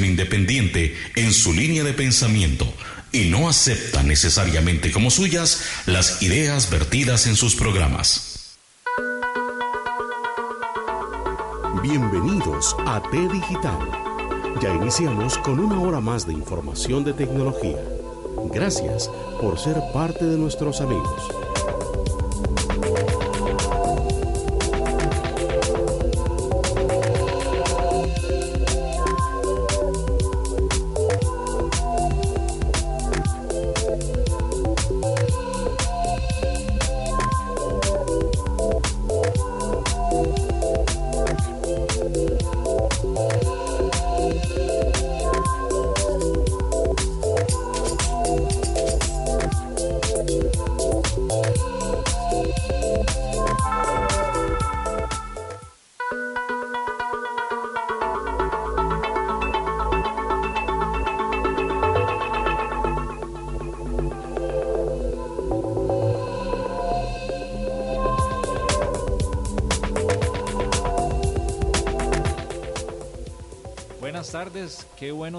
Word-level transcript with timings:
independiente 0.00 0.96
en 1.16 1.32
su 1.32 1.52
línea 1.52 1.84
de 1.84 1.92
pensamiento 1.92 2.72
y 3.12 3.26
no 3.26 3.48
acepta 3.48 4.02
necesariamente 4.02 4.90
como 4.90 5.10
suyas 5.10 5.62
las 5.86 6.22
ideas 6.22 6.70
vertidas 6.70 7.26
en 7.26 7.36
sus 7.36 7.54
programas. 7.54 8.56
Bienvenidos 11.82 12.76
a 12.86 13.02
T 13.10 13.18
Digital. 13.28 13.78
Ya 14.62 14.72
iniciamos 14.74 15.36
con 15.38 15.58
una 15.58 15.80
hora 15.80 16.00
más 16.00 16.26
de 16.26 16.32
información 16.32 17.04
de 17.04 17.12
tecnología. 17.12 17.78
Gracias 18.52 19.10
por 19.40 19.58
ser 19.58 19.76
parte 19.92 20.24
de 20.24 20.38
nuestros 20.38 20.80
amigos. 20.80 21.41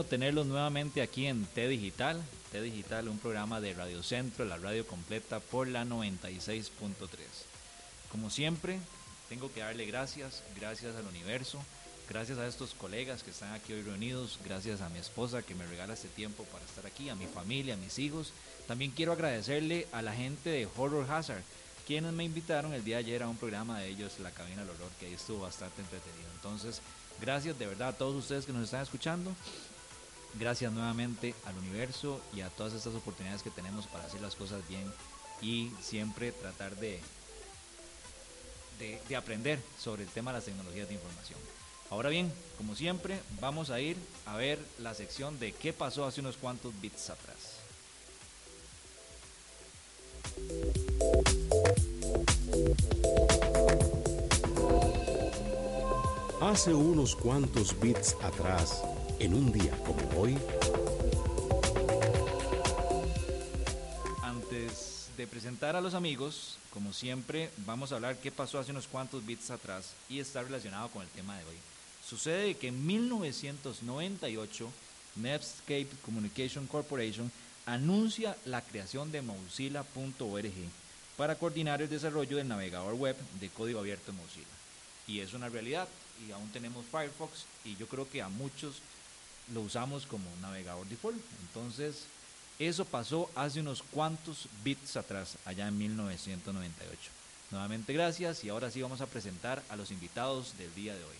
Tenerlos 0.03 0.45
nuevamente 0.45 1.01
aquí 1.01 1.25
en 1.25 1.45
T 1.45 1.67
Digital. 1.67 2.21
T 2.51 2.61
Digital, 2.61 3.07
un 3.07 3.17
programa 3.17 3.59
de 3.59 3.73
Radio 3.73 4.03
Centro, 4.03 4.45
la 4.45 4.57
radio 4.57 4.85
completa 4.85 5.39
por 5.39 5.67
la 5.67 5.85
96.3. 5.85 6.69
Como 8.11 8.29
siempre, 8.29 8.79
tengo 9.29 9.51
que 9.51 9.61
darle 9.61 9.85
gracias, 9.85 10.43
gracias 10.55 10.95
al 10.95 11.07
universo, 11.07 11.59
gracias 12.09 12.37
a 12.37 12.47
estos 12.47 12.73
colegas 12.75 13.23
que 13.23 13.31
están 13.31 13.53
aquí 13.53 13.73
hoy 13.73 13.81
reunidos, 13.81 14.39
gracias 14.45 14.81
a 14.81 14.89
mi 14.89 14.99
esposa 14.99 15.41
que 15.41 15.55
me 15.55 15.65
regala 15.65 15.95
este 15.95 16.09
tiempo 16.09 16.43
para 16.45 16.63
estar 16.63 16.85
aquí, 16.85 17.09
a 17.09 17.15
mi 17.15 17.25
familia, 17.25 17.73
a 17.73 17.77
mis 17.77 17.97
hijos. 17.97 18.33
También 18.67 18.91
quiero 18.91 19.13
agradecerle 19.13 19.87
a 19.91 20.01
la 20.01 20.13
gente 20.13 20.49
de 20.49 20.67
Horror 20.77 21.09
Hazard, 21.09 21.43
quienes 21.87 22.13
me 22.13 22.23
invitaron 22.23 22.73
el 22.73 22.83
día 22.83 22.97
de 22.97 23.05
ayer 23.05 23.23
a 23.23 23.29
un 23.29 23.37
programa 23.37 23.79
de 23.79 23.89
ellos, 23.89 24.19
La 24.19 24.31
Cabina 24.31 24.61
del 24.61 24.69
Horror, 24.69 24.91
que 24.99 25.07
ahí 25.07 25.13
estuvo 25.13 25.39
bastante 25.39 25.81
entretenido. 25.81 26.29
Entonces, 26.35 26.81
Gracias 27.21 27.57
de 27.57 27.67
verdad 27.67 27.89
a 27.89 27.93
todos 27.93 28.15
ustedes 28.15 28.45
que 28.45 28.53
nos 28.53 28.63
están 28.63 28.81
escuchando. 28.81 29.31
Gracias 30.39 30.71
nuevamente 30.71 31.35
al 31.45 31.57
universo 31.57 32.19
y 32.33 32.41
a 32.41 32.49
todas 32.49 32.73
estas 32.73 32.95
oportunidades 32.95 33.43
que 33.43 33.51
tenemos 33.51 33.85
para 33.87 34.05
hacer 34.05 34.19
las 34.21 34.35
cosas 34.35 34.67
bien 34.67 34.91
y 35.41 35.71
siempre 35.81 36.31
tratar 36.31 36.75
de, 36.77 36.99
de, 38.79 39.15
aprender 39.15 39.59
sobre 39.79 40.03
el 40.03 40.09
tema 40.09 40.31
de 40.31 40.37
las 40.37 40.45
tecnologías 40.45 40.87
de 40.87 40.95
información. 40.95 41.39
Ahora 41.89 42.09
bien, 42.09 42.33
como 42.57 42.75
siempre, 42.75 43.19
vamos 43.39 43.69
a 43.69 43.79
ir 43.79 43.97
a 44.25 44.35
ver 44.35 44.57
la 44.79 44.95
sección 44.95 45.39
de 45.39 45.51
qué 45.51 45.73
pasó 45.73 46.05
hace 46.05 46.21
unos 46.21 46.37
cuantos 46.37 46.73
bits 46.81 47.11
atrás. 47.11 47.59
Hace 56.41 56.73
unos 56.73 57.15
cuantos 57.15 57.79
bits 57.79 58.15
atrás, 58.21 58.83
en 59.23 59.33
un 59.35 59.53
día 59.53 59.71
como 59.85 60.21
hoy, 60.21 60.37
antes 64.21 65.07
de 65.15 65.27
presentar 65.27 65.77
a 65.77 65.81
los 65.81 65.93
amigos, 65.93 66.57
como 66.73 66.91
siempre, 66.91 67.49
vamos 67.65 67.91
a 67.91 67.95
hablar 67.95 68.17
qué 68.17 68.31
pasó 68.31 68.59
hace 68.59 68.71
unos 68.71 68.87
cuantos 68.87 69.25
bits 69.25 69.49
atrás 69.49 69.93
y 70.09 70.19
está 70.19 70.43
relacionado 70.43 70.89
con 70.89 71.03
el 71.03 71.07
tema 71.07 71.37
de 71.37 71.45
hoy. 71.45 71.55
Sucede 72.05 72.55
que 72.55 72.67
en 72.67 72.85
1998, 72.85 74.69
Netscape 75.15 75.87
Communication 76.03 76.67
Corporation 76.67 77.31
anuncia 77.65 78.35
la 78.43 78.61
creación 78.61 79.09
de 79.13 79.21
Mozilla.org 79.21 80.51
para 81.15 81.35
coordinar 81.35 81.81
el 81.81 81.89
desarrollo 81.89 82.35
del 82.35 82.49
navegador 82.49 82.95
web 82.95 83.15
de 83.39 83.47
código 83.47 83.79
abierto 83.79 84.11
Mozilla. 84.11 84.47
Y 85.07 85.21
es 85.21 85.33
una 85.33 85.47
realidad 85.47 85.87
y 86.27 86.33
aún 86.33 86.49
tenemos 86.49 86.85
Firefox 86.85 87.45
y 87.63 87.77
yo 87.77 87.87
creo 87.87 88.09
que 88.09 88.21
a 88.21 88.27
muchos 88.27 88.81
lo 89.53 89.61
usamos 89.61 90.05
como 90.05 90.25
navegador 90.41 90.85
default. 90.87 91.17
Entonces, 91.47 92.05
eso 92.59 92.85
pasó 92.85 93.29
hace 93.35 93.59
unos 93.59 93.83
cuantos 93.83 94.47
bits 94.63 94.97
atrás, 94.97 95.37
allá 95.45 95.67
en 95.67 95.77
1998. 95.77 97.11
Nuevamente 97.51 97.93
gracias 97.93 98.43
y 98.43 98.49
ahora 98.49 98.71
sí 98.71 98.81
vamos 98.81 99.01
a 99.01 99.05
presentar 99.07 99.61
a 99.69 99.75
los 99.75 99.91
invitados 99.91 100.57
del 100.57 100.73
día 100.73 100.95
de 100.95 101.03
hoy. 101.03 101.15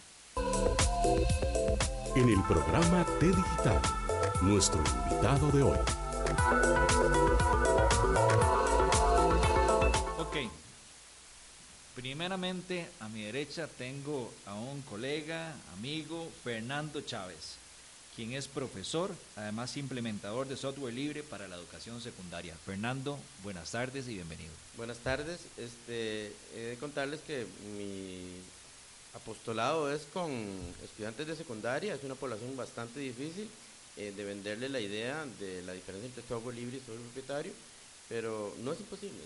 En 2.16 2.30
el 2.30 2.42
programa 2.44 3.06
T 3.20 3.28
Digital, 3.28 3.82
nuestro 4.42 4.80
invitado 4.80 5.52
de 5.52 5.64
hoy. 5.64 5.78
Ok, 10.18 10.38
Primeramente, 11.96 12.90
a 13.02 13.08
mi 13.08 13.22
derecha 13.22 13.68
tengo 13.68 14.34
a 14.48 14.56
un 14.56 14.82
colega, 14.82 15.54
amigo, 15.78 16.28
Fernando 16.44 17.02
Chávez, 17.02 17.58
quien 18.16 18.34
es 18.34 18.48
profesor, 18.48 19.14
además 19.36 19.76
implementador 19.78 20.48
de 20.48 20.58
software 20.58 20.94
libre 20.94 21.24
para 21.24 21.48
la 21.48 21.56
educación 21.56 22.02
secundaria. 22.02 22.56
Fernando, 22.66 23.20
buenas 23.44 23.72
tardes 23.72 24.08
y 24.08 24.16
bienvenido. 24.16 24.52
Buenas 24.78 24.98
tardes. 24.98 25.42
Este, 25.58 26.32
he 26.56 26.62
de 26.62 26.78
contarles 26.78 27.22
que 27.22 27.46
mi 27.76 28.26
apostolado 29.16 29.94
es 29.94 30.04
con 30.14 30.32
estudiantes 30.84 31.28
de 31.28 31.36
secundaria, 31.36 31.94
es 31.94 32.04
una 32.04 32.16
población 32.16 32.56
bastante 32.56 33.00
difícil 33.00 33.50
eh, 33.98 34.14
de 34.16 34.24
venderle 34.24 34.70
la 34.70 34.80
idea 34.80 35.26
de 35.40 35.62
la 35.64 35.74
diferencia 35.74 36.08
entre 36.08 36.28
software 36.28 36.56
libre 36.56 36.78
y 36.78 36.80
software 36.80 37.02
propietario 37.02 37.54
pero 38.10 38.54
no 38.64 38.74
es 38.74 38.80
imposible, 38.80 39.18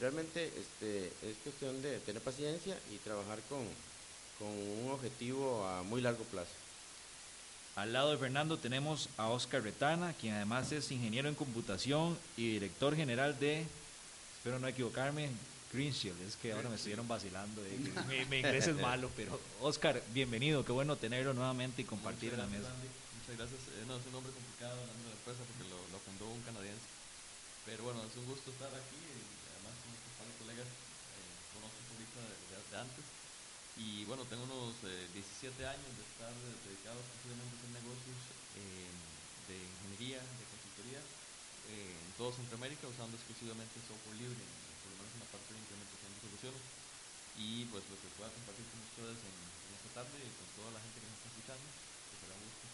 realmente 0.00 0.44
este, 0.44 1.06
es 1.06 1.36
cuestión 1.42 1.80
de 1.82 1.98
tener 2.00 2.20
paciencia 2.20 2.76
y 2.92 2.98
trabajar 2.98 3.38
con, 3.48 3.60
un 4.40 4.90
objetivo 4.90 5.64
a 5.66 5.82
muy 5.84 6.02
largo 6.02 6.24
plazo. 6.24 6.50
Al 7.76 7.92
lado 7.92 8.12
de 8.12 8.18
Fernando 8.18 8.56
tenemos 8.56 9.08
a 9.16 9.28
Oscar 9.28 9.62
Retana, 9.62 10.14
quien 10.14 10.34
además 10.34 10.70
es 10.70 10.92
ingeniero 10.92 11.28
en 11.28 11.34
computación 11.34 12.16
y 12.36 12.52
director 12.52 12.94
general 12.94 13.36
de, 13.40 13.66
espero 14.38 14.60
no 14.60 14.68
equivocarme, 14.68 15.28
Greenshield. 15.72 16.22
Es 16.22 16.36
que 16.36 16.52
ahora 16.52 16.68
me 16.68 16.76
estuvieron 16.76 17.08
vacilando, 17.08 17.60
mi, 18.30 18.36
inglés 18.38 18.68
es 18.68 18.76
malo, 18.76 19.10
pero 19.16 19.40
Oscar, 19.60 20.00
bienvenido, 20.14 20.64
qué 20.64 20.70
bueno 20.70 20.94
tenerlo 20.94 21.34
nuevamente 21.34 21.82
y 21.82 21.84
compartir 21.84 22.32
en 22.34 22.38
la 22.38 22.46
mesa. 22.46 22.70
Muchas 22.70 23.42
gracias. 23.42 23.60
Eh, 23.74 23.82
no, 23.88 23.98
es 23.98 24.06
un 24.06 24.12
nombre 24.12 24.30
complicado, 24.30 24.78
de 24.78 24.86
la 24.86 25.18
empresa 25.18 25.42
porque 25.42 25.66
lo, 25.66 25.78
lo 25.90 25.98
fundó 25.98 26.30
un 26.30 26.42
canadiense. 26.46 26.86
Pero 27.66 27.82
bueno, 27.82 28.06
es 28.06 28.14
un 28.14 28.26
gusto 28.30 28.54
estar 28.54 28.70
aquí 28.70 29.02
y 29.02 29.18
además 29.50 29.74
con 29.82 29.90
nuestros 29.90 30.14
padres 30.14 30.36
colegas 30.38 30.68
eh, 30.70 31.34
conozco 31.58 31.74
un 31.74 31.88
poquito 31.90 32.22
desde 32.22 32.54
de 32.70 32.78
antes. 32.78 33.13
Y 33.74 34.06
bueno, 34.06 34.22
tengo 34.30 34.46
unos 34.46 34.78
17 34.86 35.50
eh, 35.50 35.66
años 35.66 35.90
de 35.98 36.04
estar 36.06 36.30
dedicado 36.62 36.94
exclusivamente 37.02 37.50
a 37.50 37.58
hacer 37.58 37.72
negocios 37.74 38.20
eh, 38.54 38.86
de 39.50 39.56
ingeniería, 39.58 40.22
de 40.22 40.44
consultoría, 40.46 41.02
en 41.02 42.10
todo 42.14 42.30
Centroamérica, 42.30 42.86
usando 42.86 43.18
exclusivamente 43.18 43.74
software 43.82 44.14
libre, 44.14 44.38
por 44.38 44.94
lo 44.94 44.96
menos 45.02 45.10
en 45.18 45.22
la 45.26 45.30
parte 45.34 45.50
de 45.50 45.58
implementación 45.58 46.10
de 46.14 46.20
soluciones. 46.22 46.62
Y 47.34 47.66
pues 47.74 47.82
lo 47.90 47.98
que 47.98 48.14
pueda 48.14 48.30
compartir 48.30 48.62
con 48.70 48.78
ustedes 48.78 49.18
en, 49.26 49.34
esta 49.74 49.90
tarde 50.06 50.16
y 50.22 50.30
con 50.38 50.46
toda 50.54 50.70
la 50.70 50.78
gente 50.78 51.02
que 51.02 51.08
nos 51.10 51.18
está 51.18 51.28
escuchando, 51.34 51.66
que 51.66 52.16
será 52.22 52.34
un 52.38 52.46
gusto. 52.46 52.66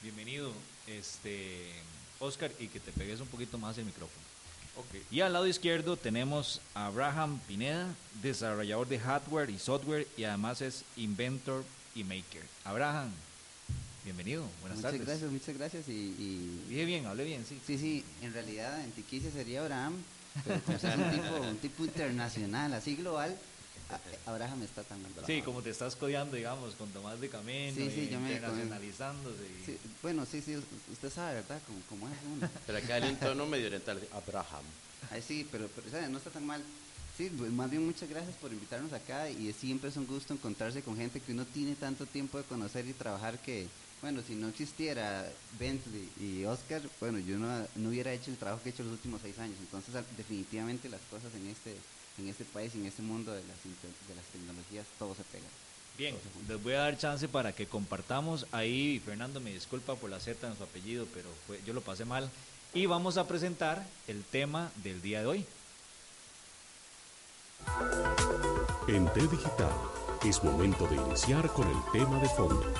Bienvenido. 0.00 0.48
Este, 0.88 1.76
Oscar, 2.24 2.48
y 2.56 2.72
que 2.72 2.80
te 2.80 2.92
pegues 2.96 3.20
un 3.20 3.28
poquito 3.28 3.60
más 3.60 3.76
el 3.76 3.84
micrófono. 3.84 4.35
Okay. 4.76 5.02
Y 5.10 5.20
al 5.22 5.32
lado 5.32 5.46
izquierdo 5.46 5.96
tenemos 5.96 6.60
a 6.74 6.86
Abraham 6.86 7.40
Pineda, 7.48 7.86
desarrollador 8.22 8.86
de 8.88 8.98
hardware 8.98 9.48
y 9.48 9.58
software 9.58 10.06
y 10.18 10.24
además 10.24 10.60
es 10.60 10.84
inventor 10.96 11.64
y 11.94 12.04
maker. 12.04 12.42
Abraham, 12.64 13.10
bienvenido, 14.04 14.44
buenas 14.60 14.78
muchas 14.78 14.92
tardes. 14.92 15.00
Muchas 15.00 15.20
gracias, 15.20 15.32
muchas 15.32 15.56
gracias. 15.56 15.88
Y, 15.88 16.60
Dije 16.68 16.84
bien, 16.84 17.06
hablé 17.06 17.24
bien, 17.24 17.46
sí. 17.48 17.58
Sí, 17.66 17.78
sí, 17.78 18.04
en 18.20 18.34
realidad 18.34 18.84
en 18.84 18.90
Tiquicia 18.92 19.30
sería 19.30 19.62
Abraham, 19.62 19.94
pero 20.44 20.60
es 20.76 20.84
un 20.84 21.10
tipo, 21.10 21.36
un 21.40 21.56
tipo 21.56 21.84
internacional, 21.84 22.74
así 22.74 22.96
global. 22.96 23.34
A- 23.90 24.30
Abraham 24.30 24.62
está 24.62 24.82
tan 24.82 25.00
mal. 25.02 25.12
Sí, 25.26 25.42
como 25.42 25.62
te 25.62 25.70
estás 25.70 25.94
codeando, 25.96 26.36
digamos, 26.36 26.74
con 26.74 26.88
Tomás 26.90 27.20
de 27.20 27.28
Camino, 27.28 27.74
Sí, 27.76 27.90
sí, 27.94 28.00
y 28.02 28.08
yo 28.08 28.20
me- 28.20 28.32
internacionalizándose. 28.32 29.42
y- 29.44 29.64
Sí, 29.66 29.78
bueno, 30.02 30.26
sí, 30.26 30.40
sí, 30.42 30.56
us- 30.56 30.64
usted 30.92 31.10
sabe, 31.10 31.34
¿verdad? 31.36 31.60
Como, 31.66 31.80
como 31.88 32.08
es 32.08 32.18
uno. 32.34 32.48
Pero 32.66 32.78
acá 32.78 32.94
hay 32.96 33.04
un 33.10 33.16
tono 33.16 33.46
medio 33.46 33.66
oriental, 33.66 34.00
Abraham. 34.12 34.64
Ay, 35.10 35.22
sí, 35.22 35.46
pero, 35.52 35.68
pero 35.74 35.88
¿sabe? 35.90 36.08
no 36.08 36.18
está 36.18 36.30
tan 36.30 36.44
mal. 36.46 36.62
Sí, 37.16 37.30
pues, 37.36 37.50
más 37.52 37.70
bien 37.70 37.84
muchas 37.86 38.08
gracias 38.08 38.34
por 38.36 38.52
invitarnos 38.52 38.92
acá 38.92 39.30
y 39.30 39.52
siempre 39.52 39.88
es 39.90 39.96
un 39.96 40.06
gusto 40.06 40.34
encontrarse 40.34 40.82
con 40.82 40.96
gente 40.96 41.20
que 41.20 41.32
uno 41.32 41.44
tiene 41.46 41.74
tanto 41.76 42.04
tiempo 42.06 42.38
de 42.38 42.44
conocer 42.44 42.86
y 42.86 42.92
trabajar 42.92 43.38
que, 43.38 43.68
bueno, 44.02 44.20
si 44.26 44.34
no 44.34 44.48
existiera 44.48 45.26
Bentley 45.58 46.10
y 46.20 46.44
Oscar, 46.44 46.82
bueno, 47.00 47.18
yo 47.20 47.38
no, 47.38 47.66
no 47.76 47.88
hubiera 47.88 48.12
hecho 48.12 48.30
el 48.30 48.36
trabajo 48.36 48.62
que 48.62 48.68
he 48.70 48.72
hecho 48.72 48.82
los 48.82 48.92
últimos 48.92 49.22
seis 49.22 49.38
años. 49.38 49.56
Entonces, 49.60 49.94
definitivamente 50.16 50.88
las 50.90 51.00
cosas 51.10 51.32
en 51.34 51.46
este, 51.46 51.76
en 52.18 52.28
este 52.28 52.44
país, 52.44 52.74
en 52.74 52.86
este 52.86 53.02
mundo 53.02 53.32
de 53.32 53.40
las, 53.42 53.56
de 54.08 54.14
las 54.14 54.24
tecnologías, 54.32 54.86
todo 54.98 55.14
se 55.14 55.22
pega. 55.24 55.46
Bien, 55.98 56.14
les 56.48 56.62
voy 56.62 56.74
a 56.74 56.80
dar 56.80 56.98
chance 56.98 57.26
para 57.28 57.52
que 57.54 57.66
compartamos. 57.66 58.46
Ahí, 58.52 59.00
Fernando, 59.04 59.40
me 59.40 59.52
disculpa 59.52 59.94
por 59.94 60.10
la 60.10 60.20
Z 60.20 60.46
en 60.46 60.56
su 60.56 60.62
apellido, 60.62 61.06
pero 61.14 61.28
fue- 61.46 61.60
yo 61.66 61.72
lo 61.72 61.80
pasé 61.80 62.04
mal. 62.04 62.30
Y 62.74 62.84
vamos 62.86 63.16
a 63.16 63.26
presentar 63.26 63.86
el 64.06 64.22
tema 64.24 64.70
del 64.84 65.00
día 65.00 65.20
de 65.20 65.26
hoy. 65.26 65.46
En 68.88 69.10
T 69.12 69.20
Digital 69.26 69.72
es 70.24 70.42
momento 70.44 70.86
de 70.86 70.96
iniciar 70.96 71.50
con 71.52 71.66
el 71.68 71.76
tema 71.92 72.20
de 72.20 72.28
fondo. 72.28 72.72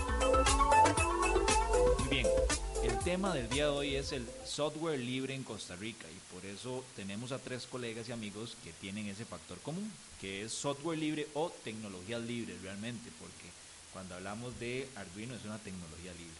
El 2.86 2.96
tema 3.00 3.34
del 3.34 3.48
día 3.48 3.64
de 3.64 3.70
hoy 3.70 3.96
es 3.96 4.12
el 4.12 4.24
software 4.44 5.00
libre 5.00 5.34
en 5.34 5.42
Costa 5.42 5.74
Rica 5.74 6.06
y 6.08 6.32
por 6.32 6.46
eso 6.46 6.84
tenemos 6.94 7.32
a 7.32 7.40
tres 7.40 7.66
colegas 7.66 8.08
y 8.08 8.12
amigos 8.12 8.56
que 8.62 8.72
tienen 8.74 9.08
ese 9.08 9.24
factor 9.24 9.58
común, 9.58 9.92
que 10.20 10.44
es 10.44 10.52
software 10.52 10.96
libre 10.96 11.26
o 11.34 11.50
tecnología 11.64 12.20
libre 12.20 12.56
realmente, 12.62 13.10
porque 13.18 13.50
cuando 13.92 14.14
hablamos 14.14 14.56
de 14.60 14.88
Arduino 14.94 15.34
es 15.34 15.44
una 15.44 15.58
tecnología 15.58 16.12
libre. 16.12 16.36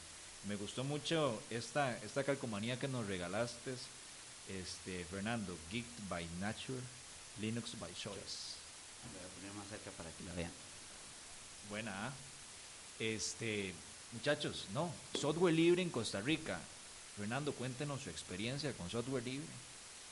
Me 0.47 0.55
gustó 0.55 0.85
mucho 0.85 1.43
esta, 1.51 1.99
esta 2.05 2.23
calcomanía 2.23 2.79
que 2.79 2.87
nos 2.87 3.09
regalaste, 3.09 3.75
este, 4.49 5.05
Fernando, 5.07 5.59
Geek 5.73 5.87
by 6.09 6.25
Nature, 6.39 6.79
Linux 7.41 7.77
by 7.81 7.93
Choice. 7.93 8.55
Voy 9.13 9.21
a 9.21 9.35
poner 9.35 9.53
más 9.55 9.67
cerca 9.69 9.91
para 9.97 10.11
que 10.11 10.23
la 10.23 10.33
vean. 10.35 10.53
Buena. 11.71 12.07
¿ah? 12.07 12.13
Este, 13.01 13.75
muchachos, 14.13 14.67
no, 14.73 14.93
software 15.15 15.55
libre 15.55 15.83
en 15.83 15.91
Costa 15.91 16.21
Rica. 16.21 16.59
Fernando, 17.17 17.53
cuéntenos 17.53 18.03
su 18.03 18.11
experiencia 18.11 18.73
con 18.73 18.91
software 18.91 19.25
libre. 19.25 19.47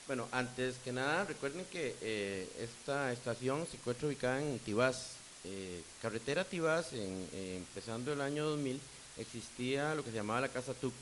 Bueno, 0.07 0.29
antes 0.33 0.77
que 0.85 0.93
nada, 0.93 1.25
recuerden 1.25 1.65
que 1.67 1.97
eh, 2.03 2.49
esta 2.61 3.13
estación 3.13 3.67
se 3.71 3.77
encuentra 3.77 4.09
ubicada 4.09 4.43
en 4.43 4.59
Tibás. 4.59 5.13
Eh, 5.45 5.83
carretera 6.01 6.45
Tibás, 6.45 6.93
en, 6.93 7.29
eh, 7.33 7.57
empezando 7.57 8.13
el 8.13 8.21
año 8.21 8.45
2000, 8.45 8.81
existía 9.19 9.95
lo 9.95 10.05
que 10.05 10.11
se 10.11 10.17
llamaba 10.17 10.43
la 10.43 10.49
Casa 10.49 10.75
Tux. 10.75 10.95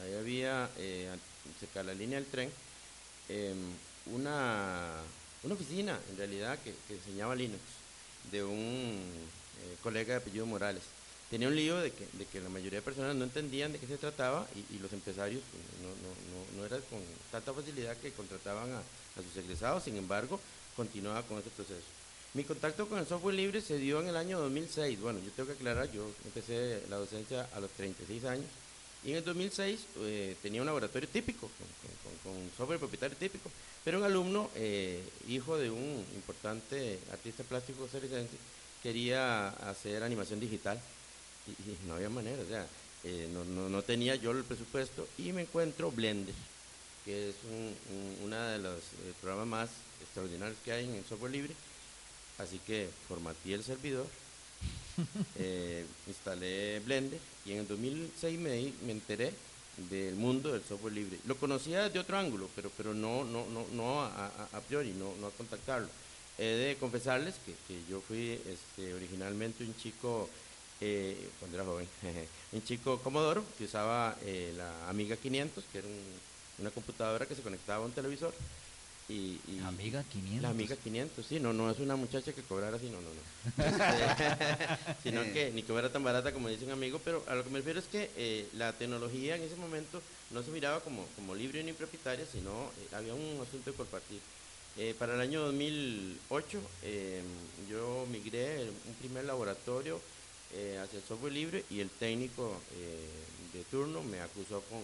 Ahí 0.00 0.14
había, 0.14 0.70
cerca 1.58 1.80
de 1.80 1.86
la 1.86 1.94
línea 1.94 2.20
del 2.20 2.28
tren, 2.30 2.52
em, 3.28 3.56
una, 4.06 4.92
una 5.42 5.54
oficina, 5.54 5.98
en 6.10 6.16
realidad, 6.16 6.58
que, 6.62 6.72
que 6.86 6.94
enseñaba 6.94 7.34
Linux, 7.34 7.62
de 8.30 8.44
un 8.44 9.02
colega 9.82 10.14
de 10.14 10.20
apellido 10.20 10.46
Morales. 10.46 10.82
Tenía 11.30 11.48
un 11.48 11.56
lío 11.56 11.76
de 11.76 11.92
que, 11.92 12.06
de 12.14 12.24
que 12.24 12.40
la 12.40 12.48
mayoría 12.48 12.78
de 12.78 12.84
personas 12.84 13.14
no 13.14 13.24
entendían 13.24 13.72
de 13.72 13.78
qué 13.78 13.86
se 13.86 13.98
trataba 13.98 14.46
y, 14.72 14.78
los 14.78 14.92
empresarios 14.94 15.42
pues, 15.50 15.62
no, 15.82 15.88
no, 15.88 16.08
no, 16.32 16.60
no 16.60 16.66
era 16.66 16.82
con 16.88 17.00
tanta 17.30 17.52
facilidad 17.52 17.96
que 17.98 18.12
contrataban 18.12 18.72
a, 18.72 18.82
sus 19.22 19.44
egresados, 19.44 19.82
sin 19.82 19.96
embargo, 19.96 20.40
continuaba 20.76 21.22
con 21.22 21.38
ese 21.38 21.50
proceso. 21.50 21.84
Mi 22.34 22.44
contacto 22.44 22.88
con 22.88 22.98
el 22.98 23.06
software 23.06 23.34
libre 23.34 23.60
se 23.60 23.78
dio 23.78 24.00
en 24.00 24.08
el 24.08 24.16
año 24.16 24.38
2006. 24.38 25.00
Bueno, 25.00 25.18
yo 25.24 25.30
tengo 25.32 25.48
que 25.48 25.54
aclarar, 25.54 25.90
yo 25.90 26.08
empecé 26.24 26.82
la 26.88 26.96
docencia 26.96 27.48
a 27.54 27.60
los 27.60 27.70
36 27.72 28.24
años 28.24 28.46
y 29.04 29.10
en 29.10 29.16
el 29.18 29.24
2006 29.24 29.80
eh, 29.98 30.36
tenía 30.42 30.60
un 30.60 30.66
laboratorio 30.66 31.08
típico, 31.08 31.50
con, 32.22 32.32
con- 32.32 32.50
software 32.56 32.78
propietario 32.78 33.16
típico, 33.16 33.50
pero 33.84 33.98
un 33.98 34.04
alumno, 34.04 34.50
eh, 34.54 35.02
hijo 35.28 35.56
de 35.56 35.70
un 35.70 36.04
importante 36.14 36.98
artista 37.12 37.42
plástico 37.44 37.80
costarricense, 37.80 38.36
quería 38.82 39.48
hacer 39.48 40.02
animación 40.02 40.40
digital 40.40 40.80
y, 41.48 41.70
y 41.70 41.78
no 41.86 41.94
había 41.94 42.08
manera, 42.10 42.42
o 42.42 42.48
sea, 42.48 42.66
eh, 43.04 43.28
no, 43.32 43.44
no- 43.44 43.68
no 43.68 43.82
tenía 43.82 44.14
yo 44.16 44.30
el 44.32 44.44
presupuesto 44.44 45.06
y 45.18 45.32
me 45.32 45.42
encuentro 45.42 45.90
Blender, 45.90 46.34
que 47.04 47.30
es 47.30 47.34
un, 47.50 47.74
un- 47.96 48.24
una 48.26 48.50
de 48.50 48.58
los 48.58 48.78
eh, 48.78 49.12
programas 49.20 49.46
más 49.48 49.70
extraordinarios 50.02 50.58
que 50.64 50.72
hay 50.72 50.84
en 50.84 50.94
el 50.96 51.04
software 51.04 51.32
libre, 51.32 51.54
así 52.38 52.58
que 52.66 52.88
formateé 53.08 53.54
el 53.54 53.64
servidor, 53.64 54.06
eh, 55.36 55.84
instalé 56.06 56.80
Blender 56.80 57.20
y 57.46 57.52
en 57.52 57.58
el 57.58 57.68
2006 57.68 58.38
me, 58.38 58.72
me 58.84 58.92
enteré 58.92 59.32
del 59.90 60.16
mundo 60.16 60.52
del 60.52 60.64
software 60.64 60.92
libre. 60.92 61.18
Lo 61.26 61.36
conocía 61.36 61.84
desde 61.84 62.00
otro 62.00 62.18
ángulo, 62.18 62.48
pero, 62.56 62.70
pero 62.76 62.94
no, 62.94 63.22
no, 63.24 63.46
no, 63.46 63.64
no 63.72 64.02
a, 64.02 64.26
a- 64.26 64.48
a 64.56 64.60
priori, 64.62 64.90
no, 64.90 65.14
no 65.20 65.28
a 65.28 65.30
contactarlo. 65.30 65.88
He 66.36 66.44
de 66.44 66.76
confesarles 66.76 67.36
que, 67.46 67.52
que 67.68 67.80
yo 67.88 68.00
fui 68.00 68.40
este, 68.46 68.92
originalmente 68.94 69.62
un 69.64 69.76
chico, 69.76 70.28
eh, 70.80 71.28
cuando 71.38 71.56
era 71.56 71.64
joven, 71.66 71.88
un 72.52 72.64
chico 72.64 72.98
Commodore 73.00 73.40
que 73.56 73.64
usaba 73.64 74.16
eh, 74.22 74.52
la 74.56 74.88
Amiga 74.88 75.16
500, 75.16 75.64
que 75.72 75.78
era 75.78 75.86
un- 75.88 76.28
una 76.60 76.70
computadora 76.70 77.26
que 77.26 77.34
se 77.36 77.42
conectaba 77.42 77.82
a 77.84 77.86
un 77.86 77.92
televisor. 77.92 78.32
Y, 79.08 79.38
y- 79.48 79.60
Amiga 79.64 80.04
500. 80.04 80.42
La 80.42 80.50
Amiga 80.50 80.76
500, 80.76 81.24
sí, 81.26 81.40
no, 81.40 81.52
no 81.54 81.70
es 81.70 81.78
una 81.78 81.96
muchacha 81.96 82.32
que 82.32 82.42
cobrara 82.42 82.76
así, 82.76 82.90
no, 82.90 82.98
no, 83.00 83.08
no. 83.08 83.22
Este, 83.64 85.02
sino 85.02 85.22
que 85.32 85.50
ni 85.54 85.62
que 85.62 85.72
fuera 85.72 85.90
tan 85.90 86.04
barata 86.04 86.32
como 86.32 86.48
dice 86.48 86.64
un 86.66 86.72
amigo, 86.72 87.00
pero 87.04 87.24
a 87.28 87.34
lo 87.34 87.42
que 87.44 87.48
me 87.50 87.58
refiero 87.58 87.78
es 87.80 87.86
que 87.86 88.10
eh, 88.16 88.48
la 88.54 88.72
tecnología 88.74 89.36
en 89.36 89.42
ese 89.42 89.56
momento 89.56 90.02
no 90.30 90.42
se 90.42 90.50
miraba 90.50 90.80
como, 90.80 91.06
como 91.16 91.34
libre 91.34 91.62
ni 91.64 91.72
propietaria, 91.72 92.26
sino 92.30 92.50
eh, 92.50 92.94
había 92.94 93.14
un 93.14 93.40
asunto 93.40 93.70
de 93.70 93.76
compartir. 93.76 94.20
Eh, 94.76 94.94
para 94.98 95.14
el 95.14 95.20
año 95.20 95.40
2008 95.42 96.60
eh, 96.82 97.22
yo 97.70 98.06
migré 98.12 98.64
un 98.64 98.94
primer 99.00 99.24
laboratorio 99.24 100.00
eh, 100.54 100.78
hacia 100.82 100.98
el 100.98 101.04
software 101.04 101.32
libre 101.32 101.64
y 101.70 101.80
el 101.80 101.90
técnico 101.90 102.60
eh, 102.76 103.08
de 103.52 103.64
turno 103.64 104.02
me 104.02 104.20
acusó 104.20 104.60
con, 104.70 104.80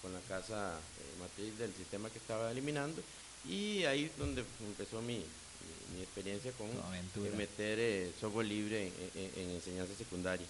con 0.00 0.12
la 0.12 0.20
casa 0.28 0.78
eh, 0.78 1.20
matriz 1.20 1.56
del 1.58 1.72
sistema 1.74 2.10
que 2.10 2.18
estaba 2.18 2.50
eliminando 2.50 3.02
y 3.48 3.84
ahí 3.84 4.04
es 4.04 4.16
donde 4.18 4.44
empezó 4.66 5.00
mi, 5.02 5.16
mi- 5.18 5.96
mi 5.96 6.02
experiencia 6.02 6.52
con 6.52 6.68
meter 7.36 8.10
software 8.20 8.46
libre 8.46 8.86
en, 8.86 8.92
en- 9.22 9.30
en 9.44 9.50
enseñanza 9.56 9.94
secundaria. 9.96 10.46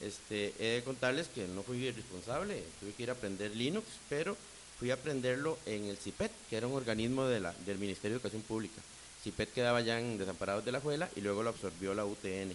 Este, 0.00 0.52
he 0.58 0.76
de 0.76 0.82
contarles 0.84 1.28
que 1.28 1.46
no 1.48 1.62
fui 1.62 1.90
responsable, 1.90 2.62
tuve 2.80 2.92
que 2.92 3.02
ir 3.04 3.10
a 3.10 3.14
aprender 3.14 3.54
Linux, 3.56 3.86
pero 4.08 4.36
fui 4.78 4.90
a 4.90 4.94
aprenderlo 4.94 5.56
en 5.66 5.84
el 5.84 5.96
CIPET, 5.96 6.32
que 6.50 6.56
era 6.56 6.66
un 6.66 6.74
organismo 6.74 7.24
de 7.26 7.40
la- 7.40 7.54
del 7.64 7.78
Ministerio 7.78 8.10
de 8.10 8.16
Educación 8.16 8.42
Pública. 8.42 8.82
CIPET 9.22 9.52
quedaba 9.54 9.80
ya 9.80 9.98
en 10.00 10.18
Desamparados 10.18 10.64
de 10.64 10.72
la 10.72 10.80
Juela 10.80 11.08
y 11.16 11.20
luego 11.20 11.42
lo 11.42 11.50
absorbió 11.50 11.94
la 11.94 12.04
UTN. 12.04 12.54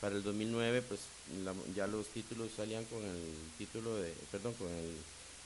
Para 0.00 0.16
el 0.16 0.22
2009, 0.22 0.82
pues 0.82 1.00
la- 1.44 1.54
ya 1.74 1.86
los 1.86 2.06
títulos 2.08 2.50
salían 2.56 2.84
con 2.86 3.02
el 3.04 3.34
título 3.58 3.96
de, 3.96 4.12
perdón, 4.32 4.54
con 4.54 4.68
el, 4.68 4.94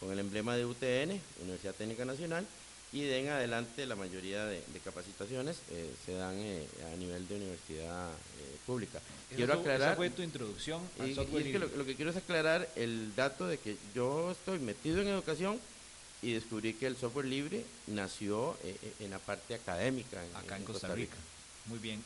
con 0.01 0.13
el 0.13 0.19
emblema 0.21 0.57
de 0.57 0.65
UTN, 0.65 1.21
Universidad 1.43 1.75
Técnica 1.75 2.05
Nacional, 2.05 2.47
y 2.93 3.03
de 3.03 3.19
en 3.19 3.29
adelante 3.31 3.85
la 3.87 3.97
mayoría 3.97 4.45
de, 4.45 4.63
de 4.73 4.79
capacitaciones 4.85 5.57
eh, 5.73 5.93
se 6.07 6.13
dan 6.13 6.37
eh, 6.39 6.65
a 6.93 6.97
nivel 6.97 7.27
de 7.27 7.35
universidad 7.35 8.11
eh, 8.13 8.57
pública. 8.65 8.99
Esa 9.29 9.37
Quiero 9.37 9.55
aclarar, 9.55 9.89
Esa 9.89 9.97
fue 9.97 10.11
tu 10.11 10.23
introducción 10.23 10.81
al 11.01 11.09
y, 11.11 11.11
y 11.11 11.15
es 11.15 11.19
que 11.53 11.59
lo, 11.59 11.67
lo 11.77 11.85
que 11.85 11.97
quiero 11.97 12.13
es 12.13 12.17
aclarar 12.17 12.71
el 12.77 13.13
dato 13.17 13.49
de 13.49 13.59
que 13.59 13.77
yo 13.97 14.31
estoy 14.31 14.61
metido 14.61 15.01
en 15.03 15.09
educación 15.09 15.59
y 16.23 16.33
descubrí 16.35 16.75
que 16.75 16.87
el 16.87 16.97
software 16.97 17.27
libre 17.27 17.65
nació 17.89 18.57
eh, 18.63 18.77
en 19.01 19.11
la 19.11 19.19
parte 19.19 19.55
académica 19.57 20.23
acá 20.37 20.57
en 20.57 20.65
Costa 20.65 20.95
Rica. 20.95 21.17
Muy 21.67 21.81
bien. 21.81 22.05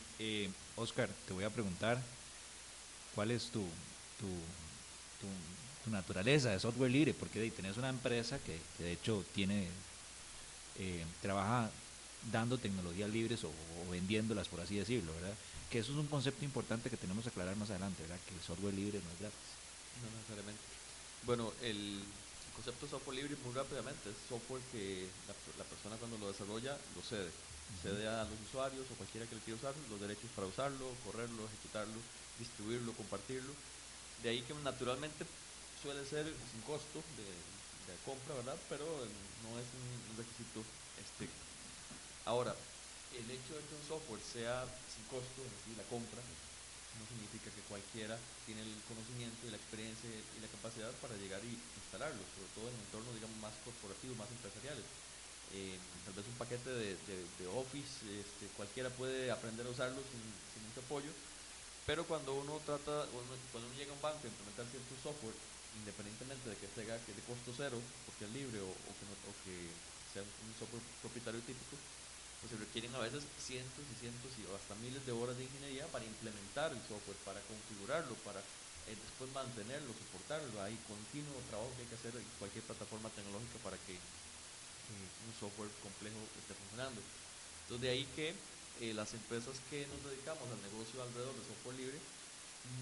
Oscar, 0.75 1.09
te 1.27 1.33
voy 1.33 1.43
a 1.43 1.51
preguntar 1.51 2.01
cuál 3.19 3.31
es 3.31 3.51
tu, 3.51 3.59
tu, 4.17 4.31
tu- 5.19 5.83
tu 5.83 5.91
naturaleza 5.91 6.51
de 6.51 6.59
software 6.61 6.89
libre, 6.89 7.13
porque 7.13 7.51
tenés 7.51 7.75
una 7.75 7.89
empresa 7.89 8.39
que, 8.39 8.57
que 8.77 8.83
de 8.85 8.93
hecho 8.93 9.25
tiene 9.35 9.67
eh, 10.79 11.03
trabaja 11.21 11.69
dando 12.31 12.57
tecnologías 12.57 13.09
libres 13.09 13.43
o, 13.43 13.49
o 13.49 13.91
vendiéndolas, 13.91 14.47
por 14.47 14.61
así 14.61 14.77
decirlo, 14.77 15.11
¿verdad? 15.15 15.33
Que 15.69 15.79
eso 15.79 15.91
es 15.91 15.97
un 15.97 16.07
concepto 16.07 16.45
importante 16.45 16.89
que 16.89 16.95
tenemos 16.95 17.23
que 17.25 17.29
aclarar 17.29 17.57
más 17.57 17.69
adelante, 17.71 18.03
¿verdad? 18.03 18.19
Que 18.25 18.35
el 18.35 18.39
software 18.41 18.73
libre 18.73 19.01
no 19.03 19.11
es 19.11 19.19
gratis. 19.19 19.49
No 19.99 20.07
necesariamente. 20.15 20.63
Bueno, 21.27 21.51
el 21.61 21.99
concepto 22.55 22.85
de 22.85 22.91
software 22.91 23.17
libre, 23.17 23.35
muy 23.43 23.53
rápidamente, 23.53 24.11
es 24.11 24.15
software 24.29 24.63
que 24.71 25.09
la, 25.27 25.35
la 25.59 25.65
persona 25.67 25.97
cuando 25.99 26.17
lo 26.19 26.31
desarrolla 26.31 26.71
lo 26.95 27.01
cede. 27.03 27.31
Cede 27.83 28.07
a 28.07 28.23
los 28.23 28.39
usuarios 28.47 28.87
o 28.89 28.95
cualquiera 28.95 29.27
que 29.27 29.35
le 29.35 29.41
quiera 29.41 29.59
usar 29.59 29.75
los 29.91 29.99
derechos 29.99 30.31
para 30.35 30.47
usarlo, 30.47 30.95
correrlo, 31.03 31.43
ejecutarlo, 31.51 31.99
distribuirlo, 32.39 32.93
compartirlo. 32.93 33.53
De 34.23 34.29
ahí 34.29 34.41
que 34.41 34.53
naturalmente 34.63 35.25
suele 35.83 36.03
ser 36.05 36.25
sin 36.25 36.61
costo 36.63 37.03
de, 37.19 37.27
compra, 38.05 38.35
¿verdad? 38.35 38.57
Pero 38.69 38.85
no 38.85 39.51
es 39.59 39.67
un, 39.75 40.17
requisito 40.17 40.63
estricto. 41.01 41.43
Ahora, 42.25 42.55
el 43.13 43.25
hecho 43.29 43.53
de 43.55 43.63
que 43.65 43.75
un 43.75 43.85
software 43.87 44.21
sea 44.21 44.65
sin 44.91 45.03
costo, 45.09 45.39
es 45.41 45.51
decir, 45.61 45.73
la 45.77 45.87
compra, 45.89 46.21
no 46.21 47.03
significa 47.07 47.49
que 47.49 47.63
cualquiera 47.71 48.19
tiene 48.45 48.61
el 48.61 48.75
conocimiento 48.85 49.47
y 49.47 49.51
la 49.53 49.61
experiencia 49.61 50.09
y 50.09 50.39
la 50.43 50.51
capacidad 50.51 50.91
para 50.99 51.15
llegar 51.15 51.39
y 51.45 51.55
instalarlo, 51.55 52.21
sobre 52.35 52.51
todo 52.53 52.65
en 52.67 52.75
entornos 52.75 53.15
digamos 53.15 53.37
más 53.39 53.55
corporativos, 53.63 54.19
más 54.19 54.29
empresariales. 54.29 54.83
Eh, 55.53 55.79
tal 56.05 56.13
vez 56.13 56.25
un 56.29 56.37
paquete 56.37 56.69
de, 56.69 57.47
Office, 57.55 58.05
este, 58.21 58.45
cualquiera 58.53 58.89
puede 58.93 59.31
aprender 59.31 59.65
a 59.65 59.73
usarlo 59.73 59.97
sin, 59.97 60.21
mucho 60.69 60.81
apoyo, 60.85 61.09
pero 61.89 62.05
cuando 62.05 62.37
uno 62.37 62.53
trata, 62.69 63.09
cuando 63.09 63.65
uno 63.65 63.73
llega 63.73 63.89
a 63.89 63.97
un 63.97 64.03
banco 64.05 64.21
a 64.21 64.29
implementar 64.29 64.61
cierto 64.69 64.93
software, 65.01 65.33
independientemente 65.73 66.45
de 66.45 66.53
que 66.61 66.69
tenga 66.77 66.93
que 67.01 67.17
de 67.17 67.23
costo 67.25 67.49
cero, 67.57 67.81
porque 68.05 68.29
es 68.29 68.31
libre 68.37 68.61
o, 68.61 68.69
que, 68.69 69.05
o 69.09 69.33
que 69.41 69.57
sea 70.13 70.21
un 70.21 70.53
software 70.61 70.85
propietario 71.01 71.41
típico, 71.49 71.73
pues 72.45 72.53
se 72.53 72.61
requieren 72.61 72.93
a 72.93 73.01
veces 73.01 73.25
cientos 73.41 73.81
y 73.89 73.95
cientos 74.05 74.29
y 74.37 74.45
hasta 74.53 74.77
miles 74.85 75.01
de 75.01 75.17
horas 75.17 75.33
de 75.33 75.49
ingeniería 75.49 75.89
para 75.89 76.05
implementar 76.05 76.69
el 76.77 76.81
software, 76.85 77.17
para 77.25 77.41
configurarlo, 77.49 78.13
para 78.21 78.37
eh, 78.37 78.93
después 78.93 79.33
mantenerlo, 79.33 79.89
soportarlo. 79.89 80.61
Hay 80.61 80.77
continuo 80.85 81.41
trabajo 81.49 81.73
que 81.73 81.89
hay 81.89 81.89
que 81.89 81.97
hacer 81.97 82.13
en 82.13 82.29
cualquier 82.37 82.69
plataforma 82.69 83.09
tecnológica 83.17 83.65
para 83.65 83.81
que 83.89 83.97
eh, 83.97 85.09
un 85.25 85.33
software 85.41 85.73
complejo 85.81 86.21
esté 86.37 86.53
funcionando. 86.53 87.01
Entonces 87.01 87.81
de 87.81 87.89
ahí 87.89 88.05
que 88.13 88.37
eh, 88.81 88.93
las 88.93 89.13
empresas 89.13 89.59
que 89.69 89.87
nos 89.87 89.99
dedicamos 90.07 90.43
al 90.47 90.61
negocio 90.63 91.03
alrededor 91.03 91.35
de 91.35 91.47
software 91.47 91.77
libre, 91.77 91.99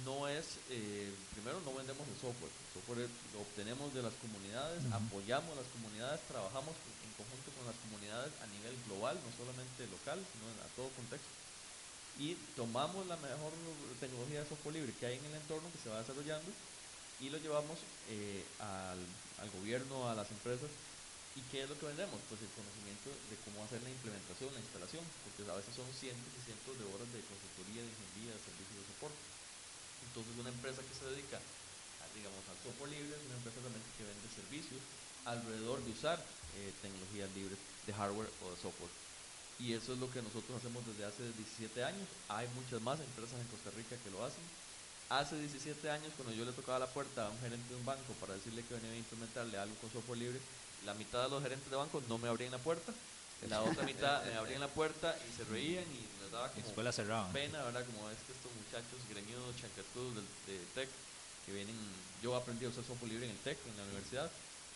no 0.04 0.27
es, 0.27 0.58
eh, 0.70 1.10
primero 1.34 1.62
no 1.62 1.74
vendemos 1.74 2.04
el 2.08 2.20
software, 2.20 2.51
el 2.51 2.72
software 2.74 3.10
lo 3.34 3.42
obtenemos 3.42 3.94
de 3.94 4.04
las 4.04 4.13
comunidades, 4.20 4.84
apoyamos 4.92 5.54
a 5.54 5.62
las 5.62 5.70
comunidades, 5.74 6.22
trabajamos 6.27 6.74
en 6.74 7.12
conjunto 7.16 7.50
con 7.56 7.66
las 7.66 7.77
comunidades 7.88 8.32
a 8.42 8.48
nivel 8.51 8.75
global, 8.89 9.16
no 9.16 9.32
solamente 9.38 9.88
local, 9.88 10.20
sino 10.20 10.46
a 10.62 10.70
todo 10.75 10.89
contexto. 10.98 11.30
Y 12.18 12.34
tomamos 12.58 13.06
la 13.06 13.18
mejor 13.18 13.54
tecnología 14.01 14.42
de 14.42 14.50
software 14.50 14.82
libre 14.82 14.94
que 15.00 15.06
hay 15.06 15.18
en 15.18 15.25
el 15.25 15.38
entorno 15.38 15.70
que 15.70 15.82
se 15.82 15.89
va 15.89 16.01
desarrollando 16.01 16.50
y 17.22 17.30
lo 17.30 17.38
llevamos 17.38 17.77
eh, 18.10 18.44
al, 18.60 19.01
al 19.42 19.50
gobierno, 19.62 20.10
a 20.10 20.16
las 20.16 20.30
empresas 20.32 20.70
¿Y 21.38 21.41
qué 21.53 21.62
es 21.62 21.70
lo 21.70 21.77
que 21.77 21.86
vendemos? 21.86 22.17
Pues 22.34 22.41
el 22.41 22.50
conocimiento 22.58 23.13
de 23.13 23.38
cómo 23.46 23.62
hacer 23.62 23.77
la 23.86 23.94
implementación, 23.94 24.50
la 24.58 24.63
instalación, 24.65 25.06
porque 25.22 25.46
a 25.46 25.53
veces 25.62 25.70
son 25.77 25.86
cientos 25.94 26.34
y 26.34 26.41
cientos 26.50 26.74
de 26.82 26.86
horas 26.89 27.06
de 27.13 27.22
consultoría, 27.29 27.86
de 27.86 27.94
ingeniería, 27.94 28.34
de 28.34 28.41
servicios 28.41 28.77
de 28.82 28.89
soporte. 28.89 29.22
Entonces 30.10 30.34
una 30.34 30.50
empresa 30.50 30.82
que 30.82 30.98
se 30.98 31.06
dedica, 31.13 31.38
digamos, 32.17 32.41
al 32.50 32.58
software 32.65 32.89
libre 32.89 33.13
es 33.13 33.22
una 33.29 33.38
empresa 33.38 33.62
realmente 33.62 33.86
que 34.01 34.10
vende 34.10 34.25
servicios 34.34 34.82
alrededor 35.29 35.77
de 35.86 35.94
usar 35.94 36.17
eh, 36.58 36.74
tecnologías 36.82 37.29
libres 37.38 37.62
de 37.86 37.94
hardware 37.94 38.34
o 38.41 38.46
de 38.50 38.58
software. 38.58 38.94
Y 39.62 39.77
eso 39.77 39.94
es 39.94 40.01
lo 40.01 40.10
que 40.10 40.25
nosotros 40.25 40.58
hacemos 40.58 40.82
desde 40.89 41.06
hace 41.06 41.22
17 41.22 41.86
años. 41.86 42.10
Hay 42.34 42.50
muchas 42.58 42.82
más 42.82 42.98
empresas 42.98 43.38
en 43.38 43.46
Costa 43.53 43.70
Rica 43.77 43.94
que 44.01 44.10
lo 44.10 44.25
hacen. 44.25 44.41
Hace 45.10 45.38
17 45.38 45.86
años, 45.89 46.13
cuando 46.17 46.34
yo 46.34 46.46
le 46.46 46.51
tocaba 46.51 46.82
la 46.82 46.89
puerta 46.89 47.25
a 47.25 47.29
un 47.29 47.39
gerente 47.39 47.70
de 47.70 47.79
un 47.79 47.86
banco 47.86 48.13
para 48.20 48.34
decirle 48.34 48.65
que 48.65 48.74
venía 48.74 48.91
a 48.91 48.98
implementarle 48.98 49.58
algo 49.58 49.75
con 49.77 49.91
software 49.94 50.20
libre, 50.20 50.41
la 50.86 50.93
mitad 50.93 51.24
de 51.24 51.29
los 51.29 51.43
gerentes 51.43 51.69
de 51.69 51.75
banco 51.75 52.01
no 52.07 52.17
me 52.17 52.27
abrían 52.27 52.51
la 52.51 52.57
puerta, 52.57 52.93
la 53.50 53.62
otra 53.62 53.84
mitad 53.84 54.25
me 54.25 54.36
abrían 54.36 54.62
la 54.62 54.67
puerta 54.67 55.15
y 55.29 55.38
se 55.38 55.43
reían 55.46 55.84
y 55.84 56.22
les 56.22 56.31
daba 56.31 56.50
como 56.50 56.65
pena, 57.34 57.63
¿verdad? 57.63 57.86
Como 57.86 58.10
es 58.10 58.17
que 58.25 58.34
estos 58.34 58.51
muchachos 58.51 59.00
greñudos, 59.10 59.55
chancatudos 59.62 60.15
del, 60.15 60.25
de 60.48 60.65
TEC, 60.74 60.89
que 61.46 61.53
vienen, 61.53 61.75
yo 62.22 62.36
aprendí 62.36 62.65
a 62.65 62.69
usar 62.69 62.84
software 62.84 63.12
libre 63.12 63.25
en 63.25 63.31
el 63.31 63.38
TEC, 63.39 63.57
en 63.67 63.77
la 63.77 63.84
universidad, 63.84 64.31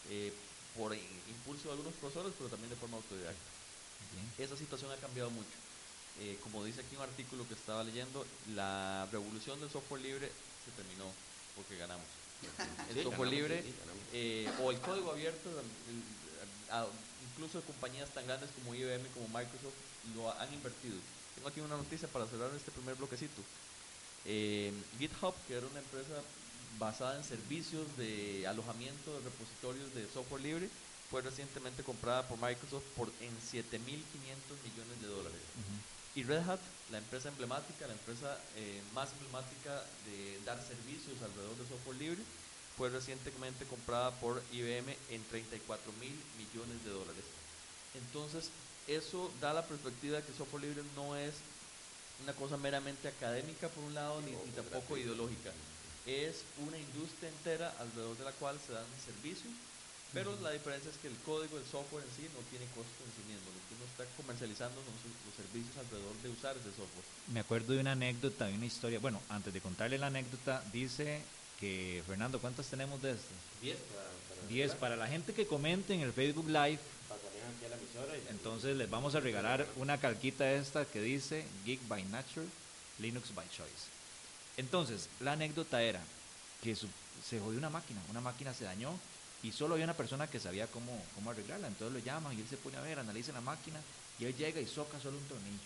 eh, 0.09 0.31
por 0.77 0.95
impulso 0.95 1.67
de 1.67 1.71
algunos 1.71 1.93
profesores, 1.95 2.33
pero 2.37 2.49
también 2.49 2.69
de 2.69 2.75
forma 2.75 2.97
autodidacta. 2.97 3.49
Esa 4.37 4.55
situación 4.55 4.91
ha 4.91 4.95
cambiado 4.97 5.29
mucho. 5.31 5.57
Eh, 6.19 6.37
como 6.43 6.63
dice 6.63 6.81
aquí 6.81 6.95
un 6.95 7.03
artículo 7.03 7.47
que 7.47 7.53
estaba 7.55 7.83
leyendo, 7.83 8.25
la 8.53 9.07
revolución 9.11 9.59
del 9.59 9.69
software 9.69 10.01
libre 10.01 10.31
se 10.65 10.71
terminó 10.71 11.11
porque 11.55 11.77
ganamos 11.77 12.20
el 12.89 13.03
software 13.03 13.29
libre 13.29 13.63
eh, 14.13 14.49
o 14.61 14.71
el 14.71 14.79
código 14.79 15.11
abierto, 15.11 15.49
incluso 17.31 17.61
compañías 17.61 18.09
tan 18.09 18.25
grandes 18.27 18.49
como 18.51 18.75
IBM, 18.75 19.07
como 19.13 19.27
Microsoft, 19.27 19.73
lo 20.15 20.31
han 20.39 20.53
invertido. 20.53 20.95
Tengo 21.35 21.47
aquí 21.47 21.61
una 21.61 21.77
noticia 21.77 22.07
para 22.07 22.27
cerrar 22.27 22.51
este 22.55 22.71
primer 22.71 22.95
bloquecito. 22.95 23.41
Eh, 24.25 24.73
GitHub, 24.99 25.33
que 25.47 25.55
era 25.55 25.65
una 25.65 25.79
empresa 25.79 26.21
basada 26.77 27.17
en 27.17 27.23
servicios 27.23 27.85
de 27.97 28.45
alojamiento 28.47 29.13
de 29.13 29.25
repositorios 29.25 29.93
de 29.95 30.07
software 30.13 30.41
libre, 30.41 30.69
fue 31.09 31.21
recientemente 31.21 31.83
comprada 31.83 32.27
por 32.27 32.37
Microsoft 32.37 32.85
por 32.95 33.11
en 33.19 33.33
7.500 33.35 33.75
millones 34.63 35.01
de 35.01 35.07
dólares. 35.07 35.41
Y 36.15 36.23
Red 36.23 36.49
Hat, 36.49 36.59
la 36.91 36.97
empresa 36.97 37.29
emblemática, 37.29 37.87
la 37.87 37.93
empresa 37.93 38.37
eh, 38.57 38.81
más 38.93 39.09
emblemática 39.13 39.81
de 40.05 40.39
dar 40.45 40.61
servicios 40.61 41.15
alrededor 41.23 41.55
de 41.55 41.67
software 41.67 41.97
libre, 41.97 42.21
fue 42.77 42.89
recientemente 42.89 43.65
comprada 43.65 44.11
por 44.19 44.41
IBM 44.51 44.91
en 45.09 45.23
34 45.29 45.91
mil 46.01 46.15
millones 46.37 46.83
de 46.83 46.91
dólares. 46.91 47.23
Entonces, 47.95 48.49
eso 48.87 49.31
da 49.39 49.53
la 49.53 49.65
perspectiva 49.65 50.17
de 50.17 50.23
que 50.23 50.33
software 50.33 50.63
libre 50.63 50.83
no 50.95 51.15
es 51.15 51.35
una 52.23 52.33
cosa 52.33 52.57
meramente 52.57 53.07
académica 53.07 53.69
por 53.69 53.83
un 53.83 53.93
lado, 53.93 54.21
ni, 54.21 54.31
ni 54.31 54.51
tampoco 54.51 54.97
ideológica. 54.97 55.51
Es 56.05 56.43
una 56.67 56.77
industria 56.77 57.29
entera 57.29 57.73
alrededor 57.79 58.17
de 58.17 58.25
la 58.25 58.31
cual 58.33 58.59
se 58.59 58.73
dan 58.73 58.85
servicios 59.05 59.53
pero 60.13 60.35
la 60.41 60.51
diferencia 60.51 60.91
es 60.91 60.97
que 60.97 61.07
el 61.07 61.15
código, 61.25 61.57
el 61.57 61.65
software 61.65 62.03
en 62.03 62.11
sí 62.15 62.27
no 62.33 62.41
tiene 62.49 62.65
costo 62.75 62.99
en 63.03 63.11
sí 63.15 63.23
mismo. 63.31 63.47
Lo 63.47 63.61
que 63.67 63.75
uno 63.75 63.85
está 63.85 64.03
comercializando 64.17 64.75
son 64.83 64.93
los 65.25 65.35
servicios 65.35 65.77
alrededor 65.77 66.15
de 66.21 66.29
usar 66.29 66.55
ese 66.57 66.69
software. 66.69 67.05
Me 67.27 67.39
acuerdo 67.39 67.73
de 67.73 67.79
una 67.79 67.93
anécdota, 67.93 68.47
de 68.47 68.55
una 68.55 68.65
historia. 68.65 68.99
Bueno, 68.99 69.21
antes 69.29 69.53
de 69.53 69.61
contarle 69.61 69.97
la 69.97 70.07
anécdota, 70.07 70.63
dice 70.73 71.21
que, 71.59 72.03
Fernando, 72.05 72.39
¿cuántas 72.39 72.67
tenemos 72.67 73.01
de 73.01 73.11
estas? 73.11 73.37
Diez 73.61 73.77
para, 73.77 74.47
Diez. 74.49 74.75
Para 74.75 74.95
la 74.95 75.07
gente 75.07 75.33
que 75.33 75.47
comente 75.47 75.93
en 75.93 76.01
el 76.01 76.11
Facebook 76.11 76.47
Live, 76.47 76.79
entonces 78.29 78.75
les 78.75 78.89
vamos 78.89 79.15
a 79.15 79.19
regalar 79.19 79.67
una 79.75 79.97
calquita 79.99 80.51
esta 80.51 80.85
que 80.85 81.01
dice 81.01 81.45
Geek 81.65 81.87
by 81.87 82.03
Nature, 82.05 82.47
Linux 82.99 83.33
by 83.35 83.47
Choice. 83.49 83.89
Entonces, 84.57 85.09
la 85.19 85.33
anécdota 85.33 85.81
era 85.83 86.01
que 86.63 86.75
se 86.75 87.39
jodió 87.39 87.57
una 87.57 87.69
máquina, 87.69 88.01
una 88.09 88.21
máquina 88.21 88.53
se 88.53 88.65
dañó 88.65 88.97
y 89.43 89.51
solo 89.51 89.73
había 89.73 89.85
una 89.85 89.95
persona 89.95 90.27
que 90.27 90.39
sabía 90.39 90.67
cómo, 90.67 90.91
cómo 91.15 91.31
arreglarla. 91.31 91.67
Entonces 91.67 91.93
lo 91.93 92.05
llaman 92.05 92.37
y 92.37 92.41
él 92.41 92.47
se 92.47 92.57
pone 92.57 92.77
a 92.77 92.81
ver, 92.81 92.99
analiza 92.99 93.31
la 93.31 93.41
máquina 93.41 93.79
y 94.19 94.25
él 94.25 94.35
llega 94.35 94.61
y 94.61 94.67
soca 94.67 94.99
solo 94.99 95.17
un 95.17 95.23
tornillo. 95.25 95.59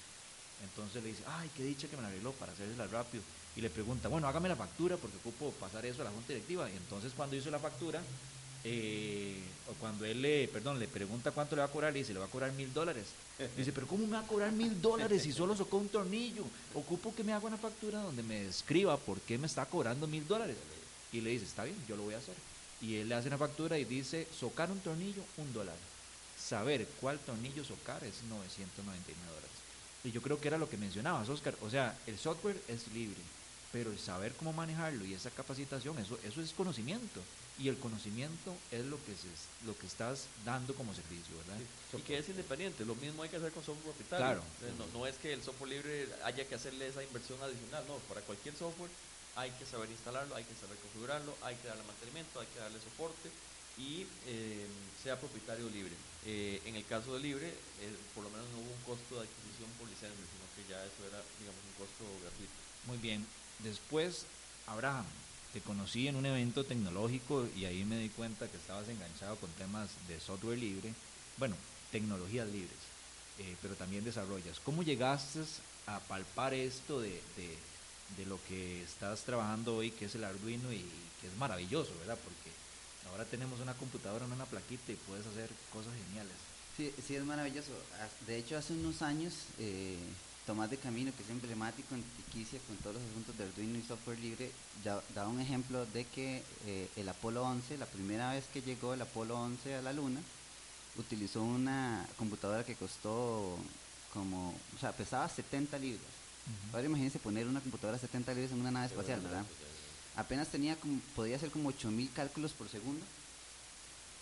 Entonces 0.64 1.04
le 1.04 1.10
dice, 1.10 1.24
ay, 1.28 1.50
qué 1.56 1.64
dicha 1.64 1.88
que 1.88 1.98
me 1.98 2.02
la 2.02 2.08
arregló 2.08 2.32
para 2.34 2.54
hacérsela 2.54 2.88
rápido. 2.88 3.24
Y 3.56 3.62
le 3.62 3.70
pregunta, 3.70 4.08
bueno, 4.08 4.28
hágame 4.28 4.50
la 4.50 4.56
factura 4.56 4.98
porque 4.98 5.18
ocupo 5.18 5.52
pasar 5.60 5.86
eso 5.86 6.02
a 6.02 6.06
la 6.06 6.12
junta 6.12 6.34
directiva. 6.34 6.70
Y 6.70 6.78
entonces 6.78 7.12
cuando 7.16 7.36
hizo 7.36 7.52
la 7.52 7.60
factura, 7.60 8.02
eh, 8.64 9.42
o 9.70 9.74
cuando 9.74 10.06
él 10.06 10.22
le, 10.22 10.48
perdón, 10.48 10.80
le 10.80 10.88
pregunta 10.88 11.32
cuánto 11.32 11.56
le 11.56 11.62
va 11.62 11.68
a 11.68 11.72
cobrar, 11.72 11.92
le 11.92 12.00
dice, 12.00 12.14
le 12.14 12.20
va 12.20 12.26
a 12.26 12.30
cobrar 12.30 12.54
mil 12.54 12.74
dólares. 12.74 13.08
Dice, 13.58 13.74
pero 13.74 13.86
¿cómo 13.86 14.08
me 14.08 14.14
va 14.14 14.22
a 14.22 14.28
cobrar 14.28 14.52
mil 14.54 14.82
dólares 14.82 15.24
si 15.24 15.34
solo 15.34 15.56
socó 15.58 15.78
un 15.78 15.90
tornillo? 15.90 16.46
Ocupo 16.74 17.14
que 17.14 17.24
me 17.24 17.34
haga 17.34 17.46
una 17.46 17.58
factura 17.58 18.02
donde 18.02 18.24
me 18.24 18.48
escriba 18.48 18.96
por 18.96 19.20
qué 19.20 19.38
me 19.38 19.48
está 19.48 19.66
cobrando 19.66 20.08
mil 20.08 20.26
dólares. 20.26 20.56
Y 21.12 21.20
le 21.20 21.32
dice, 21.32 21.44
está 21.44 21.66
bien, 21.66 21.76
yo 21.88 21.98
lo 21.98 22.04
voy 22.04 22.14
a 22.14 22.20
hacer 22.20 22.36
y 22.82 22.98
él 22.98 23.10
le 23.10 23.16
hace 23.16 23.28
una 23.28 23.38
factura 23.38 23.78
y 23.78 23.86
dice 23.86 24.28
socar 24.38 24.72
un 24.72 24.80
tornillo, 24.80 25.24
un 25.38 25.54
dólar. 25.54 25.76
Saber 26.38 26.88
cuál 27.00 27.18
tornillo 27.20 27.64
socar 27.64 28.04
es 28.04 28.24
999 28.24 29.16
dólares. 29.28 29.56
Y 30.04 30.12
yo 30.12 30.22
creo 30.22 30.40
que 30.40 30.48
era 30.48 30.58
lo 30.58 30.70
que 30.70 30.78
mencionabas, 30.78 31.30
Oscar. 31.30 31.56
O 31.62 31.70
sea, 31.70 31.98
el 32.06 32.20
software 32.20 32.62
es 32.68 32.88
libre, 32.90 33.20
pero 33.72 33.92
el 33.92 33.98
saber 33.98 34.34
cómo 34.34 34.54
manejarlo 34.54 35.06
y 35.06 35.14
esa 35.14 35.32
capacitación, 35.32 35.98
eso, 35.98 36.20
eso 36.24 36.42
es 36.42 36.52
conocimiento. 36.52 37.22
Y 37.58 37.70
el 37.70 37.78
conocimiento 37.78 38.54
es 38.70 38.86
lo 38.86 38.98
que, 39.06 39.14
se, 39.14 39.30
lo 39.66 39.78
que 39.78 39.88
estás 39.88 40.26
dando 40.44 40.76
como 40.76 40.94
servicio, 40.94 41.38
¿verdad? 41.38 41.64
Y 41.98 42.02
que 42.02 42.18
es 42.18 42.28
independiente. 42.28 42.84
Lo 42.84 42.96
mismo 42.96 43.24
hay 43.24 43.30
que 43.30 43.38
hacer 43.38 43.54
con 43.54 43.64
software 43.64 43.96
propietario. 43.96 44.26
Claro. 44.60 44.76
No, 44.78 45.00
no 45.00 45.08
es 45.08 45.16
que 45.16 45.32
el 45.32 45.42
software 45.42 45.72
libre 45.72 46.10
haya 46.26 46.46
que 46.46 46.56
hacerle 46.56 46.88
esa 46.88 47.02
inversión 47.02 47.42
adicional. 47.42 47.86
No, 47.88 47.96
para 48.10 48.20
cualquier 48.22 48.56
software 48.56 48.92
hay 49.36 49.52
que 49.52 49.66
saber 49.66 49.90
instalarlo, 49.92 50.36
hay 50.36 50.44
que 50.44 50.56
saber 50.56 50.78
configurarlo, 50.78 51.36
hay 51.44 51.56
que 51.58 51.68
darle 51.68 51.84
mantenimiento, 51.84 52.40
hay 52.40 52.48
que 52.48 52.60
darle 52.60 52.80
soporte 52.80 53.30
y 53.78 54.08
eh, 54.28 54.66
sea 55.04 55.20
propietario 55.20 55.70
libre. 55.70 55.94
Eh, 56.26 56.62
en 56.66 56.76
el 56.76 56.86
caso 56.86 57.14
de 57.14 57.20
libre, 57.20 57.48
eh, 57.48 57.96
por 58.16 58.24
lo 58.24 58.30
menos 58.30 58.48
no 58.52 58.60
hubo 58.60 58.72
un 58.72 58.84
costo 58.88 59.16
de 59.16 59.28
adquisición 59.28 59.70
por 59.78 59.88
licencia, 59.90 60.16
sino 60.16 60.48
que 60.56 60.64
ya 60.72 60.80
eso 60.80 61.04
era, 61.06 61.22
digamos, 61.40 61.60
un 61.60 61.76
costo 61.76 62.04
gratuito. 62.24 62.54
Muy 62.88 62.98
bien. 62.98 63.26
Después, 63.60 64.26
Abraham, 64.68 65.06
te 65.52 65.60
conocí 65.62 66.08
en 66.08 66.16
un 66.16 66.26
evento 66.26 66.64
tecnológico 66.64 67.48
y 67.56 67.66
ahí 67.66 67.84
me 67.84 68.00
di 68.00 68.10
cuenta 68.10 68.48
que 68.48 68.58
estabas 68.58 68.88
enganchado 68.88 69.36
con 69.38 69.50
temas 69.52 69.90
de 70.08 70.20
software 70.20 70.58
libre, 70.58 70.94
bueno, 71.38 71.56
tecnologías 71.92 72.48
libres, 72.48 72.78
pero 73.62 73.76
también 73.76 74.04
desarrollas. 74.04 74.60
¿Cómo 74.60 74.84
llegaste 74.84 75.42
a 75.88 76.00
palpar 76.00 76.54
esto 76.54 77.00
de 77.00 77.22
de 77.38 77.58
lo 78.26 78.40
que 78.48 78.82
estás 78.84 79.22
trabajando 79.24 79.76
hoy, 79.78 79.92
que 79.92 80.06
es 80.06 80.16
el 80.16 80.24
Arduino 80.24 80.72
y 80.72 80.86
que 81.22 81.28
es 81.28 81.36
maravilloso, 81.38 81.92
¿verdad? 82.00 82.18
Porque 82.24 82.52
ahora 83.12 83.26
tenemos 83.26 83.60
una 83.60 83.74
computadora 83.74 84.26
en 84.26 84.32
una 84.34 84.46
plaquita 84.46 84.92
y 84.92 84.96
puedes 84.96 85.26
hacer 85.28 85.50
cosas 85.72 85.94
geniales. 86.08 86.34
Sí, 86.78 86.94
sí, 87.06 87.16
es 87.16 87.24
maravilloso. 87.24 87.72
As- 88.02 88.28
De 88.28 88.38
hecho, 88.38 88.58
hace 88.58 88.74
unos 88.74 89.02
años, 89.02 89.34
eh, 89.60 89.98
Tomás 90.46 90.70
de 90.70 90.78
Camino, 90.78 91.12
que 91.16 91.24
es 91.24 91.30
emblemático 91.30 91.96
en 91.96 92.04
Tiquicia 92.04 92.60
con 92.68 92.78
todos 92.78 92.96
los 92.98 93.04
asuntos 93.10 93.38
de 93.38 93.46
Arduino 93.46 93.80
y 93.80 93.84
software 93.84 94.20
libre, 94.20 94.52
da, 94.84 95.02
da 95.16 95.28
un 95.28 95.40
ejemplo 95.42 95.86
de 95.88 96.06
que 96.06 96.44
eh, 96.68 96.90
el 96.96 97.10
Apolo 97.10 97.44
11, 97.44 97.78
la 97.78 97.86
primera 97.88 98.32
vez 98.34 98.46
que 98.54 98.62
llegó 98.62 98.94
el 98.94 99.02
Apolo 99.02 99.40
11 99.40 99.76
a 99.76 99.82
la 99.82 99.94
Luna, 99.94 100.22
utilizó 100.98 101.42
una 101.42 102.06
computadora 102.18 102.64
que 102.64 102.76
costó 102.76 103.58
como, 104.14 104.50
o 104.76 104.80
sea, 104.80 104.92
pesaba 104.94 105.28
70 105.28 105.78
libras. 105.80 106.02
Ahora 106.74 106.86
imagínense 106.86 107.20
poner 107.20 107.48
una 107.48 107.62
computadora 107.62 107.98
70 107.98 108.34
libras 108.34 108.52
en 108.52 108.62
una 108.62 108.72
nave 108.72 108.88
espacial, 108.88 109.22
¿verdad? 109.22 109.46
Apenas 110.16 110.48
tenía 110.50 110.76
como, 110.76 111.00
podía 111.16 111.36
hacer 111.36 111.50
como 111.52 111.70
8000 111.70 112.12
cálculos 112.14 112.54
por 112.54 112.70
segundo. 112.70 113.06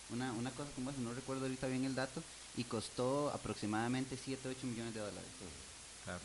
Una, 0.10 0.32
una 0.34 0.51
cosa 0.51 0.70
como 0.75 0.89
eso, 0.89 1.00
no 1.01 1.13
recuerdo 1.13 1.44
ahorita 1.44 1.68
bien 1.68 1.86
el 1.86 1.96
dato, 1.96 2.24
y 2.56 2.63
costó 2.63 3.30
aproximadamente 3.32 4.18
7 4.22 4.48
8 4.50 4.68
millones 4.68 4.94
de 4.94 5.00
dólares. 5.00 5.30
Claro. 6.03 6.20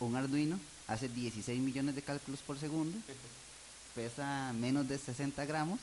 Un 0.00 0.16
Arduino 0.16 0.58
hace 0.86 1.08
16 1.08 1.60
millones 1.60 1.94
de 1.94 2.02
cálculos 2.02 2.40
por 2.40 2.58
segundo, 2.58 2.96
pesa 3.94 4.52
menos 4.54 4.88
de 4.88 4.98
60 4.98 5.44
gramos 5.44 5.78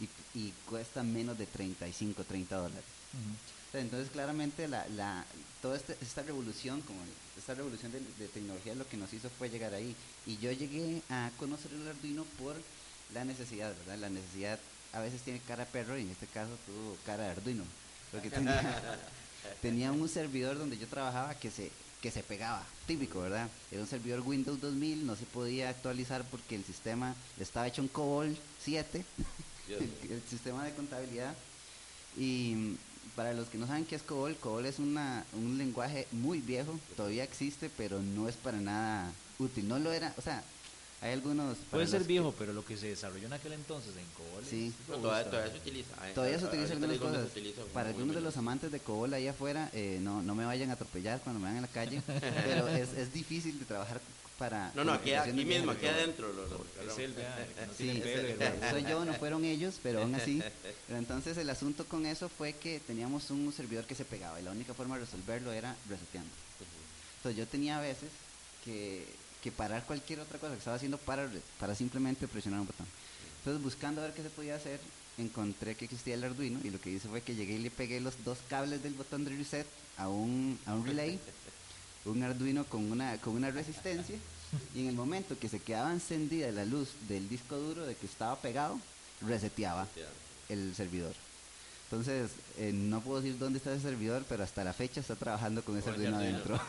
y, 0.00 0.38
y 0.38 0.52
cuesta 0.68 1.02
menos 1.02 1.38
de 1.38 1.46
35, 1.46 2.24
30 2.24 2.56
dólares. 2.56 2.84
O 3.14 3.16
sea, 3.16 3.63
Entonces, 3.80 4.10
claramente, 4.10 4.68
la, 4.68 4.86
la, 4.88 5.24
toda 5.62 5.76
este- 5.76 5.96
esta 6.00 6.22
revolución, 6.22 6.80
como 6.82 7.00
esta 7.38 7.54
revolución 7.54 7.92
de, 7.92 8.00
de 8.18 8.28
tecnología, 8.28 8.74
lo 8.74 8.88
que 8.88 8.96
nos 8.96 9.12
hizo 9.12 9.28
fue 9.30 9.50
llegar 9.50 9.74
ahí. 9.74 9.94
Y 10.26 10.36
yo 10.38 10.52
llegué 10.52 11.02
a 11.10 11.30
conocer 11.38 11.72
el 11.72 11.86
Arduino 11.88 12.24
por 12.38 12.56
la 13.12 13.24
necesidad, 13.24 13.74
¿verdad? 13.78 13.98
La 13.98 14.10
necesidad 14.10 14.58
a 14.92 15.00
veces 15.00 15.22
tiene 15.22 15.40
cara 15.40 15.64
perro 15.66 15.98
y 15.98 16.02
en 16.02 16.10
este 16.10 16.26
caso 16.26 16.50
tuvo 16.66 16.96
cara 17.04 17.24
de 17.24 17.30
Arduino. 17.30 17.64
Porque 18.12 18.30
tenía, 18.30 19.00
tenía 19.62 19.92
un 19.92 20.08
servidor 20.08 20.56
donde 20.58 20.78
yo 20.78 20.86
trabajaba 20.86 21.34
que 21.34 21.50
se, 21.50 21.70
que 22.00 22.10
se 22.10 22.22
pegaba, 22.22 22.64
típico, 22.86 23.20
¿verdad? 23.20 23.48
Era 23.72 23.80
un 23.82 23.88
servidor 23.88 24.20
Windows 24.20 24.60
2000, 24.60 25.04
no 25.06 25.16
se 25.16 25.24
podía 25.26 25.68
actualizar 25.70 26.24
porque 26.30 26.54
el 26.54 26.64
sistema 26.64 27.14
estaba 27.40 27.66
hecho 27.66 27.82
en 27.82 27.88
COBOL 27.88 28.36
7, 28.62 29.04
el, 29.68 30.10
el 30.12 30.22
sistema 30.28 30.64
de 30.64 30.74
contabilidad. 30.74 31.34
Y 32.16 32.76
para 33.16 33.32
los 33.34 33.48
que 33.48 33.58
no 33.58 33.66
saben 33.66 33.84
qué 33.84 33.96
es 33.96 34.02
COBOL, 34.02 34.36
COBOL 34.36 34.66
es 34.66 34.78
una, 34.78 35.24
un 35.34 35.58
lenguaje 35.58 36.06
muy 36.12 36.40
viejo, 36.40 36.78
todavía 36.96 37.24
existe, 37.24 37.70
pero 37.76 38.00
no 38.00 38.28
es 38.28 38.34
para 38.36 38.58
nada 38.58 39.10
útil. 39.38 39.68
No 39.68 39.78
lo 39.78 39.92
era, 39.92 40.12
o 40.16 40.22
sea, 40.22 40.42
hay 41.02 41.12
algunos... 41.12 41.56
Puede 41.70 41.86
ser 41.86 42.02
que- 42.02 42.08
viejo, 42.08 42.34
pero 42.38 42.52
lo 42.52 42.64
que 42.64 42.76
se 42.76 42.88
desarrolló 42.88 43.26
en 43.26 43.32
aquel 43.34 43.52
entonces 43.52 43.92
en 43.96 44.06
COBOL. 44.16 44.44
Sí. 44.48 44.72
es 44.82 44.88
No, 44.88 44.94
robusto, 44.96 45.30
todavía, 45.30 45.52
se 45.52 45.58
utiliza. 45.58 46.08
eh, 46.08 46.12
Todavía 46.14 46.38
se 46.38 46.44
utiliza 46.46 46.72
algunas 46.72 46.98
cosas. 46.98 47.26
utiliza, 47.30 47.62
Para 47.74 47.88
algunos 47.90 48.14
de 48.14 48.20
los 48.22 48.36
amantes 48.36 48.72
de 48.72 48.80
COBOL 48.80 49.12
ahí 49.14 49.28
afuera, 49.28 49.68
eh, 49.74 49.98
no, 50.02 50.22
no 50.22 50.34
me 50.34 50.44
vayan 50.46 50.70
a 50.70 50.74
atropellar 50.74 51.20
cuando 51.20 51.40
me 51.40 51.44
vean 51.46 51.56
en 51.56 51.62
la 51.62 51.68
calle, 51.68 52.00
pero 52.44 52.68
es, 52.68 52.92
es 52.94 53.12
difícil 53.12 53.58
de 53.58 53.64
trabajar 53.66 54.00
para... 54.44 54.72
No, 54.74 54.84
no, 54.84 54.92
aquí, 54.92 55.14
aquí 55.14 55.44
mismo, 55.44 55.70
aquí 55.70 55.86
adentro. 55.86 56.30
Lo, 56.32 56.46
lo- 56.46 56.64
Es 56.92 56.98
él, 56.98 57.14
no 57.16 57.74
Sí, 57.74 58.02
soy 58.70 58.84
yo, 58.84 59.04
no 59.04 59.14
fueron 59.14 59.44
ellos, 59.44 59.80
pero 59.82 60.02
aún 60.02 60.14
así. 60.14 60.42
Pero 60.86 60.98
entonces 60.98 61.38
el 61.38 61.48
asunto 61.48 61.86
con 61.86 62.04
eso 62.04 62.28
fue 62.28 62.52
que 62.52 62.78
teníamos 62.80 63.30
un 63.30 63.50
servidor 63.54 63.86
que 63.86 63.94
se 63.94 64.04
pegaba 64.04 64.38
y 64.38 64.44
la 64.44 64.50
única 64.50 64.74
forma 64.74 64.96
de 64.98 65.04
resolverlo 65.06 65.50
era 65.52 65.74
reseteando. 65.88 66.28
Entonces 67.16 67.38
yo 67.38 67.46
tenía 67.46 67.78
a 67.78 67.80
veces 67.80 68.10
que, 68.64 69.06
que 69.42 69.50
parar 69.50 69.84
cualquier 69.86 70.20
otra 70.20 70.38
cosa 70.38 70.52
que 70.52 70.58
estaba 70.58 70.76
haciendo 70.76 70.98
para, 70.98 71.26
para 71.58 71.74
simplemente 71.74 72.28
presionar 72.28 72.60
un 72.60 72.66
botón. 72.66 72.86
Entonces 73.38 73.62
buscando 73.62 74.02
a 74.02 74.04
ver 74.04 74.12
qué 74.14 74.22
se 74.22 74.28
podía 74.28 74.56
hacer, 74.56 74.78
encontré 75.16 75.74
que 75.74 75.86
existía 75.86 76.14
el 76.14 76.24
Arduino 76.24 76.60
y 76.62 76.68
lo 76.70 76.78
que 76.80 76.90
hice 76.90 77.08
fue 77.08 77.22
que 77.22 77.34
llegué 77.34 77.54
y 77.54 77.58
le 77.62 77.70
pegué 77.70 77.98
los 78.00 78.22
dos 78.24 78.38
cables 78.50 78.82
del 78.82 78.92
botón 78.92 79.24
de 79.24 79.34
reset 79.34 79.66
a 79.96 80.08
un, 80.08 80.58
a 80.66 80.74
un 80.74 80.86
relay, 80.86 81.18
un 82.04 82.22
Arduino 82.22 82.64
con 82.66 82.92
una, 82.92 83.16
con 83.18 83.34
una 83.34 83.50
resistencia 83.50 84.16
y 84.74 84.80
en 84.80 84.88
el 84.88 84.94
momento 84.94 85.38
que 85.38 85.48
se 85.48 85.58
quedaba 85.60 85.92
encendida 85.92 86.50
la 86.52 86.64
luz 86.64 86.88
del 87.08 87.28
disco 87.28 87.56
duro 87.56 87.84
de 87.86 87.94
que 87.94 88.06
estaba 88.06 88.36
pegado, 88.36 88.78
reseteaba 89.20 89.86
el 90.48 90.74
servidor. 90.74 91.12
Entonces, 91.90 92.30
eh, 92.58 92.72
no 92.72 93.00
puedo 93.02 93.20
decir 93.20 93.38
dónde 93.38 93.58
está 93.58 93.72
ese 93.72 93.82
servidor, 93.82 94.24
pero 94.28 94.42
hasta 94.42 94.64
la 94.64 94.72
fecha 94.72 95.00
está 95.00 95.14
trabajando 95.16 95.62
con 95.62 95.78
ese 95.78 95.90
Arduino. 95.90 96.16
adentro. 96.16 96.60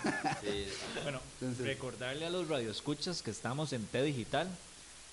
Sí, 0.41 0.67
Bueno, 1.03 1.19
Entonces- 1.41 1.65
recordarle 1.65 2.25
a 2.25 2.29
los 2.29 2.47
radioescuchas 2.47 3.21
que 3.21 3.31
estamos 3.31 3.73
en 3.73 3.85
T 3.87 4.03
Digital. 4.03 4.47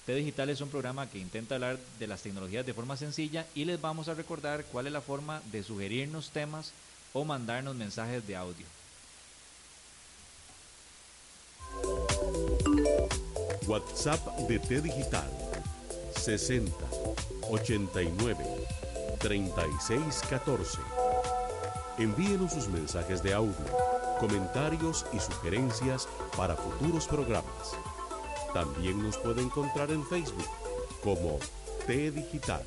T 0.04 0.14
Digital 0.14 0.50
es 0.50 0.60
un 0.60 0.68
programa 0.68 1.08
que 1.08 1.18
intenta 1.18 1.54
hablar 1.54 1.78
de 2.00 2.06
las 2.08 2.20
tecnologías 2.22 2.66
de 2.66 2.74
forma 2.74 2.96
sencilla 2.96 3.46
y 3.54 3.64
les 3.64 3.80
vamos 3.80 4.08
a 4.08 4.14
recordar 4.14 4.64
cuál 4.66 4.88
es 4.88 4.92
la 4.92 5.00
forma 5.00 5.40
de 5.52 5.62
sugerirnos 5.62 6.30
temas 6.30 6.72
o 7.12 7.24
mandarnos 7.24 7.76
mensajes 7.76 8.26
de 8.26 8.36
audio. 8.36 8.66
WhatsApp 13.66 14.20
de 14.48 14.58
T 14.58 14.80
Digital 14.80 15.28
60 16.16 16.72
89 17.50 18.36
36 19.18 20.22
14. 20.28 20.78
Envíenos 21.98 22.52
sus 22.52 22.68
mensajes 22.68 23.22
de 23.22 23.34
audio, 23.34 23.54
comentarios 24.18 25.06
y 25.12 25.20
sugerencias 25.20 26.08
para 26.36 26.56
futuros 26.56 27.06
programas. 27.06 27.76
También 28.52 29.02
nos 29.02 29.16
puede 29.18 29.42
encontrar 29.42 29.90
en 29.90 30.04
Facebook 30.06 30.48
como 31.02 31.38
T 31.86 32.10
Digital. 32.10 32.64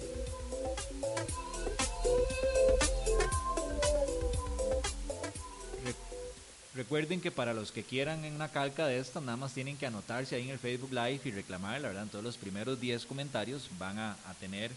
Recuerden 6.95 7.19
que 7.19 7.29
para 7.29 7.53
los 7.53 7.73
que 7.73 7.83
quieran 7.83 8.23
en 8.23 8.35
una 8.35 8.47
calca 8.47 8.87
de 8.87 8.99
esta, 8.99 9.19
nada 9.19 9.35
más 9.35 9.53
tienen 9.53 9.75
que 9.75 9.85
anotarse 9.85 10.33
ahí 10.33 10.43
en 10.43 10.51
el 10.51 10.59
Facebook 10.59 10.93
Live 10.93 11.19
y 11.25 11.31
reclamar, 11.31 11.81
la 11.81 11.89
verdad, 11.89 12.07
todos 12.09 12.23
los 12.23 12.37
primeros 12.37 12.79
10 12.79 13.05
comentarios 13.05 13.67
van 13.77 13.99
a, 13.99 14.13
a 14.13 14.33
tener 14.39 14.71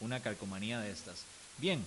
una 0.00 0.18
calcomanía 0.18 0.80
de 0.80 0.90
estas. 0.90 1.22
Bien, 1.58 1.84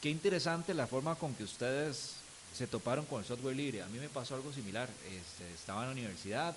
qué 0.00 0.08
interesante 0.08 0.72
la 0.72 0.86
forma 0.86 1.16
con 1.16 1.34
que 1.34 1.42
ustedes 1.42 2.12
se 2.56 2.68
toparon 2.68 3.06
con 3.06 3.18
el 3.18 3.26
software 3.26 3.56
libre. 3.56 3.82
A 3.82 3.88
mí 3.88 3.98
me 3.98 4.08
pasó 4.08 4.36
algo 4.36 4.52
similar. 4.52 4.88
Este, 5.06 5.52
estaba 5.52 5.80
en 5.80 5.86
la 5.88 5.92
universidad 5.94 6.54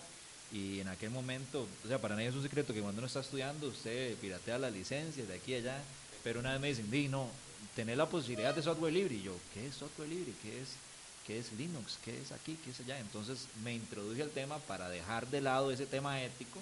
y 0.52 0.82
en 0.82 0.90
aquel 0.90 1.10
momento, 1.10 1.66
o 1.84 1.88
sea, 1.88 1.98
para 1.98 2.14
nadie 2.14 2.28
es 2.28 2.36
un 2.36 2.44
secreto 2.44 2.76
que 2.76 2.82
cuando 2.82 3.00
uno 3.00 3.08
está 3.08 3.22
estudiando, 3.22 3.70
usted 3.70 4.16
piratea 4.18 4.60
las 4.60 4.72
licencias 4.72 5.28
de 5.28 5.34
aquí 5.34 5.54
y 5.54 5.56
allá, 5.56 5.80
pero 6.24 6.40
una 6.40 6.52
vez 6.52 6.62
me 6.62 6.68
dicen, 6.68 6.92
di, 6.92 7.08
no, 7.08 7.28
tener 7.76 7.98
la 7.98 8.06
posibilidad 8.06 8.54
de 8.54 8.62
software 8.62 8.94
libre. 8.94 9.16
Y 9.16 9.24
yo, 9.24 9.36
¿qué 9.52 9.66
es 9.66 9.74
software 9.74 10.10
libre? 10.10 10.32
¿Qué 10.44 10.62
es? 10.62 10.91
Qué 11.28 11.40
es 11.40 11.52
Linux, 11.54 11.98
qué 12.04 12.20
es 12.22 12.32
aquí, 12.32 12.58
qué 12.64 12.72
es 12.72 12.80
allá. 12.80 13.00
Entonces 13.00 13.48
me 13.64 13.74
introduje 13.74 14.24
al 14.24 14.30
tema 14.32 14.58
para 14.60 14.90
dejar 14.90 15.28
de 15.28 15.42
lado 15.42 15.72
ese 15.72 15.86
tema 15.86 16.22
ético 16.22 16.60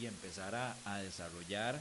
y 0.00 0.06
empezar 0.06 0.54
a, 0.54 0.76
a 0.84 0.98
desarrollar, 0.98 1.80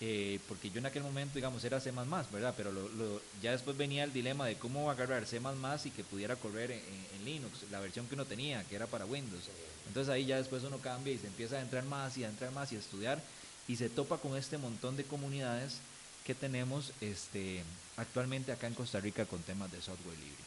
eh, 0.00 0.38
porque 0.46 0.70
yo 0.70 0.78
en 0.78 0.86
aquel 0.86 1.02
momento, 1.02 1.36
digamos, 1.36 1.64
era 1.64 1.80
C++, 1.80 1.90
¿verdad? 1.90 2.54
Pero 2.56 2.70
lo- 2.70 2.88
lo- 2.90 3.22
ya 3.42 3.52
después 3.52 3.76
venía 3.78 4.04
el 4.04 4.12
dilema 4.12 4.46
de 4.46 4.56
cómo 4.56 4.90
agarrar 4.90 5.26
C++ 5.26 5.40
y 5.84 5.90
que 5.90 6.04
pudiera 6.04 6.36
correr 6.36 6.70
en, 6.70 7.06
en 7.18 7.24
Linux, 7.24 7.64
la 7.70 7.80
versión 7.80 8.06
que 8.06 8.14
uno 8.14 8.26
tenía, 8.26 8.62
que 8.64 8.76
era 8.76 8.86
para 8.86 9.06
Windows. 9.06 9.44
Entonces 9.88 10.12
ahí 10.12 10.26
ya 10.26 10.36
después 10.36 10.64
uno 10.64 10.78
cambia 10.78 11.14
y 11.14 11.18
se 11.18 11.28
empieza 11.28 11.56
a 11.56 11.62
entrar 11.62 11.84
más 11.84 12.16
y 12.18 12.24
a 12.24 12.28
entrar 12.28 12.52
más 12.52 12.72
y 12.72 12.76
a 12.76 12.80
estudiar 12.80 13.22
y 13.68 13.76
se 13.76 13.88
topa 13.88 14.18
con 14.18 14.36
este 14.36 14.58
montón 14.58 14.96
de 14.96 15.04
comunidades 15.04 15.78
que 16.26 16.34
tenemos 16.34 16.92
este, 17.00 17.62
actualmente 17.96 18.52
acá 18.52 18.66
en 18.66 18.74
Costa 18.74 19.00
Rica 19.00 19.24
con 19.26 19.40
temas 19.42 19.70
de 19.72 19.80
software 19.80 20.18
libre. 20.18 20.45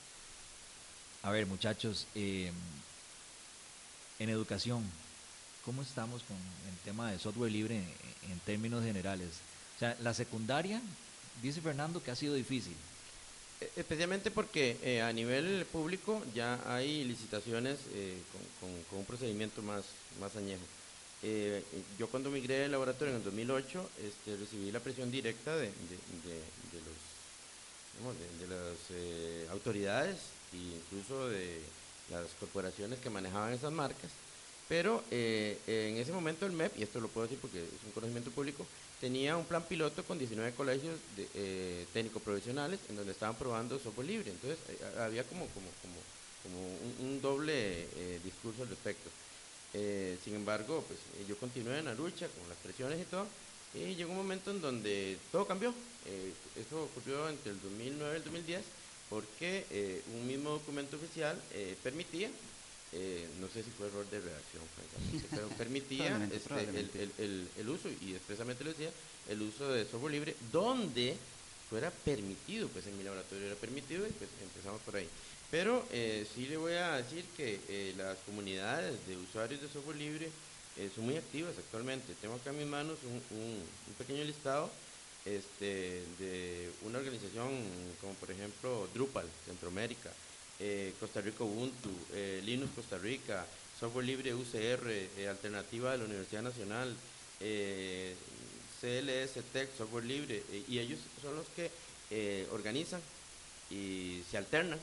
A 1.24 1.32
ver, 1.32 1.46
muchachos, 1.46 2.08
eh, 2.16 2.52
en 4.20 4.30
educación, 4.30 4.84
¿cómo 5.66 5.82
estamos 5.82 6.24
con 6.24 6.38
el 6.38 6.78
tema 6.86 7.12
de 7.12 7.20
software 7.20 7.52
libre 7.52 7.76
en, 8.30 8.40
términos 8.46 8.84
generales? 8.84 9.30
O 9.76 9.80
sea, 9.80 9.98
la 10.02 10.14
secundaria, 10.14 10.82
dice 11.42 11.62
Fernando 11.62 12.02
que 12.02 12.12
ha 12.12 12.16
sido 12.16 12.34
difícil. 12.36 12.76
Eh, 13.62 13.70
Especialmente 13.76 14.32
porque 14.32 14.78
eh, 14.82 15.02
a 15.02 15.12
nivel 15.12 15.66
público 15.72 16.24
ya 16.34 16.60
hay 16.66 17.04
licitaciones 17.04 17.78
eh, 17.94 18.18
con, 18.90 19.00
un 19.00 19.06
procedimiento 19.06 19.62
más, 19.62 19.84
más 20.22 20.36
añejo. 20.38 20.64
Eh, 21.22 21.62
yo 21.98 22.08
cuando 22.08 22.30
migré 22.32 22.60
del 22.60 22.72
laboratorio 22.72 23.12
en 23.14 23.18
el 23.18 23.26
2008 23.26 23.90
este, 24.06 24.38
recibí 24.38 24.72
la 24.72 24.80
presión 24.80 25.12
directa 25.12 25.54
de, 25.58 25.64
de- 25.68 26.30
de- 26.30 26.60
las 28.48 29.52
autoridades 29.52 30.16
e 30.54 30.58
incluso 30.58 31.30
de 31.30 31.62
las 32.10 32.26
corporaciones 32.40 33.00
que 33.00 33.10
manejaban 33.10 33.54
esas 33.54 33.72
marcas. 33.72 34.12
Pero 34.68 35.04
eh, 35.10 35.58
en 35.68 35.98
ese 35.98 36.12
momento 36.12 36.46
el 36.46 36.52
MEP, 36.52 36.78
y 36.78 36.84
esto 36.84 37.00
lo 37.00 37.08
puedo 37.08 37.26
decir 37.26 37.40
porque 37.42 37.60
es 37.60 37.84
un 37.86 37.92
conocimiento 37.92 38.30
público, 38.32 38.66
tenía 39.02 39.38
un 39.38 39.46
plan 39.46 39.64
piloto 39.64 40.04
con 40.04 40.20
19 40.20 40.54
colegios 40.54 40.96
de, 41.16 41.28
eh, 41.34 41.86
técnico-profesionales 41.94 42.80
en 42.90 42.98
donde 42.98 43.14
estaban 43.14 43.36
probando 43.36 43.80
software 43.80 44.08
libre. 44.08 44.32
Entonces 44.32 44.60
eh, 44.70 45.00
había 45.00 45.24
como, 45.24 45.48
como, 45.48 45.68
como, 45.82 45.96
como 46.44 47.08
un, 47.08 47.22
doble 47.22 47.88
eh, 47.96 48.20
discurso 48.24 48.64
al 48.64 48.70
respecto. 48.70 49.10
Eh, 49.74 50.18
sin 50.24 50.36
embargo, 50.36 50.84
pues 50.88 51.00
eh, 51.00 51.26
yo 51.28 51.38
continué 51.38 51.80
en 51.80 51.86
la 51.86 51.94
lucha 51.94 52.28
con 52.28 52.48
las 52.50 52.58
presiones 52.58 53.00
y 53.00 53.06
todo, 53.06 53.28
y 53.74 53.96
llegó 53.96 54.12
un 54.12 54.18
momento 54.18 54.52
en 54.52 54.62
donde 54.62 55.18
todo 55.32 55.46
cambió. 55.46 55.74
Eso 56.56 56.84
ocurrió 56.84 57.30
entre 57.30 57.52
el 57.52 57.62
2009 57.62 58.14
y 58.14 58.18
el 58.18 58.24
2010, 58.24 58.62
porque 59.10 59.68
eh, 59.70 60.04
un 60.08 60.26
mismo 60.28 60.52
documento 60.52 60.98
oficial 60.98 61.44
eh, 61.50 61.76
permitía, 61.82 62.32
eh, 62.92 63.30
no 63.36 63.50
sé 63.50 63.64
si 63.64 63.72
fue 63.72 63.88
error 63.88 64.10
de 64.10 64.20
redacción, 64.22 64.70
francamente, 64.70 65.28
pero 65.34 65.50
permitía 65.58 66.28
este, 66.32 66.48
probablemente. 66.48 67.04
el, 67.04 67.14
el- 67.18 67.26
el- 67.26 67.52
el 67.56 67.70
uso, 67.70 67.90
y 67.90 68.16
expresamente 68.16 68.64
lo 68.64 68.70
decía, 68.72 68.94
el 69.26 69.42
uso 69.42 69.72
de 69.72 69.86
software 69.86 70.12
libre 70.14 70.38
donde 70.52 71.20
fuera 71.70 72.04
permitido, 72.04 72.70
pues 72.70 72.88
en 72.88 72.98
mi 72.98 73.04
laboratorio 73.04 73.46
era 73.46 73.60
permitido 73.60 74.08
y 74.08 74.12
pues 74.12 74.36
empezamos 74.40 74.82
por 74.82 74.96
ahí. 74.96 75.12
Pero 75.52 75.88
eh, 75.92 76.26
sí 76.28 76.48
le 76.48 76.58
voy 76.58 76.74
a 76.74 76.96
decir 76.98 77.32
que 77.32 77.66
eh, 77.68 77.94
las 77.96 78.22
comunidades 78.22 79.06
de 79.06 79.18
usuarios 79.18 79.62
de 79.62 79.70
software 79.70 79.98
libre 79.98 80.34
eh, 80.76 80.90
son 80.90 81.06
muy 81.06 81.18
activas 81.18 81.58
actualmente. 81.60 82.16
Tengo 82.16 82.36
acá 82.36 82.50
en 82.52 82.58
mis 82.58 82.66
manos 82.68 83.04
un, 83.04 83.24
un- 83.30 83.70
un 83.86 83.96
pequeño 83.96 84.24
listado 84.24 84.80
este, 85.26 86.04
de 86.18 86.70
una 86.84 87.00
organización 87.00 87.50
como 88.02 88.14
por 88.14 88.32
ejemplo 88.32 88.88
Drupal, 88.94 89.28
Centroamérica, 89.46 90.12
eh, 90.60 90.94
Costa 91.00 91.22
Rica 91.22 91.44
Ubuntu, 91.44 91.90
eh, 92.14 92.42
Linux 92.44 92.72
Costa 92.76 92.98
Rica, 92.98 93.46
Software 93.80 94.06
Libre 94.06 94.34
UCR, 94.34 94.90
eh, 94.90 95.28
Alternativa 95.30 95.94
de 95.94 96.00
la 96.00 96.06
Universidad 96.06 96.42
Nacional, 96.42 96.94
CLS 98.82 99.42
Tech, 99.54 99.70
Software 99.78 100.04
Libre, 100.04 100.44
y 100.68 100.80
ellos 100.80 101.00
son 101.22 101.36
los 101.38 101.48
que 101.56 101.72
organizan 102.52 103.02
y 103.70 104.22
se 104.30 104.38
alternan 104.38 104.78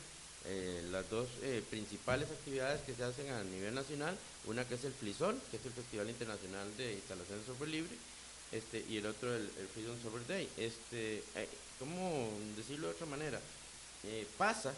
las 0.90 1.10
dos 1.10 1.28
principales 1.68 2.30
actividades 2.30 2.80
que 2.82 2.94
se 2.94 3.04
hacen 3.04 3.28
a 3.30 3.44
nivel 3.44 3.74
nacional, 3.74 4.16
una 4.46 4.66
que 4.66 4.76
es 4.76 4.84
el 4.84 4.94
FLISOL, 4.94 5.38
que 5.50 5.58
es 5.58 5.66
el 5.66 5.72
Festival 5.72 6.08
Internacional 6.08 6.74
de 6.78 6.94
Instalación 6.94 7.40
de 7.40 7.44
Software 7.44 7.68
Libre, 7.68 7.94
este, 8.52 8.84
y 8.88 8.98
el 8.98 9.06
otro 9.06 9.34
el, 9.34 9.42
el 9.42 9.68
Freedom 9.68 9.96
Software 10.02 10.26
Day. 10.26 10.48
Este, 10.56 11.22
eh, 11.34 11.48
¿Cómo 11.78 12.30
decirlo 12.56 12.88
de 12.88 12.94
otra 12.94 13.06
manera? 13.06 13.40
Eh, 14.04 14.26
pasa 14.38 14.72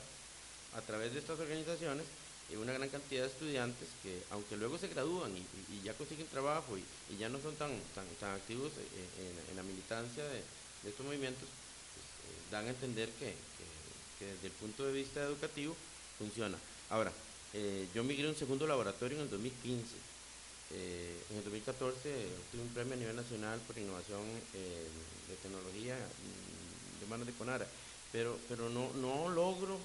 a 0.74 0.80
través 0.80 1.12
de 1.12 1.20
estas 1.20 1.38
organizaciones 1.38 2.04
eh, 2.50 2.56
una 2.56 2.72
gran 2.72 2.88
cantidad 2.88 3.22
de 3.22 3.28
estudiantes 3.28 3.88
que, 4.02 4.22
aunque 4.30 4.56
luego 4.56 4.78
se 4.78 4.88
gradúan 4.88 5.32
y, 5.36 5.46
ya 5.84 5.94
consiguen 5.94 6.26
trabajo 6.26 6.76
y, 6.76 7.16
ya 7.16 7.28
no 7.28 7.40
son 7.40 7.54
tan, 7.56 7.70
tan, 7.94 8.06
tan 8.20 8.34
activos 8.34 8.72
eh, 8.78 9.34
en, 9.50 9.56
la 9.56 9.62
militancia 9.62 10.24
de, 10.24 10.42
estos 10.88 11.04
movimientos, 11.04 11.42
pues, 11.44 12.50
dan 12.50 12.66
a 12.66 12.70
entender 12.70 13.10
que, 13.18 13.26
que- 13.26 14.24
desde 14.24 14.46
el 14.48 14.52
punto 14.54 14.84
de 14.84 14.92
vista 14.92 15.22
educativo 15.22 15.76
funciona. 16.18 16.58
Ahora, 16.90 17.12
yo 17.94 18.02
migré 18.02 18.26
a 18.26 18.30
un 18.30 18.36
segundo 18.36 18.66
laboratorio 18.66 19.16
en 19.16 19.22
el 19.22 19.30
2015. 19.30 19.94
Eh, 20.70 21.24
en 21.30 21.36
el 21.38 21.44
2014 21.44 22.36
obtuve 22.36 22.62
un 22.62 22.74
premio 22.74 22.92
a 22.94 22.96
nivel 22.96 23.16
nacional 23.16 23.60
por 23.66 23.78
innovación 23.78 24.20
eh, 24.52 24.86
de 25.26 25.36
tecnología 25.36 25.96
mm, 25.96 27.00
de 27.00 27.06
manos 27.06 27.26
de 27.26 27.32
Conara, 27.34 27.66
pero, 28.12 28.38
pero 28.48 28.68
no, 28.68 28.92
no 28.92 29.28
logro, 29.30 29.80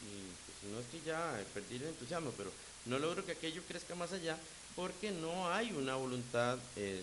y 0.00 0.30
pues, 0.46 0.62
no 0.62 0.78
es 0.78 0.86
que 0.86 1.00
ya 1.00 1.44
perdí 1.52 1.76
el 1.76 1.84
entusiasmo, 1.84 2.32
pero 2.36 2.52
no 2.84 2.98
logro 2.98 3.24
que 3.26 3.32
aquello 3.32 3.62
crezca 3.66 3.94
más 3.96 4.12
allá 4.12 4.38
porque 4.76 5.10
no 5.10 5.50
hay 5.50 5.72
una 5.72 5.96
voluntad 5.96 6.58
de, 6.76 7.02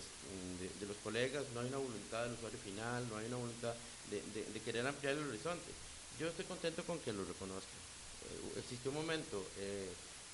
los 0.86 0.96
colegas, 0.98 1.44
no 1.52 1.60
hay 1.60 1.68
una 1.68 1.76
voluntad 1.76 2.24
del 2.24 2.32
usuario 2.34 2.58
final, 2.58 3.06
no 3.08 3.18
hay 3.18 3.26
una 3.26 3.36
voluntad 3.36 3.76
de, 4.04 4.22
de- 4.22 4.62
querer 4.62 4.86
ampliar 4.86 5.12
el 5.14 5.28
horizonte. 5.28 5.76
Yo 6.18 6.28
estoy 6.28 6.46
contento 6.46 6.86
con 6.86 7.00
que 7.00 7.12
lo 7.12 7.24
reconozcan. 7.26 7.78
Eh, 8.22 8.52
existió 8.56 8.90
un 8.90 8.96
momento 8.96 9.52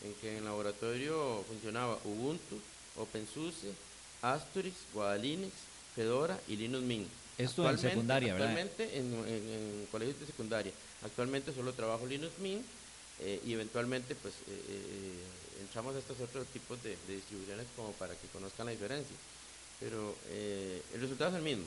en 0.02 0.14
que 0.14 0.30
en 0.30 0.36
el 0.38 0.44
laboratorio 0.44 1.44
funcionaba 1.48 2.00
Ubuntu, 2.04 2.62
OpenSUSE, 2.96 3.72
Astorix, 4.22 4.74
Guadalinux, 4.92 5.52
Fedora 5.94 6.38
y 6.48 6.57
Linux 6.57 6.83
Mint. 6.85 7.09
Esto 7.38 7.62
en 7.62 7.68
Actualmente- 7.68 7.88
secundaria, 7.90 8.33
¿verdad? 8.35 8.48
Actualmente 8.48 8.98
en, 8.98 9.14
en- 9.14 9.48
en 9.83 9.87
colegios 9.90 10.20
de 10.20 10.26
secundaria. 10.26 10.72
Actualmente 11.05 11.52
solo 11.55 11.72
trabajo 11.72 12.07
Linux 12.07 12.38
Mint 12.38 12.64
eh, 13.20 13.40
y 13.44 13.52
eventualmente 13.55 14.14
pues 14.14 14.35
eh, 14.46 14.61
eh, 14.68 15.62
entramos 15.62 15.94
a 15.96 15.98
estos 15.98 16.20
otros 16.20 16.46
tipos 16.48 16.83
de, 16.83 16.96
de 17.09 17.14
distribuciones 17.16 17.66
como 17.76 17.92
para 17.92 18.14
que 18.14 18.26
conozcan 18.28 18.66
la 18.66 18.72
diferencia. 18.72 19.16
Pero 19.81 20.14
eh, 20.28 20.81
el 20.94 21.00
resultado 21.00 21.31
es 21.31 21.37
el 21.37 21.42
mismo. 21.42 21.64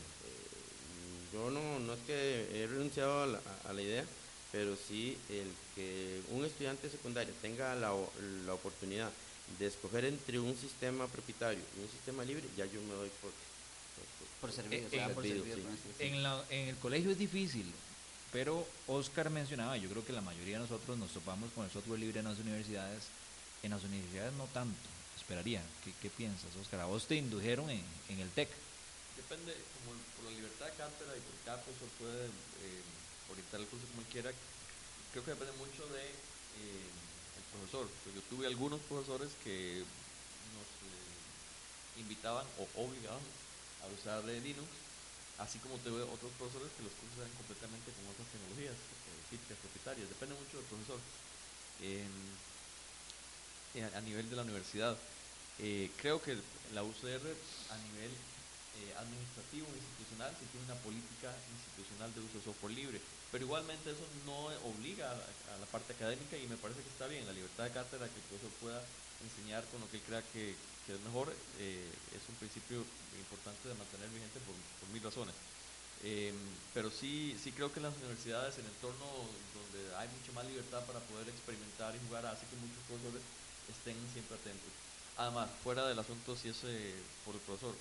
Yo 1.33 1.49
no, 1.51 1.79
no 1.79 1.93
es 1.93 1.99
que 2.07 2.47
he 2.63 2.67
renunciado 2.67 3.23
a 3.23 3.27
la, 3.27 3.41
a 3.67 3.73
la 3.73 3.81
idea, 3.81 4.05
pero 4.53 4.77
sí 4.87 5.17
el 5.29 5.47
que 5.75 6.21
un 6.31 6.45
estudiante 6.45 6.89
secundario 6.89 7.33
tenga 7.41 7.75
la 7.75 7.93
oportunidad 8.53 9.11
de 9.59 9.67
escoger 9.67 10.05
entre 10.05 10.39
un 10.39 10.55
sistema 10.55 11.07
propietario 11.07 11.63
y 11.77 11.81
un 11.83 11.89
sistema 11.89 12.23
libre, 12.23 12.43
ya 12.57 12.65
yo 12.65 12.81
me 12.81 12.93
doy 12.93 13.09
por, 13.21 13.31
por- 13.31 14.39
Por 14.41 14.51
servicio, 14.51 14.87
Eh, 14.87 14.89
eh, 14.91 15.13
por 15.13 15.23
servido, 15.25 15.55
sí. 15.55 15.63
En, 15.99 16.23
la- 16.23 16.43
en 16.49 16.67
el 16.69 16.75
colegio 16.77 17.11
es 17.11 17.17
difícil, 17.17 17.71
pero 18.31 18.67
Oscar 18.87 19.29
mencionaba, 19.29 19.77
yo 19.77 19.89
creo 19.89 20.03
que 20.05 20.13
la 20.13 20.21
mayoría 20.21 20.55
de 20.55 20.63
nosotros 20.63 20.97
nos 20.97 21.11
topamos 21.11 21.51
con 21.53 21.63
el 21.65 21.71
software 21.71 21.99
libre 21.99 22.19
en 22.19 22.25
las 22.25 22.39
universidades. 22.39 23.05
En 23.63 23.71
las 23.71 23.83
universidades 23.83 24.33
no 24.33 24.45
tanto, 24.53 24.77
esperaría. 25.17 25.63
¿Qué, 25.83 25.91
qué 26.01 26.09
piensas, 26.09 26.53
Oscar? 26.61 26.81
A 26.81 26.85
vos 26.85 27.07
te 27.07 27.15
indujeron 27.15 27.69
en, 27.69 27.81
en 28.09 28.19
el 28.19 28.29
TEC. 28.31 28.49
Depende, 29.15 29.55
como 29.79 29.97
por 30.17 30.25
la 30.29 30.37
libertad 30.37 30.65
de 30.67 30.73
cátedra 30.73 31.17
y 31.17 31.21
por 31.21 31.33
cada 31.45 31.63
profesor 31.63 31.89
puede 31.97 32.25
eh, 32.27 32.81
orientar 33.31 33.59
el 33.61 33.65
curso 33.67 33.87
como 33.89 34.01
él 34.01 34.07
quiera, 34.11 34.31
creo 35.13 35.23
que 35.25 35.31
depende 35.31 35.53
mucho 35.57 35.81
de 35.93 36.03
eh, 36.03 36.85
profesor. 37.55 37.87
Yo 38.13 38.21
tuve 38.29 38.47
algunos 38.47 38.79
profesores 38.91 39.31
que 39.43 39.83
nos 40.55 40.67
eh, 40.67 42.01
invitaban 42.01 42.45
o 42.59 42.67
obligaban 42.83 43.23
a 43.83 43.87
usar 43.91 44.23
de 44.23 44.39
Linux, 44.41 44.67
así 45.39 45.59
como 45.59 45.77
tuve 45.79 46.03
otros 46.03 46.31
profesores 46.37 46.71
que 46.75 46.83
los 46.83 46.93
cursos 46.99 47.23
eran 47.23 47.35
completamente 47.39 47.91
con 47.95 48.11
otras 48.11 48.27
tecnologías 48.27 48.75
eh, 48.75 49.55
propietarias. 49.61 50.09
Depende 50.09 50.35
mucho 50.35 50.57
del 50.57 50.67
profesor. 50.67 50.99
A 53.75 53.97
a 53.97 54.01
nivel 54.01 54.29
de 54.29 54.35
la 54.35 54.43
universidad. 54.43 54.95
Eh, 55.59 55.91
creo 55.97 56.21
que 56.21 56.35
la 56.73 56.83
UCR 56.83 57.27
a 57.71 57.77
nivel 57.91 58.11
eh, 58.11 58.91
administrativo 58.99 59.67
institucional 59.71 60.35
sí 60.35 60.45
tiene 60.51 60.67
una 60.67 60.75
política 60.83 61.31
institucional 61.31 62.11
de 62.11 62.19
uso 62.19 62.37
de 62.39 62.43
software 62.43 62.75
libre, 62.75 62.99
pero 63.35 63.51
igualmente 63.51 63.91
eso 63.91 64.07
no 64.23 64.47
obliga 64.63 65.11
a 65.11 65.59
la, 65.59 65.67
parte 65.67 65.91
académica 65.91 66.39
y 66.39 66.47
me 66.47 66.55
parece 66.55 66.79
que 66.79 66.87
está 66.87 67.03
bien, 67.03 67.27
la 67.27 67.35
libertad 67.35 67.67
de 67.67 67.75
cátedra, 67.75 68.07
que 68.07 68.15
el 68.15 68.27
profesor 68.31 68.47
pueda 68.63 68.79
enseñar 69.27 69.59
con 69.75 69.83
lo 69.83 69.91
que 69.91 69.99
él 69.99 70.07
crea 70.07 70.23
que, 70.31 70.55
es 70.55 71.01
mejor, 71.03 71.35
eh, 71.59 71.83
es 72.15 72.23
un 72.31 72.39
principio 72.39 72.79
importante 73.19 73.67
de 73.67 73.75
mantener 73.75 74.07
vigente 74.15 74.39
por, 74.39 74.55
por 74.79 74.87
mil 74.87 75.03
razones. 75.03 75.35
Eh, 76.07 76.31
pero 76.71 76.87
sí, 76.87 77.35
sí 77.35 77.51
creo 77.51 77.75
que 77.75 77.83
en 77.83 77.91
las 77.91 77.99
universidades, 77.99 78.55
en 78.55 78.71
entorno 78.71 79.03
donde 79.03 79.83
hay 79.99 80.07
mucha 80.15 80.31
más 80.31 80.47
libertad 80.47 80.87
para 80.87 81.03
poder 81.03 81.27
experimentar 81.27 81.91
y 81.91 81.99
jugar, 82.07 82.23
hace 82.31 82.47
que 82.47 82.55
muchos 82.55 82.87
profesores 82.87 83.19
estén 83.67 83.99
siempre 84.15 84.39
atentos. 84.39 84.71
Además, 85.19 85.51
fuera 85.59 85.83
del 85.91 85.99
asunto 85.99 86.39
si 86.39 86.55
es 86.55 86.63
por 87.27 87.35
el 87.35 87.43
profesor, 87.43 87.75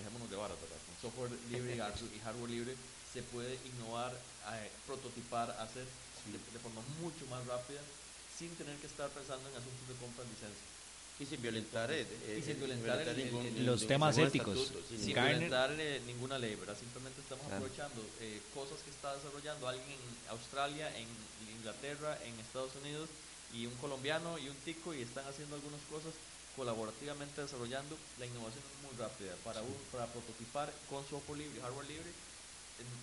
dejémonos 0.00 0.32
de 0.32 0.40
varas. 0.40 0.56
Con 0.56 0.96
software 0.96 1.36
libre 1.52 1.76
y 1.76 2.20
hardware 2.24 2.48
libre 2.48 2.72
se 3.12 3.20
puede 3.20 3.60
innovar, 3.68 4.16
eh, 4.54 4.70
prototipar, 4.86 5.50
hacer 5.60 5.84
de, 6.26 6.38
de 6.38 6.58
forma 6.58 6.80
mucho 7.00 7.26
más 7.30 7.44
rápida 7.46 7.80
sin 8.38 8.50
tener 8.56 8.76
que 8.78 8.86
estar 8.86 9.08
pensando 9.10 9.48
en 9.48 9.54
asuntos 9.56 9.86
de 9.88 9.94
compra 10.02 10.24
de 10.24 10.30
licencia. 10.30 10.66
Y 11.20 11.26
sin 11.26 11.42
violentar, 11.42 11.92
eh, 11.92 12.06
Y 12.38 12.42
sin 12.42 12.58
violentar 12.58 12.98
el- 13.06 13.16
ningún- 13.16 13.46
el- 13.46 13.54
ningún- 13.54 13.66
los 13.66 13.86
temas 13.86 14.16
estatuto, 14.18 14.52
éticos. 14.62 14.68
sin 14.88 14.98
sin 14.98 15.06
Sí, 15.06 15.12
violentar 15.14 15.70
ninguna 16.06 16.38
ley, 16.38 16.54
¿verdad? 16.56 16.76
Simplemente 16.78 17.20
estamos 17.20 17.46
Claro. 17.46 17.56
aprovechando 17.62 18.02
eh, 18.20 18.40
cosas 18.54 18.78
que 18.82 18.90
está 18.90 19.14
desarrollando 19.14 19.68
alguien 19.68 19.86
en 19.92 20.30
Australia, 20.30 20.90
en 20.96 21.06
Inglaterra, 21.58 22.18
en 22.24 22.34
Estados 22.40 22.74
Unidos, 22.82 23.08
y 23.52 23.66
un 23.66 23.74
colombiano 23.76 24.38
y 24.38 24.48
un 24.48 24.56
tico, 24.64 24.94
y 24.94 25.02
están 25.02 25.26
haciendo 25.26 25.54
algunas 25.54 25.80
cosas 25.90 26.14
colaborativamente 26.56 27.40
desarrollando. 27.42 27.96
La 28.18 28.26
innovación 28.26 28.64
muy 28.82 28.96
rápida. 28.98 29.34
Para, 29.44 29.62
un, 29.62 29.76
para 29.92 30.06
prototipar 30.06 30.72
con 30.88 31.06
software 31.08 31.38
libre 31.38 31.60
hardware 31.60 31.86
libre, 31.88 32.10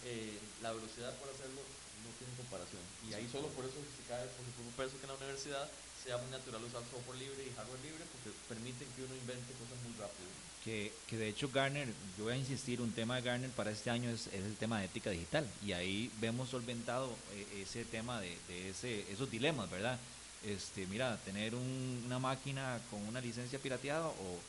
eh, 0.05 0.37
la 0.61 0.71
velocidad 0.73 1.13
para 1.19 1.31
hacerlo 1.31 1.61
no 2.03 2.09
tiene 2.17 2.33
comparación. 2.37 2.81
Y 3.09 3.13
ahí 3.13 3.27
solo 3.31 3.47
por 3.55 3.65
eso 3.65 3.75
se 3.75 4.03
cae 4.07 4.25
por 4.35 4.45
su 4.45 4.63
peso 4.77 4.97
que 4.99 5.05
en 5.05 5.11
la 5.13 5.17
universidad 5.19 5.65
sea 6.03 6.17
muy 6.17 6.31
natural 6.31 6.63
usar 6.63 6.81
software 6.89 7.19
libre 7.19 7.43
y 7.43 7.53
hardware 7.55 7.81
libre, 7.83 8.03
porque 8.11 8.31
permiten 8.47 8.87
que 8.95 9.03
uno 9.03 9.15
invente 9.15 9.51
cosas 9.59 9.77
muy 9.83 9.93
rápido. 9.99 10.29
Que, 10.63 10.91
que 11.07 11.17
de 11.17 11.29
hecho 11.29 11.49
Garner, 11.53 11.87
yo 12.17 12.25
voy 12.25 12.33
a 12.33 12.37
insistir, 12.37 12.81
un 12.81 12.91
tema 12.91 13.15
de 13.15 13.21
Garner 13.21 13.49
para 13.51 13.71
este 13.71 13.89
año 13.89 14.09
es, 14.09 14.27
es 14.27 14.43
el 14.43 14.55
tema 14.57 14.79
de 14.79 14.85
ética 14.85 15.09
digital. 15.09 15.47
Y 15.65 15.71
ahí 15.71 16.11
vemos 16.19 16.49
solventado 16.49 17.15
eh, 17.33 17.63
ese 17.63 17.85
tema 17.85 18.19
de, 18.19 18.37
de 18.47 18.69
ese, 18.69 19.09
esos 19.11 19.29
dilemas, 19.31 19.69
¿verdad? 19.69 19.97
Este, 20.43 20.85
mira, 20.87 21.17
tener 21.25 21.55
un- 21.55 22.03
una 22.05 22.19
máquina 22.19 22.79
con 22.91 23.05
una 23.07 23.19
licencia 23.21 23.59
pirateada 23.59 24.07
o, 24.07 24.39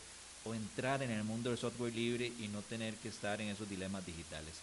o 0.45 0.55
entrar 0.55 1.03
en 1.03 1.11
el 1.11 1.23
mundo 1.25 1.51
del 1.51 1.59
software 1.59 1.95
libre 1.95 2.33
y 2.39 2.49
no 2.49 2.63
tener 2.63 2.95
que 2.97 3.09
estar 3.09 3.41
en 3.41 3.49
esos 3.49 3.69
dilemas 3.69 4.05
digitales. 4.07 4.55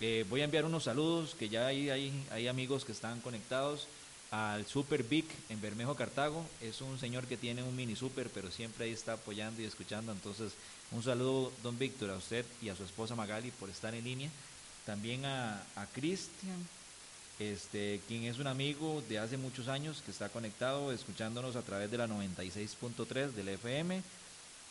Eh, 0.00 0.24
voy 0.28 0.42
a 0.42 0.44
enviar 0.44 0.64
unos 0.64 0.84
saludos, 0.84 1.34
que 1.34 1.48
ya 1.48 1.66
hay, 1.66 1.90
hay, 1.90 2.48
amigos 2.48 2.84
que 2.84 2.92
están 2.92 3.20
conectados 3.20 3.86
al 4.30 4.66
Super 4.66 5.02
Big 5.02 5.26
en 5.48 5.60
Bermejo, 5.60 5.94
Cartago. 5.94 6.46
Es 6.60 6.80
un 6.80 6.98
señor 6.98 7.26
que 7.26 7.36
tiene 7.36 7.62
un 7.62 7.74
mini 7.74 7.96
super, 7.96 8.28
pero 8.32 8.50
siempre 8.50 8.84
ahí 8.84 8.92
está 8.92 9.14
apoyando 9.14 9.60
y 9.60 9.64
escuchando. 9.64 10.12
Entonces, 10.12 10.52
un 10.92 11.02
saludo, 11.02 11.52
don 11.62 11.78
Víctor, 11.78 12.10
a 12.10 12.16
usted 12.16 12.44
y 12.62 12.68
a 12.68 12.76
su 12.76 12.84
esposa 12.84 13.16
Magali 13.16 13.50
por 13.50 13.70
estar 13.70 13.94
en 13.94 14.04
línea. 14.04 14.30
También 14.86 15.24
a, 15.24 15.62
a 15.74 15.86
Cristian 15.92 16.66
este, 17.38 18.00
quien 18.08 18.24
es 18.24 18.38
un 18.38 18.48
amigo 18.48 19.02
de 19.08 19.18
hace 19.18 19.36
muchos 19.36 19.68
años 19.68 20.02
que 20.04 20.10
está 20.10 20.28
conectado, 20.28 20.92
escuchándonos 20.92 21.54
a 21.54 21.62
través 21.62 21.90
de 21.90 21.98
la 21.98 22.08
96.3 22.08 23.30
del 23.30 23.48
FM, 23.48 24.02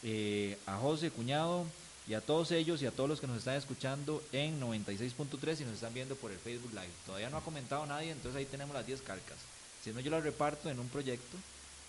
eh, 0.04 0.58
a 0.66 0.78
José 0.78 1.10
Cuñado 1.10 1.66
y 2.08 2.14
a 2.14 2.22
todos 2.22 2.52
ellos 2.52 2.82
y 2.82 2.86
a 2.86 2.92
todos 2.92 3.10
los 3.10 3.20
que 3.20 3.28
nos 3.28 3.38
están 3.38 3.56
escuchando 3.56 4.24
en 4.32 4.62
96.3 4.62 5.62
y 5.62 5.64
nos 5.66 5.74
están 5.74 5.94
viendo 5.94 6.16
por 6.16 6.32
el 6.32 6.38
Facebook 6.38 6.72
Live. 6.72 6.90
Todavía 7.06 7.30
no 7.30 7.38
ha 7.38 7.42
comentado 7.42 7.86
nadie, 7.86 8.12
entonces 8.12 8.38
ahí 8.40 8.46
tenemos 8.46 8.74
las 8.74 8.86
10 8.86 9.02
carcas. 9.02 9.38
Si 9.84 9.92
no, 9.92 10.00
yo 10.00 10.10
las 10.10 10.24
reparto 10.24 10.70
en 10.70 10.80
un 10.80 10.88
proyecto 10.88 11.38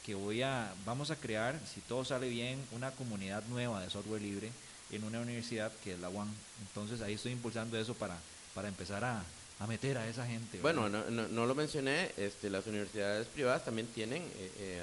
que 0.05 0.15
voy 0.15 0.43
a, 0.43 0.73
vamos 0.85 1.11
a 1.11 1.17
crear, 1.17 1.59
si 1.73 1.81
todo 1.83 2.05
sale 2.05 2.29
bien, 2.29 2.59
una 2.73 2.91
comunidad 2.91 3.45
nueva 3.49 3.81
de 3.83 3.91
software 3.91 4.23
libre 4.23 4.51
en 4.91 5.05
una 5.05 5.21
universidad 5.21 5.71
que 5.85 5.95
es 5.95 6.01
la 6.01 6.09
UAM. 6.09 6.33
Entonces 6.63 7.01
ahí 7.01 7.15
estoy 7.15 7.33
impulsando 7.33 7.79
eso 7.79 7.95
para, 7.95 8.17
para 8.55 8.69
empezar 8.69 9.05
a, 9.05 9.23
a 9.61 9.67
meter 9.67 9.99
a 9.99 10.09
esa 10.09 10.27
gente. 10.27 10.61
Bueno, 10.61 10.89
no, 10.89 11.05
no, 11.11 11.47
lo 11.47 11.55
mencioné, 11.55 12.13
este, 12.17 12.51
las 12.51 12.67
universidades 12.67 13.27
privadas 13.29 13.65
también 13.65 13.87
tienen 13.89 14.23
eh, 14.23 14.53
eh, 14.59 14.83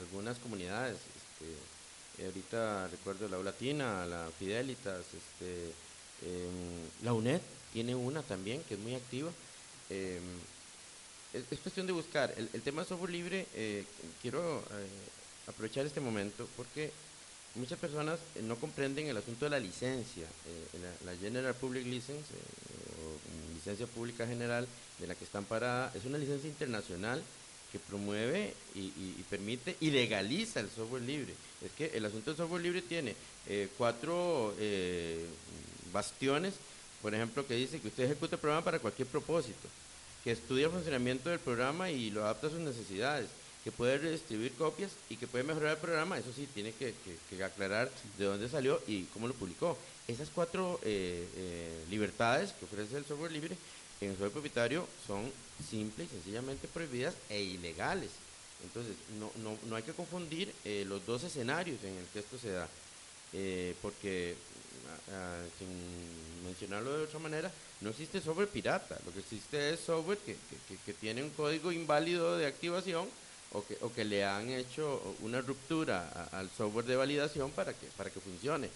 algunas 0.00 0.38
comunidades. 0.38 0.96
Este, 0.96 1.71
ahorita 2.24 2.88
recuerdo 2.88 3.28
la 3.28 3.38
U 3.38 3.42
Latina, 3.42 4.06
la 4.06 4.30
Fidelitas, 4.38 5.00
este, 5.00 5.72
em, 6.22 7.04
la 7.04 7.12
UNED 7.12 7.40
tiene 7.72 7.94
una 7.94 8.22
también 8.22 8.62
que 8.64 8.74
es 8.74 8.80
muy 8.80 8.94
activa. 8.94 9.30
Em, 9.90 10.22
es, 11.32 11.58
cuestión 11.60 11.86
de 11.86 11.92
buscar. 11.92 12.34
El, 12.36 12.62
tema 12.62 12.82
de 12.82 12.88
software 12.88 13.10
libre, 13.10 13.46
eh, 13.54 13.84
quiero 14.20 14.62
aprovechar 15.46 15.86
este 15.86 16.00
momento 16.00 16.46
porque 16.56 16.92
muchas 17.54 17.78
personas 17.78 18.18
no 18.42 18.56
comprenden 18.56 19.06
el 19.06 19.16
asunto 19.16 19.46
de 19.46 19.50
la 19.50 19.60
licencia. 19.60 20.26
la, 21.04 21.16
General 21.16 21.54
Public 21.54 21.86
License 21.86 22.24
licencia 23.62 23.86
pública 23.86 24.26
general 24.26 24.66
de 24.98 25.06
la 25.06 25.14
que 25.14 25.24
está 25.24 25.38
amparada 25.38 25.92
es 25.94 26.04
una 26.04 26.18
licencia 26.18 26.48
internacional 26.48 27.22
que 27.70 27.78
promueve 27.78 28.54
y, 28.74 28.90
permite 29.30 29.76
y 29.80 29.90
legaliza 29.90 30.60
el 30.60 30.68
software 30.68 31.02
libre. 31.02 31.34
Es 31.64 31.72
que 31.72 31.96
el 31.96 32.04
asunto 32.04 32.30
del 32.30 32.36
software 32.36 32.62
libre 32.62 32.82
tiene 32.82 33.14
eh, 33.48 33.68
cuatro 33.78 34.54
eh, 34.58 35.24
bastiones, 35.92 36.54
por 37.00 37.14
ejemplo, 37.14 37.46
que 37.46 37.54
dice 37.54 37.80
que 37.80 37.88
usted 37.88 38.04
ejecuta 38.04 38.36
el 38.36 38.40
programa 38.40 38.64
para 38.64 38.78
cualquier 38.78 39.08
propósito, 39.08 39.68
que 40.24 40.32
estudia 40.32 40.66
el 40.66 40.72
funcionamiento 40.72 41.30
del 41.30 41.38
programa 41.38 41.90
y 41.90 42.10
lo 42.10 42.22
adapta 42.22 42.48
a 42.48 42.50
sus 42.50 42.60
necesidades, 42.60 43.28
que 43.64 43.70
puede 43.70 43.98
redistribuir 43.98 44.52
copias 44.54 44.90
y 45.08 45.16
que 45.16 45.26
puede 45.26 45.44
mejorar 45.44 45.72
el 45.72 45.78
programa, 45.78 46.18
eso 46.18 46.32
sí, 46.34 46.48
tiene 46.52 46.72
que, 46.72 46.94
aclarar 47.44 47.90
de 48.18 48.24
dónde 48.24 48.48
salió 48.48 48.80
y 48.86 49.04
cómo 49.04 49.28
lo 49.28 49.34
publicó. 49.34 49.76
Esas 50.08 50.30
cuatro 50.34 50.80
eh, 50.82 51.84
libertades 51.90 52.52
que 52.52 52.64
ofrece 52.64 52.96
el 52.96 53.04
software 53.04 53.30
libre 53.30 53.56
en 54.00 54.10
el 54.10 54.14
software 54.14 54.32
propietario 54.32 54.88
son 55.06 55.30
simples 55.70 56.08
y 56.10 56.16
sencillamente 56.16 56.66
prohibidas 56.66 57.14
e 57.28 57.40
ilegales. 57.40 58.10
Entonces, 58.62 58.94
no, 59.18 59.30
no, 59.42 59.58
no 59.68 59.76
hay 59.76 59.82
que 59.82 59.92
confundir 59.92 60.52
eh, 60.64 60.84
los 60.86 61.04
dos 61.04 61.24
escenarios 61.24 61.82
en 61.84 61.96
el 61.96 62.06
que 62.12 62.20
esto 62.20 62.38
se 62.38 62.50
da, 62.50 62.68
porque, 63.80 64.36
sin 65.58 66.44
mencionarlo 66.44 66.98
de 66.98 67.04
otra 67.04 67.18
manera, 67.18 67.50
no 67.80 67.90
existe 67.90 68.20
software 68.20 68.48
pirata, 68.48 68.98
lo 69.06 69.12
que 69.12 69.20
existe 69.20 69.72
es 69.72 69.80
software 69.80 70.18
que, 70.18 70.36
que 70.84 70.92
tiene 70.92 71.22
un 71.22 71.30
código 71.30 71.72
inválido 71.72 72.36
de 72.36 72.46
activación 72.46 73.08
o 73.52 73.64
que, 73.64 73.76
o 73.80 73.92
que 73.92 74.04
le 74.04 74.24
han 74.24 74.48
hecho 74.50 75.00
una 75.20 75.40
ruptura 75.40 76.28
al 76.32 76.50
software 76.50 76.86
de 76.86 76.96
validación 76.96 77.50
para 77.50 77.72
que, 77.72 77.86
para 77.96 78.10
que 78.10 78.20
funcione. 78.20 78.68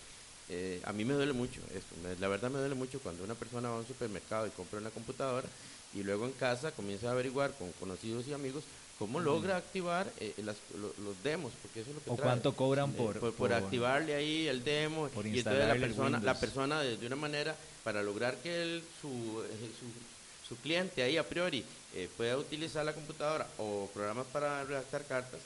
Eh, 0.48 0.80
a 0.84 0.92
mí 0.92 1.04
me 1.04 1.14
duele 1.14 1.32
mucho 1.32 1.60
esto, 1.74 1.96
la 2.20 2.28
verdad 2.28 2.50
me 2.50 2.60
duele 2.60 2.76
mucho 2.76 3.00
cuando 3.00 3.24
una 3.24 3.34
persona 3.34 3.68
va 3.68 3.76
a 3.76 3.80
un 3.80 3.86
supermercado 3.86 4.46
y 4.46 4.50
compra 4.50 4.78
una 4.78 4.90
computadora 4.90 5.48
y 5.92 6.04
luego 6.04 6.24
en 6.24 6.32
casa 6.32 6.70
comienza 6.70 7.08
a 7.08 7.12
averiguar 7.12 7.52
con 7.54 7.72
conocidos 7.72 8.28
y 8.28 8.32
amigos 8.32 8.62
cómo 8.98 9.20
logra 9.20 9.56
activar 9.56 10.10
eh, 10.18 10.34
los 10.42 11.22
demos, 11.22 11.52
porque 11.62 11.80
eso 11.80 11.90
es 11.90 11.96
lo 11.96 12.02
que 12.02 12.10
O 12.10 12.16
cuánto 12.16 12.54
cobran 12.54 12.90
eh, 12.90 12.94
por, 12.96 13.34
por, 13.34 13.52
activarle 13.52 14.14
ahí 14.14 14.48
el 14.48 14.64
demo 14.64 15.08
y 15.24 15.38
entonces 15.38 15.68
la 15.68 15.74
persona, 15.74 16.20
la 16.20 16.40
persona 16.40 16.80
de, 16.80 17.06
una 17.06 17.16
manera 17.16 17.54
para 17.84 18.02
lograr 18.02 18.36
que 18.38 18.62
él, 18.62 18.82
su, 19.00 19.08
su, 19.08 20.48
su 20.48 20.56
cliente 20.60 21.02
ahí 21.02 21.16
a 21.16 21.28
priori 21.28 21.64
eh, 21.94 22.08
pueda 22.16 22.36
utilizar 22.36 22.84
la 22.84 22.92
computadora 22.92 23.46
o 23.58 23.88
programas 23.92 24.26
para 24.26 24.64
redactar 24.64 25.04
cartas, 25.06 25.40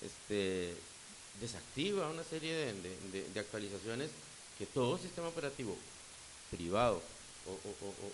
este, 0.00 0.74
desactiva 1.40 2.08
una 2.08 2.24
serie 2.24 2.72
de, 2.72 3.40
actualizaciones 3.40 4.10
que 4.58 4.66
todo 4.66 4.98
sistema 4.98 5.28
operativo 5.28 5.76
privado 6.50 7.02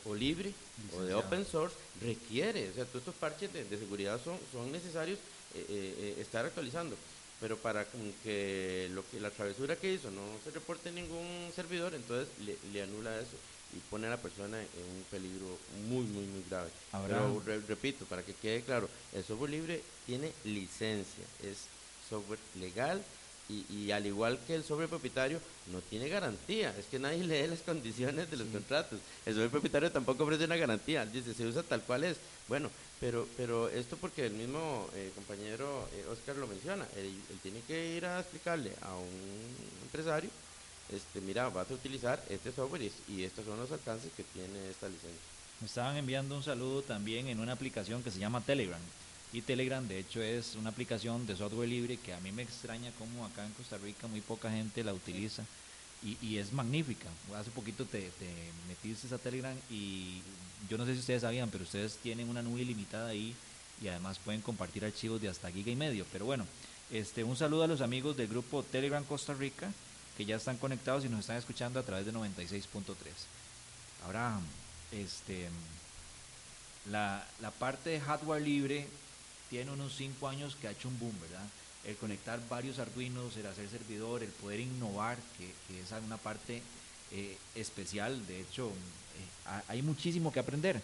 o, 0.04 0.14
libre 0.14 0.52
o 0.96 1.02
de 1.02 1.14
open 1.14 1.46
source 1.46 1.76
requiere. 2.00 2.70
O 2.70 2.74
sea, 2.74 2.84
todos 2.84 3.02
estos 3.02 3.14
parches 3.14 3.52
de, 3.52 3.64
seguridad 3.78 4.20
son, 4.22 4.38
son 4.52 4.70
necesarios 4.70 5.18
eh, 5.54 5.66
eh, 5.68 6.16
estar 6.18 6.44
actualizando. 6.44 6.96
Pero 7.40 7.56
para 7.56 7.84
que, 8.22 8.88
lo 8.92 9.02
que 9.10 9.18
la 9.18 9.30
travesura 9.30 9.74
que 9.74 9.92
hizo 9.92 10.10
no 10.12 10.22
se 10.44 10.50
reporte 10.52 10.90
en 10.90 10.94
ningún 10.94 11.50
servidor, 11.54 11.92
entonces 11.94 12.28
le 12.72 12.82
anula 12.82 13.18
eso 13.18 13.36
y 13.74 13.78
pone 13.90 14.06
a 14.06 14.10
la 14.10 14.16
persona 14.16 14.60
en 14.60 14.96
un 14.96 15.04
peligro 15.10 15.58
muy, 15.88 16.04
muy, 16.04 16.24
muy 16.24 16.44
grave. 16.48 16.70
Pero 16.90 17.42
repito, 17.66 18.04
para 18.04 18.22
que 18.22 18.34
quede 18.34 18.62
claro, 18.62 18.88
el 19.12 19.24
software 19.24 19.50
libre 19.50 19.82
tiene 20.06 20.32
licencia, 20.44 21.24
es 21.42 21.66
software 22.08 22.38
legal 22.60 23.02
y, 23.70 23.90
al 23.90 24.06
igual 24.06 24.38
que 24.46 24.54
el 24.54 24.64
software 24.64 24.88
propietario, 24.88 25.40
no 25.72 25.80
tiene 25.80 26.08
garantía. 26.08 26.74
Es 26.78 26.86
que 26.86 26.98
nadie 26.98 27.24
lee 27.24 27.46
las 27.46 27.60
condiciones 27.60 28.30
de 28.30 28.36
los 28.36 28.48
contratos. 28.48 28.98
El 29.26 29.34
software 29.34 29.50
propietario 29.50 29.92
tampoco 29.92 30.24
ofrece 30.24 30.44
una 30.44 30.56
garantía. 30.56 31.06
Dice, 31.06 31.34
se 31.34 31.46
usa 31.46 31.62
tal 31.62 31.82
cual 31.82 32.04
es. 32.04 32.16
Bueno, 32.48 32.70
pero, 33.00 33.28
pero 33.36 33.68
esto 33.68 33.96
porque 33.96 34.26
el 34.26 34.32
mismo 34.32 34.88
eh, 34.94 35.10
compañero 35.14 35.88
eh, 35.94 36.04
Oscar 36.10 36.36
lo 36.36 36.46
menciona. 36.46 36.86
él 36.96 37.12
tiene 37.42 37.60
que 37.66 37.96
ir 37.96 38.06
a 38.06 38.20
explicarle 38.20 38.72
a 38.82 38.94
un 38.96 39.84
empresario 39.84 40.30
este, 40.92 41.20
mira, 41.22 41.48
vas 41.48 41.70
a 41.70 41.74
utilizar 41.74 42.22
este 42.28 42.52
software 42.52 42.90
y, 43.08 43.24
estos 43.24 43.44
son 43.44 43.58
los 43.58 43.70
alcances 43.72 44.12
que 44.16 44.24
tiene 44.24 44.70
esta 44.70 44.88
licencia. 44.88 45.20
Me 45.60 45.66
estaban 45.66 45.96
enviando 45.96 46.36
un 46.36 46.42
saludo 46.42 46.82
también 46.82 47.28
en 47.28 47.40
una 47.40 47.52
aplicación 47.52 48.02
que 48.02 48.10
se 48.10 48.18
llama 48.18 48.40
Telegram. 48.40 48.80
Y 49.32 49.40
Telegram, 49.40 49.86
de 49.86 49.98
hecho, 49.98 50.20
es 50.20 50.56
una 50.56 50.70
aplicación 50.70 51.26
de 51.26 51.36
software 51.36 51.68
libre 51.68 51.96
que 51.96 52.12
a 52.12 52.20
mí 52.20 52.32
me 52.32 52.42
extraña 52.42 52.92
cómo 52.98 53.24
acá 53.24 53.46
en 53.46 53.52
Costa 53.52 53.78
Rica 53.78 54.06
muy 54.06 54.20
poca 54.20 54.50
gente 54.50 54.84
la 54.84 54.92
utiliza. 54.92 55.44
Y, 56.04 56.36
es 56.36 56.52
magnífica. 56.52 57.06
Hace 57.36 57.52
poquito 57.52 57.84
te, 57.84 58.00
te, 58.00 58.28
metiste 58.66 59.14
a 59.14 59.18
Telegram 59.18 59.56
y 59.70 60.20
yo 60.68 60.76
no 60.76 60.84
sé 60.84 60.94
si 60.94 60.98
ustedes 60.98 61.22
sabían, 61.22 61.48
pero 61.48 61.62
ustedes 61.62 61.96
tienen 61.98 62.28
una 62.28 62.42
nube 62.42 62.62
ilimitada 62.62 63.10
ahí 63.10 63.36
y 63.80 63.86
además 63.86 64.18
pueden 64.18 64.40
compartir 64.40 64.84
archivos 64.84 65.22
de 65.22 65.28
hasta 65.28 65.52
giga 65.52 65.70
y 65.70 65.76
medio. 65.76 66.04
Pero 66.10 66.24
bueno, 66.24 66.44
este, 66.90 67.22
un 67.22 67.36
saludo 67.36 67.62
a 67.62 67.68
los 67.68 67.80
amigos 67.80 68.16
del 68.16 68.26
grupo 68.26 68.64
Telegram 68.64 69.04
Costa 69.04 69.32
Rica 69.32 69.72
que 70.16 70.24
ya 70.24 70.36
están 70.36 70.56
conectados 70.58 71.04
y 71.04 71.08
nos 71.08 71.20
están 71.20 71.36
escuchando 71.36 71.80
a 71.80 71.84
través 71.84 72.04
de 72.04 72.12
96.3. 72.12 72.64
Ahora, 74.04 74.40
este, 74.90 75.48
la, 76.90 77.24
la, 77.40 77.50
parte 77.50 77.90
de 77.90 78.00
hardware 78.00 78.42
libre 78.42 78.88
tiene 79.52 79.70
unos 79.70 79.94
5 79.96 80.28
años 80.28 80.56
que 80.56 80.66
ha 80.66 80.70
hecho 80.70 80.88
un 80.88 80.98
boom, 80.98 81.12
¿verdad? 81.20 81.46
El 81.84 81.94
conectar 81.96 82.40
varios 82.48 82.78
Arduinos, 82.78 83.36
el 83.36 83.46
hacer 83.46 83.68
servidor, 83.68 84.22
el 84.22 84.30
poder 84.30 84.60
innovar, 84.60 85.18
que, 85.36 85.78
es 85.78 85.92
una 86.06 86.16
parte 86.16 86.62
eh, 87.10 87.36
especial. 87.54 88.26
De 88.26 88.40
hecho, 88.40 88.68
eh, 88.68 89.60
hay 89.68 89.82
muchísimo 89.82 90.32
que 90.32 90.40
aprender. 90.40 90.80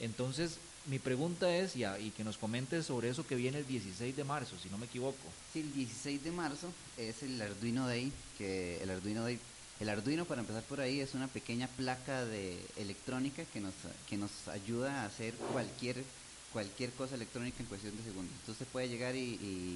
Entonces, 0.00 0.56
mi 0.86 0.98
pregunta 0.98 1.54
es, 1.54 1.76
y, 1.76 1.84
y, 1.84 2.10
que 2.16 2.24
nos 2.24 2.38
comentes 2.38 2.86
sobre 2.86 3.10
eso 3.10 3.26
que 3.26 3.34
viene 3.34 3.58
el 3.58 3.66
16 3.66 4.16
de 4.16 4.24
marzo, 4.24 4.56
si 4.62 4.70
no 4.70 4.78
me 4.78 4.86
equivoco. 4.86 5.28
Sí, 5.52 5.60
el 5.60 5.74
16 5.74 6.24
de 6.24 6.30
marzo 6.30 6.72
es 6.96 7.22
el 7.22 7.42
Arduino 7.42 7.86
Day, 7.86 8.10
que 8.38 8.82
el 8.82 8.88
Arduino 8.88 9.24
Day, 9.24 9.38
el 9.78 9.90
Arduino 9.90 10.24
para 10.24 10.40
empezar 10.40 10.62
por 10.62 10.80
ahí 10.80 11.00
es 11.00 11.12
una 11.12 11.28
pequeña 11.28 11.68
placa 11.68 12.24
de 12.24 12.58
electrónica 12.76 13.44
que 13.52 13.60
nos, 13.60 13.74
que 14.08 14.16
nos 14.16 14.48
ayuda 14.48 15.02
a 15.02 15.04
hacer 15.04 15.34
cualquier 15.52 16.02
cualquier 16.56 16.90
cosa 16.92 17.16
electrónica 17.16 17.58
en 17.60 17.66
cuestión 17.66 17.94
de 17.94 18.02
segundos. 18.02 18.34
Entonces 18.40 18.66
puede 18.72 18.88
llegar 18.88 19.14
y, 19.14 19.20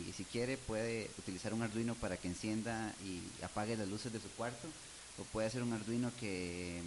y 0.08 0.14
si 0.16 0.24
quiere 0.24 0.56
puede 0.56 1.10
utilizar 1.18 1.52
un 1.52 1.60
Arduino 1.60 1.94
para 1.94 2.16
que 2.16 2.26
encienda 2.26 2.94
y 3.04 3.20
apague 3.44 3.76
las 3.76 3.86
luces 3.86 4.10
de 4.10 4.18
su 4.18 4.30
cuarto 4.30 4.66
o 5.18 5.24
puede 5.24 5.46
hacer 5.46 5.62
un 5.62 5.74
Arduino 5.74 6.10
que 6.18 6.80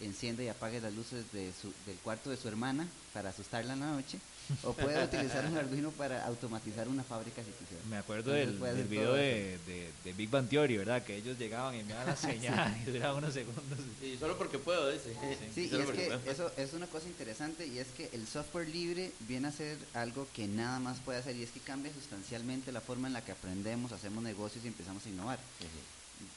enciende 0.00 0.42
y 0.42 0.48
apague 0.48 0.80
las 0.80 0.92
luces 0.92 1.24
del 1.32 1.96
cuarto 2.02 2.30
de 2.30 2.36
su 2.36 2.48
hermana 2.48 2.88
para 3.12 3.30
asustarla 3.30 3.74
en 3.74 3.80
la 3.80 3.92
noche, 3.92 4.18
o 4.64 4.72
puede 4.72 5.04
utilizar 5.04 5.46
un 5.46 5.56
Arduino 5.56 5.90
para 5.90 6.26
automatizar 6.26 6.88
una 6.88 7.02
fábrica 7.02 7.42
si 7.42 7.50
quisiera. 7.52 7.82
Me 7.88 7.96
acuerdo 7.96 8.32
del, 8.32 8.58
video 8.88 9.14
de, 9.14 9.58
de, 10.04 10.12
Big 10.12 10.30
Bang 10.30 10.48
Theory, 10.48 10.76
¿verdad? 10.76 11.02
Que 11.02 11.16
ellos 11.16 11.38
llegaban 11.38 11.74
y 11.74 11.80
enviaban 11.80 12.06
la 12.06 12.16
señal 12.16 12.76
y 12.86 12.90
duraba 12.90 13.14
unos 13.14 13.34
segundos. 13.34 13.78
Y 14.02 14.16
solo 14.16 14.36
porque 14.38 14.58
puedo, 14.58 14.90
dice. 14.90 15.14
Sí, 15.54 15.70
y 15.72 15.76
es 15.76 15.90
que 15.90 16.18
eso 16.30 16.50
es 16.56 16.72
una 16.72 16.86
cosa 16.86 17.06
interesante 17.06 17.66
y 17.66 17.78
es 17.78 17.88
que 17.88 18.10
el 18.12 18.26
software 18.26 18.68
libre 18.68 19.12
viene 19.20 19.48
a 19.48 19.52
ser 19.52 19.76
algo 19.94 20.26
que 20.34 20.46
nada 20.46 20.78
más 20.80 20.98
puede 21.00 21.18
hacer 21.18 21.36
y 21.36 21.42
es 21.42 21.50
que 21.50 21.60
cambia 21.60 21.92
sustancialmente 21.92 22.72
la 22.72 22.80
forma 22.80 23.08
en 23.08 23.14
la 23.14 23.24
que 23.24 23.32
aprendemos, 23.32 23.92
hacemos 23.92 24.22
negocios 24.22 24.64
y 24.64 24.68
empezamos 24.68 25.04
a 25.06 25.08
innovar 25.08 25.38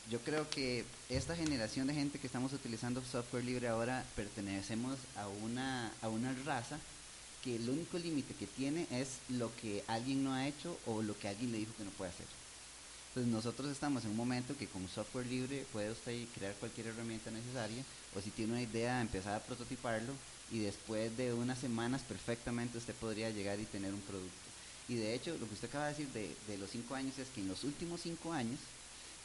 yo 0.10 0.19
creo 0.19 0.49
que 0.49 0.86
esta 1.10 1.36
generación 1.36 1.88
de 1.88 1.93
gente 1.93 2.19
que 2.19 2.28
estamos 2.28 2.54
utilizando 2.54 3.01
software 3.04 3.43
libre 3.43 3.67
ahora 3.67 4.04
pertenecemos 4.15 4.97
a 5.15 5.28
una, 5.28 5.91
a 6.01 6.10
una 6.10 6.34
raza 6.45 6.78
que 7.45 7.55
el 7.58 7.69
único 7.69 7.99
límite 7.99 8.34
que 8.34 8.47
tiene 8.47 8.88
es 8.89 9.19
lo 9.29 9.55
que 9.55 9.84
alguien 9.86 10.23
no 10.23 10.34
ha 10.34 10.47
hecho 10.47 10.75
o 10.88 11.03
lo 11.03 11.17
que 11.17 11.27
alguien 11.27 11.51
le 11.51 11.60
dijo 11.60 11.75
que 11.77 11.84
no 11.84 11.91
puede 11.91 12.10
hacer. 12.10 12.25
Entonces 13.10 13.31
nosotros 13.31 13.71
estamos 13.71 14.03
en 14.03 14.10
un 14.10 14.17
momento 14.17 14.58
que 14.58 14.67
con 14.67 14.89
software 14.89 15.27
libre 15.27 15.63
puede 15.71 15.91
usted 15.91 16.25
crear 16.34 16.55
cualquier 16.55 16.88
herramienta 16.88 17.29
necesaria 17.29 17.84
o 18.15 18.19
si 18.19 18.31
tiene 18.31 18.53
una 18.53 18.63
idea 18.63 18.99
empezar 18.99 19.36
a 19.36 19.43
prototiparlo 19.43 20.12
y 20.51 20.60
después 20.60 21.15
de 21.15 21.34
unas 21.34 21.60
semanas 21.60 22.01
perfectamente 22.01 22.79
usted 22.79 22.95
podría 22.95 23.29
llegar 23.29 23.60
y 23.60 23.65
tener 23.65 23.93
un 23.93 24.01
producto. 24.01 24.36
Y 24.89 24.95
de 24.95 25.13
hecho 25.13 25.38
lo 25.38 25.47
que 25.47 25.53
usted 25.53 25.69
acaba 25.69 25.86
de 25.86 25.91
decir 25.91 26.10
de, 26.47 26.58
los 26.58 26.71
cinco 26.71 26.95
años 26.95 27.17
es 27.19 27.27
que 27.29 27.41
en 27.41 27.47
los 27.47 27.63
últimos 27.63 28.01
cinco 28.01 28.34
años 28.34 28.60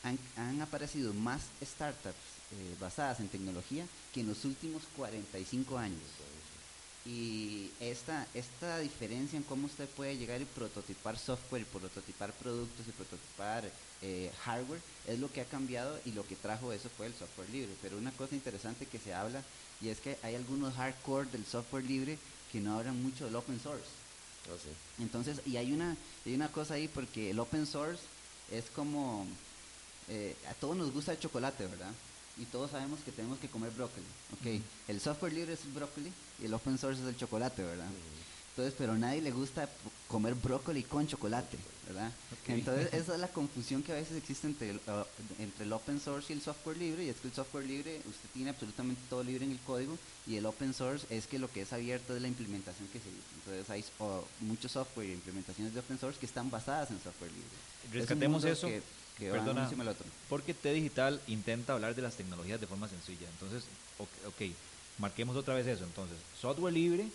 han, 0.03 0.19
han 0.37 0.61
aparecido 0.61 1.15
más 1.15 1.43
startups 1.65 2.15
eh, 2.53 2.77
basadas 2.79 3.21
en 3.21 3.29
tecnología 3.29 3.87
que 4.13 4.21
en 4.21 4.29
los 4.29 4.45
últimos 4.45 4.83
45 4.97 5.79
años. 5.79 6.01
Y 7.07 7.71
esta, 7.81 8.27
esta 8.35 8.79
diferencia 8.79 9.37
en 9.37 9.43
cómo 9.43 9.67
usted 9.67 9.89
puede 9.89 10.19
llegar 10.19 10.41
y 10.41 10.45
prototipar 10.45 11.19
software, 11.19 11.63
y 11.63 11.65
prototipar 11.65 12.33
productos 12.35 12.87
y 12.87 12.93
prototipar 12.93 13.71
eh, 14.03 14.31
hardware 14.45 14.81
es 15.07 15.19
lo 15.19 15.33
que 15.33 15.41
ha 15.41 15.47
cambiado 15.47 15.99
y 16.05 16.13
lo 16.13 16.27
que 16.27 16.37
trajo 16.37 16.73
eso 16.73 16.91
fue 16.97 17.07
el 17.07 17.15
software 17.15 17.49
libre. 17.51 17.75
Pero 17.81 17.97
una 17.97 18.13
cosa 18.13 18.35
interesante 18.35 18.87
que 18.87 18.99
se 18.99 19.15
habla 19.15 19.43
y 19.81 19.89
es 19.89 20.01
que 20.01 20.19
hay 20.23 20.35
algunos 20.35 20.75
hardcore 20.75 21.31
del 21.31 21.47
software 21.47 21.85
libre 21.85 22.19
que 22.53 22.61
no 22.61 22.79
hablan 22.79 23.03
mucho 23.03 23.25
del 23.25 23.37
open 23.37 23.59
source. 23.61 23.89
Oh, 24.53 24.57
sí. 24.57 25.03
Entonces, 25.03 25.41
y 25.47 25.57
hay 25.57 25.73
una, 25.73 25.97
hay 26.27 26.35
una 26.35 26.53
cosa 26.53 26.75
ahí 26.75 26.89
porque 26.89 27.31
el 27.31 27.39
open 27.39 27.67
source 27.67 28.03
es 28.51 28.65
como, 28.75 29.27
eh, 30.09 30.37
a 30.49 30.55
todos 30.55 30.77
nos 30.77 30.93
gusta 30.93 31.13
el 31.13 31.19
chocolate, 31.19 31.67
¿verdad? 31.67 31.93
Y 32.39 32.45
todos 32.47 32.71
sabemos 32.71 33.01
que 33.05 33.13
tenemos 33.13 33.39
que 33.39 33.49
comer 33.49 33.71
brócoli, 33.71 34.07
¿ok? 34.33 34.63
El 34.89 35.01
software 35.01 35.33
libre 35.33 35.53
es 35.53 35.65
el 35.65 35.73
brócoli 35.73 36.13
y 36.41 36.47
el 36.47 36.55
open 36.55 36.79
source 36.79 37.03
es 37.03 37.09
el 37.09 37.17
chocolate, 37.17 37.63
¿verdad? 37.63 37.89
Entonces, 38.51 38.75
pero 38.77 38.93
a 38.93 38.99
nadie 38.99 39.23
le 39.23 39.31
gusta 39.31 39.69
comer 40.09 40.35
brócoli 40.35 40.83
con 40.83 41.07
chocolate, 41.07 41.57
¿verdad? 41.87 42.13
Entonces, 42.49 42.89
esa 42.93 43.15
es 43.15 43.21
la 43.21 43.29
confusión 43.29 43.83
que 43.83 43.93
a 43.93 43.95
veces 43.95 44.17
existe 44.17 44.49
entre 44.49 44.71
el, 44.71 44.77
uh, 44.77 45.05
entre 45.39 45.65
el 45.65 45.73
open 45.73 46.01
source 46.01 46.33
y 46.33 46.37
el 46.37 46.43
software 46.43 46.77
libre, 46.77 47.05
y 47.05 47.09
es 47.09 47.17
que 47.17 47.29
el 47.29 47.35
software 47.35 47.65
libre, 47.65 47.99
usted 47.99 48.29
tiene 48.35 48.51
absolutamente 48.51 49.01
todo 49.09 49.23
libre 49.23 49.45
en 49.45 49.53
el 49.53 49.59
código, 49.61 49.97
y 50.27 50.37
el 50.37 50.47
open 50.47 50.75
source 50.75 51.07
es 51.11 51.27
que 51.27 51.39
lo 51.39 51.51
que 51.51 51.63
es 51.63 51.73
abierto 51.73 52.15
es 52.17 52.23
la 52.23 52.29
implementación 52.29 52.89
que 52.89 52.99
se 52.99 53.09
hizo. 53.09 53.29
Entonces, 53.37 53.71
hay 53.71 53.85
uh, 54.01 54.45
mucho 54.45 54.69
software 54.69 55.09
y 55.09 55.13
implementaciones 55.13 55.73
de 55.73 55.81
open 55.81 55.99
source 55.99 56.19
que 56.19 56.27
están 56.27 56.51
basadas 56.51 56.91
en 56.91 57.01
software 57.01 57.31
libre. 57.31 57.49
Es 57.85 57.93
Rescatemos 57.93 58.43
mundo 58.43 58.49
eso, 58.53 58.67
Que, 58.67 58.83
que 59.21 59.31
perdona, 59.31 59.53
uno 59.53 59.63
encima 59.63 59.85
del 59.85 59.93
otro. 59.93 60.07
porque 60.29 60.55
T 60.55 60.73
Digital 60.73 61.21
intenta 61.29 61.75
hablar 61.75 61.95
de 61.95 62.03
las 62.03 62.17
tecnologías 62.17 62.61
de 62.61 62.67
forma 62.67 62.89
sencilla. 62.89 63.29
Entonces, 63.29 63.69
ok, 63.99 64.09
ok, 64.27 64.43
marquemos 64.99 65.37
otra 65.37 65.55
vez 65.55 65.67
eso. 65.67 65.85
Entonces, 65.85 66.17
software 66.41 66.75
libre 66.75 67.07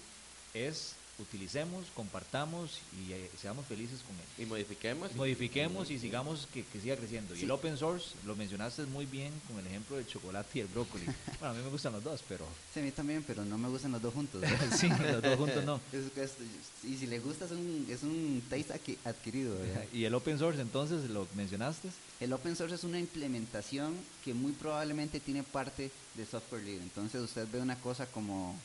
es 0.54 0.96
utilicemos, 1.20 1.86
compartamos 1.96 2.80
y 3.00 3.14
eh, 3.14 3.30
seamos 3.42 3.66
felices 3.66 4.00
con 4.02 4.16
él. 4.16 4.44
Y 4.44 4.46
modifiquemos. 4.50 5.12
y- 5.12 5.16
Modifiquemos 5.16 5.90
y 5.90 5.94
y- 5.96 6.00
sigamos 6.00 6.48
que, 6.54 6.64
que 6.66 6.80
siga 6.82 6.96
creciendo. 6.98 7.36
Y 7.36 7.44
el 7.44 7.52
open 7.52 7.78
source, 7.78 8.10
lo 8.26 8.36
mencionaste 8.36 8.86
muy 8.86 9.06
bien 9.06 9.32
con 9.48 9.58
el 9.60 9.68
ejemplo 9.68 9.96
del 9.98 10.08
chocolate 10.08 10.50
y 10.60 10.62
el 10.62 10.68
brócoli. 10.68 11.06
Bueno, 11.40 11.54
a 11.54 11.54
mí 11.54 11.64
me 11.64 11.70
gustan 11.70 11.94
los 11.94 12.04
dos, 12.04 12.22
pero 12.28 12.46
Sí, 12.74 12.80
a 12.80 12.84
mí 12.84 12.92
también, 12.92 13.24
pero 13.24 13.44
no 13.46 13.58
me 13.58 13.68
gustan 13.70 13.92
los 13.92 14.02
dos 14.02 14.14
juntos. 14.14 14.42
sí, 14.78 14.88
los 14.90 15.22
dos 15.22 15.38
juntos 15.38 15.64
no. 15.66 15.80
Es 15.94 16.12
que 16.12 16.24
es- 16.24 16.34
y 16.84 16.98
si 16.98 17.08
le 17.08 17.20
gusta 17.20 17.46
es 17.46 17.52
un, 17.52 17.88
es 17.90 18.04
un 18.04 18.44
taste 18.50 18.74
adqui- 18.74 18.98
adquirido. 19.06 19.58
¿verdad? 19.58 19.86
Y 19.94 20.04
el 20.06 20.14
open 20.14 20.38
source, 20.38 20.62
entonces, 20.62 21.10
lo 21.10 21.28
mencionaste. 21.36 21.90
El 22.20 22.32
open 22.34 22.56
source 22.56 22.76
es 22.76 22.84
una 22.84 23.00
implementación 23.00 23.94
que 24.24 24.34
muy 24.34 24.52
probablemente 24.54 25.20
tiene 25.20 25.44
parte 25.44 25.92
de 26.16 26.26
software 26.26 26.64
libre. 26.64 26.84
Entonces 26.84 27.22
usted 27.22 27.48
ve 27.52 27.60
una 27.60 27.76
cosa 27.80 28.06
como 28.06 28.56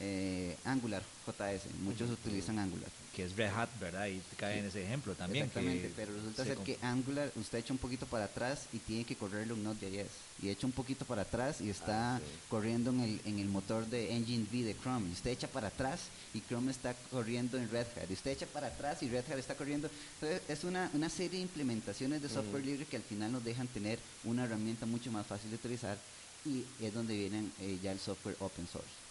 eh, 0.00 0.56
Angular, 0.64 1.02
JS. 1.26 1.62
Muchos 1.82 2.10
utilizan 2.10 2.58
Angular. 2.58 2.88
que 3.14 3.24
es 3.24 3.34
Red 3.34 3.48
Hat, 3.50 3.70
¿verdad? 3.80 4.06
Y 4.08 4.20
cae 4.36 4.58
en 4.58 4.66
ese 4.66 4.84
ejemplo 4.84 5.14
también. 5.14 5.46
Exactamente, 5.46 5.90
pero 5.96 6.12
resulta 6.12 6.44
se 6.44 6.54
ser 6.54 6.58
que 6.64 6.78
Angular 6.82 7.32
usted 7.36 7.58
echa 7.58 7.72
un 7.72 7.78
poquito 7.78 8.04
para 8.06 8.26
atrás 8.26 8.66
y 8.74 8.78
tiene 8.78 9.04
que 9.04 9.16
correrlo 9.16 9.54
en 9.54 9.64
Node.js. 9.64 10.08
Y 10.42 10.50
echa 10.50 10.66
un 10.66 10.72
poquito 10.74 11.06
para 11.06 11.22
atrás 11.22 11.62
y 11.62 11.70
está 11.70 12.16
Ah, 12.16 12.18
sí. 12.18 12.24
corriendo 12.50 12.90
en 12.90 13.00
el, 13.00 13.20
en 13.24 13.38
el 13.38 13.46
motor 13.48 13.86
de 13.86 14.14
Engine 14.14 14.44
V 14.52 14.64
de 14.64 14.76
Chrome. 14.76 15.08
Y 15.08 15.12
usted 15.12 15.30
echa 15.30 15.48
para 15.48 15.68
atrás 15.68 16.00
y 16.34 16.42
Chrome 16.42 16.70
está 16.70 16.94
corriendo 17.10 17.56
en 17.56 17.70
Red 17.70 17.86
Hat. 17.96 18.10
Y 18.10 18.12
usted 18.12 18.32
echa 18.32 18.44
para 18.46 18.66
atrás 18.66 19.02
y 19.02 19.08
Red 19.08 19.24
Hat 19.32 19.38
está 19.38 19.54
corriendo. 19.54 19.88
Entonces 20.20 20.42
es 20.50 20.64
una, 20.64 20.90
una 20.92 21.08
serie 21.08 21.38
de 21.38 21.42
implementaciones 21.44 22.20
de 22.20 22.28
software 22.28 22.66
libre 22.66 22.84
que 22.84 22.96
al 22.96 23.02
final 23.02 23.32
nos 23.32 23.42
dejan 23.42 23.66
tener 23.68 23.98
una 24.24 24.44
herramienta 24.44 24.84
mucho 24.84 25.10
más 25.10 25.26
fácil 25.26 25.48
de 25.48 25.56
utilizar 25.56 25.96
y 26.44 26.64
es 26.82 26.92
donde 26.92 27.16
vienen 27.16 27.50
eh, 27.62 27.78
ya 27.82 27.92
el 27.92 27.98
software 27.98 28.36
open 28.40 28.68
source. 28.70 29.05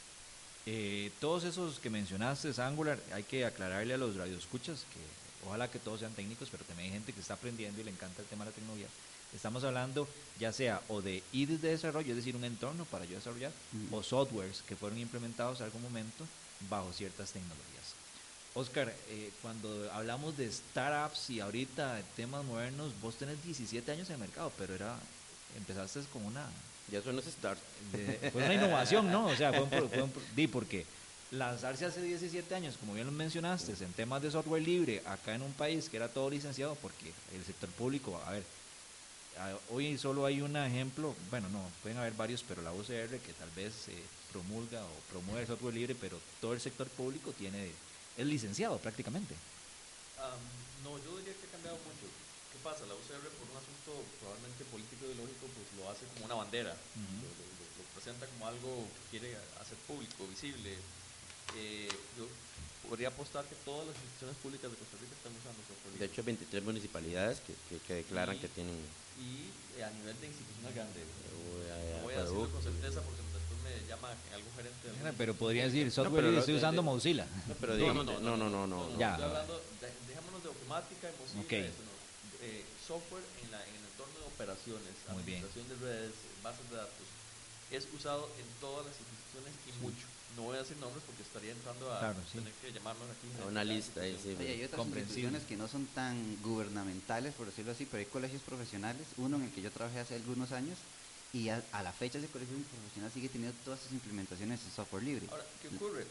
Eh, 0.66 1.12
todos 1.20 1.44
esos 1.44 1.80
que 1.80 1.90
mencionaste, 1.90 2.52
Angular, 2.62 3.00
hay 3.14 3.24
que 3.24 3.46
aclararle 3.46 3.94
a 3.94 3.98
los 3.98 4.16
radioescuchas 4.16 4.86
que 4.92 5.48
ojalá 5.48 5.70
que 5.70 5.78
todos 5.78 6.00
sean 6.00 6.14
técnicos, 6.14 6.50
pero 6.50 6.64
también 6.64 6.88
hay 6.88 6.94
gente 6.94 7.14
que 7.14 7.20
está 7.20 7.36
aprendiendo 7.36 7.80
y 7.80 7.84
le 7.84 7.92
encanta 7.92 8.22
el 8.22 8.28
tema 8.28 8.46
de 8.46 8.52
la 8.52 8.56
tecnología. 8.56 8.88
Estamos 9.34 9.64
hablando 9.64 10.08
ya 10.40 10.52
sea 10.52 10.82
o 10.88 11.02
de 11.02 11.22
IDs 11.34 11.62
de 11.62 11.70
desarrollo, 11.70 12.12
es 12.12 12.16
decir, 12.16 12.36
un 12.36 12.46
entorno 12.46 12.86
para 12.86 13.06
yo 13.06 13.16
desarrollar, 13.16 13.52
o 13.92 14.02
softwares 14.02 14.64
que 14.68 14.76
fueron 14.76 14.98
implementados 14.98 15.60
en 15.60 15.66
algún 15.66 15.84
momento 15.84 16.26
bajo 16.70 16.92
ciertas 16.94 17.32
tecnologías. 17.32 17.66
Oscar, 18.54 18.96
eh, 19.10 19.32
cuando 19.42 19.92
hablamos 19.92 20.38
de 20.38 20.50
startups 20.50 21.30
y 21.30 21.42
ahorita 21.42 22.02
temas 22.16 22.46
modernos, 22.46 22.94
vos 23.02 23.16
tenés 23.16 23.44
17 23.44 23.92
años 23.92 24.08
en 24.10 24.16
el 24.16 24.22
mercado, 24.22 24.52
pero 24.58 24.74
era 24.74 24.98
empezaste 25.58 26.02
con 26.12 26.26
una 26.26 26.48
Ya 26.88 27.00
eso 27.00 27.12
no 27.12 27.20
es 27.20 27.26
start. 27.26 27.60
de- 27.92 28.30
fue 28.32 28.44
una 28.44 28.54
innovación, 28.54 29.12
¿no? 29.12 29.28
O 29.28 29.36
sea, 29.36 29.52
fue 29.52 29.64
un, 29.64 29.70
pro- 29.70 29.90
fue 29.90 30.04
un 30.04 30.12
pro- 30.12 30.22
di, 30.36 30.48
porque 30.48 30.86
lanzarse 31.32 31.86
hace 31.86 32.02
17 32.02 32.54
años, 32.54 32.78
como 32.78 32.94
bien 32.94 33.08
lo 33.08 33.12
mencionaste, 33.12 33.74
en 33.84 33.94
temas 33.94 34.22
de 34.22 34.30
software 34.32 34.62
libre, 34.62 35.02
acá 35.06 35.34
en 35.34 35.42
un 35.42 35.54
país 35.54 35.90
que 35.90 35.98
era 35.98 36.14
todo 36.14 36.30
licenciado, 36.30 36.76
porque 36.76 37.12
el 37.34 37.44
sector 37.44 37.70
público, 37.72 38.22
a 38.24 38.32
ver, 38.32 38.46
hoy 39.70 39.98
solo 39.98 40.26
hay 40.26 40.42
un 40.42 40.56
ejemplo, 40.56 41.16
bueno, 41.30 41.50
no, 41.50 41.72
pueden 41.82 41.98
haber 41.98 42.14
varios, 42.14 42.44
pero 42.44 42.62
la 42.62 42.72
UCR 42.72 43.20
que 43.20 43.34
tal 43.34 43.50
vez 43.52 43.88
eh, 43.90 43.94
promulga 44.32 44.86
o 44.86 45.00
promueve 45.12 45.42
el 45.42 45.48
software 45.48 45.74
libre, 45.74 45.96
pero 45.96 46.22
todo 46.40 46.54
el 46.54 46.62
sector 46.62 46.88
público 46.90 47.34
tiene 47.34 47.72
es 48.16 48.26
licenciado 48.26 48.78
prácticamente. 48.80 49.36
Am, 50.18 50.40
no, 50.84 50.98
yo 51.04 51.18
diría 51.18 51.34
que 51.34 51.48
ha 51.48 51.52
cambiado 51.52 51.78
mucho. 51.78 52.08
¿Qué 52.54 52.58
pasa? 52.64 52.86
La 52.86 52.94
UCR, 52.96 53.28
por 53.36 53.50
un 53.52 53.58
asunto 53.58 53.92
probablemente 54.22 54.64
político 54.72 55.04
ideológico, 55.06 55.45
pues 55.45 55.45
lo 55.78 55.90
hace 55.90 56.06
como 56.14 56.26
una 56.26 56.36
bandera. 56.36 56.72
lo, 56.74 57.02
lo- 57.02 57.36
lo- 57.36 57.72
lo 57.78 57.84
presenta 57.96 58.26
como 58.28 58.48
algo 58.48 58.88
que 59.12 59.20
quiere 59.20 59.36
hacer 59.62 59.78
público, 59.88 60.28
visible. 60.28 60.76
Eh, 61.56 61.88
yo 62.18 62.26
podría 62.90 63.08
apostar 63.10 63.46
que 63.46 63.56
todas 63.66 63.88
las 63.88 63.96
instituciones 63.96 64.36
públicas 64.42 64.70
de 64.72 64.78
Costa 64.78 64.98
Rica 65.02 65.14
están 65.16 65.34
usando 65.34 65.62
software 65.66 66.00
De 66.00 66.06
hecho, 66.06 66.24
23 66.24 66.64
municipalidades 66.64 67.40
que, 67.42 67.54
que, 67.70 67.80
que 67.86 67.94
declaran 68.06 68.36
Y- 68.36 68.40
que 68.40 68.48
tienen. 68.50 68.76
y 69.22 69.50
eh, 69.80 69.84
a 69.84 69.90
nivel 69.92 70.16
de 70.20 70.28
institucional 70.28 70.74
grande. 70.74 71.00
Uy, 71.02 71.66
ay, 71.72 71.86
No 71.98 72.04
voy 72.04 72.14
a 72.14 72.22
decirlo 72.24 72.50
con 72.52 72.62
certeza 72.64 73.02
porque 73.02 73.22
después 73.22 73.58
me 73.64 73.88
llama 73.88 74.10
algún 74.34 74.54
gerente 74.56 74.84
del 74.90 75.14
Pero 75.16 75.34
podría 75.36 75.66
decir, 75.66 75.86
No, 75.86 75.92
software 75.92 76.16
pero 76.26 76.28
libre, 76.30 76.36
lo- 76.36 76.40
estoy 76.42 76.56
usando 76.56 76.82
de- 76.82 76.86
Mozilla. 76.86 77.26
No, 77.48 77.54
pero 77.62 77.76
digamos, 77.78 78.06
no, 78.06 78.20
no, 78.20 78.38
no, 78.38 78.50
no. 78.50 78.68
no, 78.68 79.00
Ya. 79.00 79.12
Estoy 79.16 79.26
hablando, 79.26 79.54
de- 79.82 79.94
dejémonos 80.08 80.44
de 80.44 80.50
ofimática, 80.50 81.06
Mozilla, 81.20 81.42
Ok. 81.42 81.54
eso 81.54 81.82
no. 81.86 81.94
Eh, 82.46 82.66
software 82.86 83.24
en, 83.44 83.52
la, 83.52 83.62
en 83.66 83.82
operaciones, 84.36 84.94
Muy 85.12 85.24
bien. 85.24 85.40
administración 85.40 85.66
de 85.72 85.76
redes, 85.88 86.14
bases 86.44 86.68
de 86.70 86.76
datos, 86.78 87.08
es 87.72 87.88
usado 87.96 88.28
en 88.38 88.46
todas 88.60 88.86
las 88.86 88.96
instituciones 89.00 89.54
y 89.66 89.72
mucho. 89.82 90.06
No 90.36 90.44
voy 90.52 90.58
a 90.60 90.68
decir 90.68 90.76
nombres 90.78 91.02
porque 91.08 91.24
estaría 91.24 91.52
entrando 91.56 91.88
a 91.94 92.00
Claro, 92.00 92.20
sí. 92.30 92.38
tener 92.44 92.52
que 92.60 92.72
llamarnos 92.76 93.08
aquí. 93.08 93.28
A 93.42 93.48
una 93.48 93.64
lista 93.64 94.02
ahí, 94.02 94.20
sí. 94.22 94.36
Oye, 94.38 94.52
hay 94.60 94.64
otras 94.68 94.86
instituciones 94.86 95.44
que 95.48 95.56
no 95.56 95.68
son 95.72 95.88
tan 95.96 96.20
gubernamentales, 96.44 97.34
por 97.34 97.48
decirlo 97.48 97.72
así, 97.72 97.86
pero 97.88 98.00
hay 98.04 98.12
colegios 98.12 98.44
profesionales, 98.44 99.08
uno 99.18 99.38
en 99.38 99.44
el 99.48 99.52
que 99.56 99.62
yo 99.64 99.72
trabajé 99.72 100.00
hace 100.00 100.16
algunos 100.16 100.52
años, 100.52 100.78
y 101.32 101.48
a, 101.50 101.64
a 101.72 101.84
la 101.84 101.92
fecha 101.94 102.20
ese 102.20 102.28
colegio 102.28 102.56
profesional 102.68 103.12
sigue 103.12 103.30
teniendo 103.30 103.56
todas 103.64 103.80
sus 103.80 103.92
implementaciones 103.94 104.60
en 104.64 104.72
software 104.72 105.04
libre. 105.04 105.28
Ahora, 105.32 105.46
¿qué 105.62 105.68
ocurre? 105.70 106.06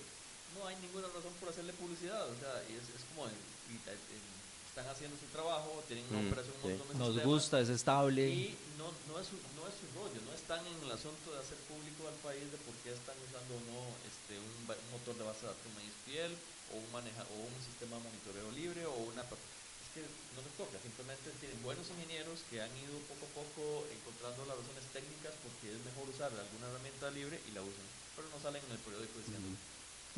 No 0.56 0.66
hay 0.66 0.76
ninguna 0.80 1.08
razón 1.08 1.32
por 1.40 1.48
hacerle 1.50 1.72
publicidad, 1.74 2.24
o 2.28 2.36
sea, 2.40 2.64
y 2.68 2.72
es, 2.80 2.84
es 2.96 3.04
como 3.12 3.28
en- 3.28 3.36
y- 3.68 3.76
en- 3.88 4.33
están 4.74 4.90
haciendo 4.90 5.14
su 5.22 5.30
trabajo, 5.30 5.70
tienen 5.86 6.02
una 6.10 6.18
Mm, 6.18 6.26
operación, 6.34 6.54
un 6.58 6.62
sí. 6.66 6.68
montón 6.74 6.88
de 6.90 6.94
Nos 6.98 7.08
sistemas, 7.14 7.30
gusta, 7.30 7.54
es 7.62 7.70
estable. 7.70 8.22
Y 8.26 8.58
no, 8.74 8.90
no, 9.06 9.14
es 9.22 9.26
su, 9.30 9.38
no 9.54 9.62
es 9.70 9.74
su 9.78 9.86
rollo, 9.94 10.18
no 10.26 10.34
están 10.34 10.66
en 10.66 10.74
el 10.82 10.90
asunto 10.90 11.30
de 11.30 11.38
hacer 11.38 11.54
público 11.70 12.10
al 12.10 12.18
país 12.26 12.42
de 12.50 12.58
por 12.66 12.74
qué 12.82 12.90
están 12.90 13.14
usando 13.22 13.54
o 13.54 13.62
no 13.70 13.78
este, 14.02 14.34
un, 14.34 14.50
motor 14.90 15.14
de 15.14 15.22
base 15.30 15.46
de 15.46 15.54
datos 15.54 15.70
MySQL 15.78 16.34
o 16.74 16.82
un, 16.82 16.90
maneja, 16.90 17.22
o 17.22 17.34
un 17.46 17.54
sistema 17.62 17.94
de 17.94 18.02
monitoreo 18.02 18.50
libre 18.50 18.82
o 18.90 18.98
una... 19.14 19.22
Es 19.22 19.88
que 19.94 20.02
no 20.34 20.42
les 20.42 20.54
toca, 20.58 20.74
simplemente 20.82 21.30
tienen 21.38 21.62
buenos 21.62 21.86
ingenieros 21.94 22.42
que 22.50 22.58
han 22.58 22.74
ido 22.74 22.98
poco 23.06 23.30
a 23.30 23.32
poco 23.46 23.62
encontrando 23.94 24.42
las 24.50 24.58
razones 24.58 24.82
técnicas 24.90 25.38
porque 25.38 25.70
es 25.70 25.78
mejor 25.86 26.10
usar 26.10 26.34
alguna 26.34 26.66
herramienta 26.66 27.14
libre 27.14 27.38
y 27.46 27.54
la 27.54 27.62
usan, 27.62 27.86
pero 28.18 28.26
no 28.26 28.42
salen 28.42 28.58
en 28.66 28.74
el 28.74 28.82
periódico 28.82 29.22
diciendo... 29.22 29.54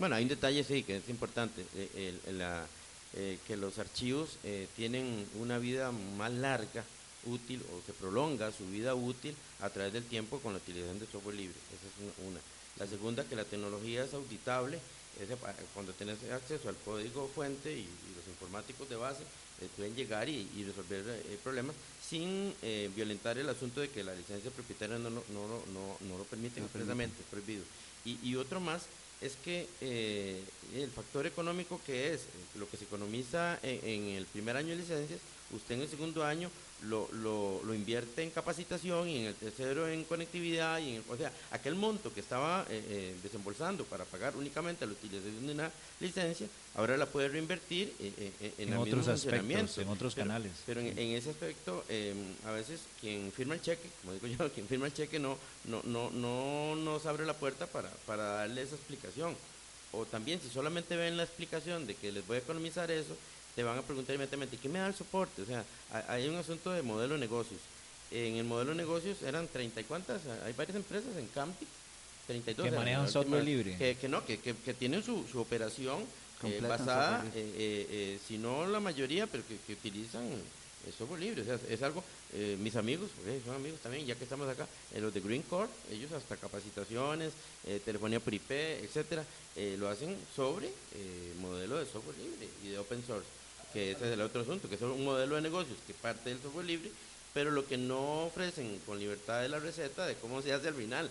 Bueno, 0.00 0.16
hay 0.16 0.24
un 0.24 0.32
detalle, 0.32 0.64
sí, 0.64 0.80
que 0.80 0.96
es 0.96 1.08
importante. 1.12 1.60
eh, 1.76 1.92
el- 2.08 2.20
el- 2.32 2.38
la- 2.40 2.64
eh, 3.18 3.38
que 3.46 3.56
los 3.56 3.78
archivos 3.78 4.36
eh, 4.44 4.68
tienen 4.76 5.26
una 5.40 5.56
vida 5.56 5.90
más 5.90 6.30
larga, 6.30 6.84
útil, 7.24 7.62
o 7.72 7.80
se 7.86 7.94
prolonga 7.94 8.52
su 8.52 8.66
vida 8.66 8.94
útil 8.94 9.34
a 9.60 9.70
través 9.70 9.94
del 9.94 10.04
tiempo 10.04 10.38
con 10.40 10.52
la 10.52 10.58
utilización 10.58 10.98
de 10.98 11.06
software 11.06 11.34
libre. 11.34 11.56
Esa 11.74 11.86
es 11.86 12.28
una. 12.28 12.38
La 12.78 12.86
segunda, 12.86 13.24
que 13.24 13.34
la 13.34 13.44
tecnología 13.44 14.04
es 14.04 14.12
auditable 14.12 14.78
cuando 15.72 15.94
tienes 15.94 16.18
acceso 16.30 16.68
al 16.68 16.76
código 16.84 17.26
fuente 17.34 17.72
y, 17.72 17.88
los 18.16 18.28
informáticos 18.28 18.86
de 18.90 18.96
base 18.96 19.22
eh, 19.62 19.68
pueden 19.76 19.96
llegar 19.96 20.28
y, 20.28 20.46
resolver 20.66 21.02
eh, 21.08 21.38
problemas 21.42 21.74
sin 22.06 22.54
violentar 22.94 23.38
el 23.38 23.48
asunto 23.48 23.80
de 23.80 23.88
que 23.88 24.04
la 24.04 24.14
licencia 24.14 24.50
propietaria 24.50 24.98
no, 24.98 25.08
no, 25.08 25.22
no, 25.32 25.96
no, 26.00 26.18
lo 26.18 26.24
permite 26.24 26.60
expresamente, 26.60 27.16
es 27.18 27.26
prohibido. 27.30 27.64
Y, 28.04 28.36
otro 28.36 28.60
más 28.60 28.82
es 29.20 29.36
que 29.44 29.66
el 30.74 30.90
factor 30.90 31.26
económico 31.26 31.80
que 31.86 32.12
es 32.12 32.26
lo 32.56 32.68
que 32.68 32.76
se 32.76 32.84
economiza 32.84 33.58
en, 33.62 33.80
en 33.84 34.08
el 34.16 34.26
primer 34.26 34.56
año 34.56 34.68
de 34.68 34.76
licencias, 34.76 35.20
usted 35.52 35.76
en 35.76 35.82
el 35.82 35.88
segundo 35.88 36.24
año 36.24 36.50
lo, 36.82 37.08
lo, 37.12 37.62
lo, 37.64 37.74
invierte 37.74 38.22
en 38.22 38.30
capacitación 38.30 39.08
y 39.08 39.20
en 39.20 39.24
el 39.26 39.34
tercero 39.34 39.88
en 39.88 40.04
conectividad 40.04 40.78
y 40.78 40.96
en 40.96 41.04
o 41.08 41.16
sea, 41.16 41.32
aquel 41.50 41.74
monto 41.74 42.12
que 42.12 42.20
estaba 42.20 42.66
eh, 42.68 42.84
eh, 42.88 43.16
desembolsando 43.22 43.84
para 43.84 44.04
pagar 44.04 44.36
únicamente 44.36 44.84
la 44.84 44.92
utilización 44.92 45.46
de 45.46 45.52
una 45.54 45.70
licencia, 46.00 46.46
ahora 46.74 46.96
la 46.98 47.06
puede 47.06 47.28
reinvertir 47.28 47.94
eh, 47.98 48.52
en, 48.58 48.74
otros 48.74 49.08
aspectos, 49.08 49.78
en 49.78 49.88
otros 49.88 50.14
canales. 50.14 50.52
Pero 50.66 50.80
en, 50.80 50.98
ese 50.98 51.30
aspecto, 51.30 51.82
a 52.44 52.50
veces 52.50 52.80
quien 53.00 53.32
firma 53.32 53.54
el 53.54 53.62
cheque, 53.62 53.88
como 54.02 54.12
digo 54.12 54.26
yo, 54.26 54.52
quien 54.54 54.68
firma 54.68 54.86
el 54.86 54.92
cheque 54.92 55.18
no, 55.18 55.38
no, 55.64 55.82
no, 55.84 56.10
no 56.10 56.76
nos 56.76 57.06
abre 57.06 57.24
la 57.24 57.34
puerta 57.34 57.66
para, 57.66 57.90
para 58.06 58.22
darle 58.24 58.62
esa 58.62 58.74
explicación. 58.74 59.34
O 59.92 60.04
también, 60.04 60.40
si 60.42 60.50
solamente 60.50 60.96
ven 60.96 61.16
la 61.16 61.22
explicación 61.22 61.86
de 61.86 61.94
que 61.94 62.12
les 62.12 62.26
voy 62.26 62.36
a 62.36 62.40
economizar 62.40 62.90
eso, 62.90 63.16
te 63.56 63.62
van 63.62 63.78
a 63.78 63.82
preguntar 63.82 64.14
inmediatamente, 64.14 64.58
¿qué 64.58 64.68
me 64.68 64.78
da 64.78 64.86
el 64.86 64.94
soporte? 64.94 65.40
O 65.40 65.46
sea, 65.46 65.64
hay 66.08 66.28
un 66.28 66.36
asunto 66.36 66.70
de 66.70 66.82
modelo 66.82 67.14
de 67.14 67.20
negocios. 67.20 67.58
En 68.10 68.36
el 68.36 68.44
modelo 68.44 68.70
de 68.70 68.76
negocios 68.76 69.22
eran 69.22 69.48
30 69.48 69.80
y 69.80 69.84
cuántas, 69.84 70.20
hay 70.44 70.52
varias 70.52 70.76
empresas 70.76 71.16
en 71.16 71.26
Camping, 71.28 71.66
32. 72.26 72.68
Que 72.68 72.76
manejan 72.76 73.10
software 73.10 73.42
libre. 73.42 73.96
Que, 73.98 74.08
no, 74.10 74.24
que, 74.26 74.38
que, 74.38 74.74
tienen 74.74 75.02
su, 75.02 75.26
su 75.26 75.40
operación 75.40 76.04
eh, 76.44 76.60
basada, 76.60 77.24
eh, 77.34 77.86
eh, 77.90 78.18
si 78.28 78.36
no 78.36 78.66
la 78.66 78.78
mayoría, 78.78 79.26
pero 79.26 79.42
que, 79.66 79.72
utilizan 79.72 80.28
software 80.96 81.20
libre. 81.20 81.40
O 81.40 81.44
sea, 81.46 81.58
es 81.68 81.82
algo, 81.82 82.04
mis 82.58 82.76
amigos, 82.76 83.10
son 83.46 83.54
amigos 83.54 83.80
también, 83.80 84.04
ya 84.04 84.16
que 84.16 84.24
estamos 84.24 84.48
acá, 84.50 84.68
los 85.00 85.14
de 85.14 85.20
Green 85.20 85.42
Core, 85.42 85.70
ellos 85.90 86.12
hasta 86.12 86.36
capacitaciones, 86.36 87.32
telefonía 87.86 88.20
por 88.20 88.34
IP, 88.34 88.50
etcétera, 88.50 89.24
lo 89.78 89.88
hacen 89.88 90.14
sobre 90.36 90.70
modelo 91.40 91.78
de 91.78 91.86
software 91.86 92.18
libre 92.18 92.48
y 92.62 92.68
de 92.68 92.78
open 92.78 93.02
source 93.04 93.26
que 93.72 93.92
ese 93.92 94.06
es 94.06 94.12
el 94.12 94.20
otro 94.20 94.42
asunto, 94.42 94.68
que 94.68 94.76
es 94.76 94.82
un 94.82 95.04
modelo 95.04 95.36
de 95.36 95.42
negocios 95.42 95.78
que 95.86 95.94
parte 95.94 96.30
del 96.30 96.40
software 96.40 96.66
libre, 96.66 96.90
pero 97.34 97.50
lo 97.50 97.66
que 97.66 97.76
no 97.76 98.26
ofrecen 98.26 98.80
con 98.86 98.98
libertad 98.98 99.42
de 99.42 99.48
la 99.48 99.58
receta 99.58 100.06
de 100.06 100.14
cómo 100.16 100.42
se 100.42 100.52
hace 100.52 100.68
al 100.68 100.74
final. 100.74 101.10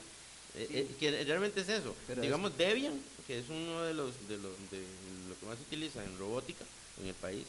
Eh, 0.58 0.68
eh, 0.72 0.96
que 1.00 1.24
realmente 1.26 1.62
es 1.62 1.70
eso. 1.70 1.94
Digamos 2.22 2.58
Debian, 2.58 3.00
que 3.28 3.40
es 3.40 3.50
uno 3.50 3.84
de 3.84 3.94
los, 3.94 4.14
de, 4.28 4.38
los, 4.38 4.54
de 4.72 4.80
lo 5.30 5.40
que 5.40 5.46
más 5.46 5.58
se 5.58 5.64
utiliza 5.64 6.04
en 6.04 6.18
robótica 6.18 6.64
en 7.02 7.08
el 7.08 7.14
país. 7.16 7.46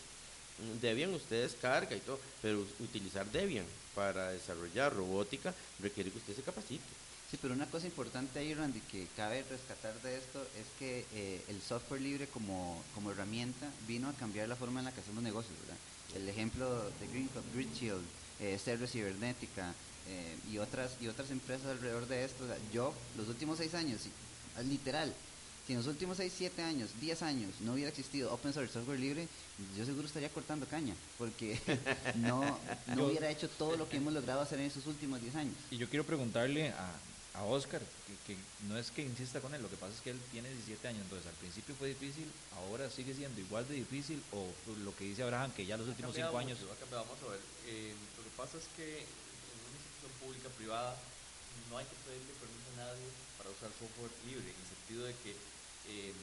Debian 0.81 1.15
usted 1.15 1.43
descarga 1.43 1.95
y 1.95 2.01
todo, 2.01 2.19
pero 2.43 2.67
utilizar 2.81 3.27
Debian 3.31 3.67
para 3.95 4.33
desarrollar 4.33 4.93
robótica 4.95 5.55
requiere 5.81 6.11
que 6.11 6.19
usted 6.19 6.35
se 6.35 6.43
capacite. 6.43 6.85
Sí, 7.31 7.39
pero 7.43 7.55
una 7.55 7.67
cosa 7.67 7.87
importante 7.87 8.39
ahí, 8.39 8.55
Randy, 8.55 8.81
que 8.81 9.09
cabe 9.17 9.43
rescatar 9.51 10.01
de 10.03 10.17
esto 10.17 10.41
es 10.61 10.67
que 10.79 11.05
eh, 11.13 11.43
el 11.49 11.61
software 11.61 12.01
libre 12.01 12.29
como, 12.29 12.81
como 12.95 13.11
herramienta 13.11 13.69
vino 13.89 14.09
a 14.09 14.13
cambiar 14.13 14.49
la 14.49 14.55
forma 14.55 14.79
en 14.79 14.87
la 14.87 14.93
que 14.93 15.01
hacemos 15.01 15.25
negocios, 15.25 15.59
¿verdad? 15.61 15.77
El 16.15 16.29
ejemplo 16.29 16.85
de 17.01 17.07
Greencode, 17.09 17.45
GridShield, 17.53 18.05
eh, 18.39 18.59
Cerber 18.63 18.89
Cibernética 18.89 19.75
eh, 20.09 20.37
y, 20.53 20.59
otras, 20.59 20.93
y 21.01 21.09
otras 21.09 21.31
empresas 21.33 21.67
alrededor 21.67 22.07
de 22.07 22.25
esto. 22.25 22.45
yo, 22.73 22.95
los 23.17 23.27
últimos 23.29 23.59
seis 23.59 23.75
años, 23.75 24.03
literal, 24.65 25.13
si 25.67 25.73
en 25.73 25.79
los 25.79 25.89
últimos 25.89 26.17
6, 26.19 26.33
7 26.33 26.63
años, 26.63 26.91
10 27.01 27.23
años 27.23 27.51
no 27.59 27.73
hubiera 27.73 27.91
existido 27.91 28.33
open 28.33 28.53
source 28.53 28.73
software 28.73 29.01
libre, 29.01 29.27
yo 29.77 29.85
seguro 29.85 30.07
estaría 30.07 30.29
cortando 30.29 30.65
caña, 30.65 30.95
porque 31.19 31.59
no, 32.15 32.57
no 32.95 33.07
hubiera 33.07 33.29
hecho 33.31 33.49
todo 33.49 33.77
lo 33.77 33.89
que 33.89 33.97
hemos 33.97 34.13
logrado 34.13 34.43
hacer 34.43 34.61
en 34.61 34.67
esos 34.67 34.87
últimos 34.87 35.21
10 35.21 35.35
años. 35.35 35.55
Y 35.73 35.77
yo 35.77 35.89
quiero 35.89 36.05
preguntarle 36.05 36.69
a, 36.69 36.93
a 37.37 37.45
Oscar, 37.45 37.83
que, 38.27 38.37
no 38.69 38.79
es 38.79 38.91
que 38.91 39.03
insista 39.03 39.41
con 39.41 39.53
él, 39.55 39.61
lo 39.61 39.69
que 39.69 39.77
pasa 39.77 39.93
es 39.93 40.01
que 40.01 40.11
él 40.11 40.21
tiene 40.33 40.49
17 40.49 40.89
años, 40.89 41.03
entonces 41.03 41.29
al 41.29 41.37
principio 41.37 41.75
fue 41.77 41.89
difícil, 41.89 42.25
ahora 42.57 42.89
sigue 42.89 43.13
siendo 43.13 43.41
igual 43.41 43.69
de 43.69 43.75
difícil, 43.75 44.23
o 44.33 44.49
lo 44.81 44.97
que 44.97 45.05
dice 45.05 45.23
Abraham, 45.23 45.53
que 45.53 45.67
ya 45.67 45.77
los 45.77 45.89
últimos 45.89 46.15
5 46.15 46.33
años... 46.39 46.59
Vamos 46.91 47.21
a 47.21 47.29
ver, 47.29 47.41
eh, 47.69 47.95
lo 48.17 48.25
que 48.25 48.33
pasa 48.37 48.57
es 48.57 48.65
que 48.73 49.05
en 49.05 49.59
una 49.69 49.77
institución 49.77 50.13
pública, 50.17 50.49
privada, 50.57 50.97
no 51.69 51.77
hay 51.77 51.85
que 51.85 51.97
pedirle 52.09 52.33
permiso 52.41 52.69
a 52.73 52.89
nadie 52.89 53.09
para 53.37 53.53
usar 53.53 53.69
software 53.77 54.13
libre, 54.25 54.49
en 54.49 54.57
el 54.57 54.69
sentido 54.73 55.03
de 55.05 55.15
que, 55.21 55.33
eh, 55.93 56.17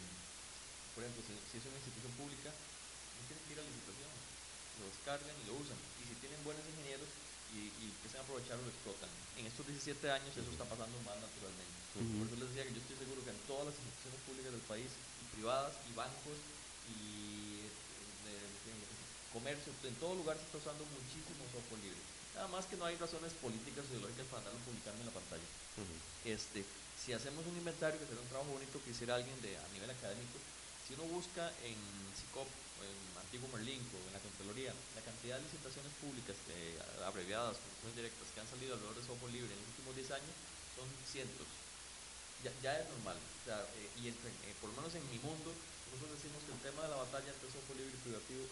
por 0.97 1.05
ejemplo, 1.05 1.22
si, 1.30 1.61
es 1.61 1.66
una 1.70 1.78
institución 1.78 2.14
pública, 2.18 2.49
no 2.49 3.22
tienen 3.30 3.43
que 3.45 3.53
ir 3.53 3.61
a 3.61 3.70
licitación, 3.70 4.11
lo 4.82 4.89
descargan 4.89 5.36
y 5.38 5.43
lo 5.45 5.61
usan, 5.61 5.78
y 5.78 6.09
si 6.09 6.18
tienen 6.18 6.41
buenos 6.41 6.66
ingenieros, 6.74 7.05
y, 7.54 7.70
y 7.82 7.84
empiezan 7.93 8.22
a 8.22 8.24
aprovechar 8.26 8.58
o 8.58 8.66
lo 8.66 8.74
explotan. 8.74 9.10
En 9.38 9.45
estos 9.47 9.66
17 9.66 10.10
años 10.12 10.34
eso 10.34 10.51
está 10.51 10.66
pasando 10.66 10.97
más 11.06 11.18
naturalmente. 11.18 11.74
Por 11.93 12.26
eso 12.26 12.38
les 12.41 12.49
decía 12.49 12.66
que 12.66 12.74
yo 12.74 12.82
estoy 12.82 12.97
seguro 12.97 13.22
que 13.22 13.30
en 13.30 13.41
todas 13.45 13.70
las 13.70 13.76
instituciones 13.78 14.20
públicas 14.26 14.49
del 14.49 14.66
país, 14.66 14.89
y 14.89 15.26
privadas, 15.38 15.78
y 15.86 15.91
bancos, 15.93 16.38
y 16.89 17.14
comercio, 19.34 19.74
en 19.84 19.97
todo 19.97 20.14
lugar 20.14 20.38
se 20.38 20.45
está 20.45 20.62
usando 20.62 20.86
muchísimo 20.93 21.41
software 21.49 21.82
libre. 21.82 21.97
Nada 22.38 22.47
más 22.54 22.70
que 22.70 22.78
no 22.78 22.86
hay 22.86 22.95
razones 23.01 23.34
políticas 23.41 23.89
o 23.89 23.97
ideológicas 23.97 24.30
para 24.30 24.45
andarlo 24.45 24.62
publicando 24.62 25.01
en 25.01 25.10
la 25.10 25.18
pantalla. 25.18 25.49
este, 26.24 26.62
si 27.01 27.12
hacemos 27.12 27.41
un 27.49 27.58
inventario, 27.58 27.99
que 27.99 28.06
será 28.06 28.22
un 28.22 28.30
trabajo 28.30 28.54
bonito 28.54 28.78
que 28.86 28.93
hiciera 28.93 29.18
alguien 29.18 29.36
de, 29.41 29.58
a 29.58 29.68
nivel 29.74 29.89
académico, 29.89 30.38
si 30.86 30.93
uno 30.93 31.10
busca 31.10 31.49
en 31.66 31.76
CICOP, 32.14 32.47
en 32.86 32.97
Antiguo 33.34 33.49
Merlinco, 33.49 33.97
en 33.97 34.13
la 34.13 34.21
Contraloría, 34.21 34.69
la 34.93 35.01
cantidad 35.01 35.41
de 35.41 35.49
licitaciones 35.49 35.89
públicas 35.97 36.38
eh, 36.53 36.77
abreviadas, 37.01 37.57
directas, 37.97 38.29
que 38.29 38.38
han 38.38 38.45
salido 38.45 38.77
alrededor 38.77 38.93
de 38.93 39.09
software 39.09 39.34
libre 39.34 39.49
en 39.49 39.57
los 39.57 39.73
últimos 39.73 40.21
10 40.21 40.21
años, 40.21 40.36
son 40.77 40.86
cientos. 41.01 41.49
Ya, 42.45 42.53
ya 42.61 42.77
es 42.77 42.86
normal. 42.93 43.17
Eh, 43.17 44.05
y 44.05 44.13
eh, 44.13 44.53
por 44.61 44.69
lo 44.69 44.77
menos 44.77 44.93
en 44.93 45.01
mi 45.09 45.17
mundo, 45.17 45.49
nosotros 45.49 46.13
decimos 46.13 46.45
que 46.45 46.53
el 46.53 46.61
tema 46.61 46.86
de 46.86 46.93
la 46.93 47.01
batalla 47.09 47.34
entre 47.34 47.49
software 47.49 47.81
libre 47.81 47.97
y 47.97 48.05
privativo 48.05 48.45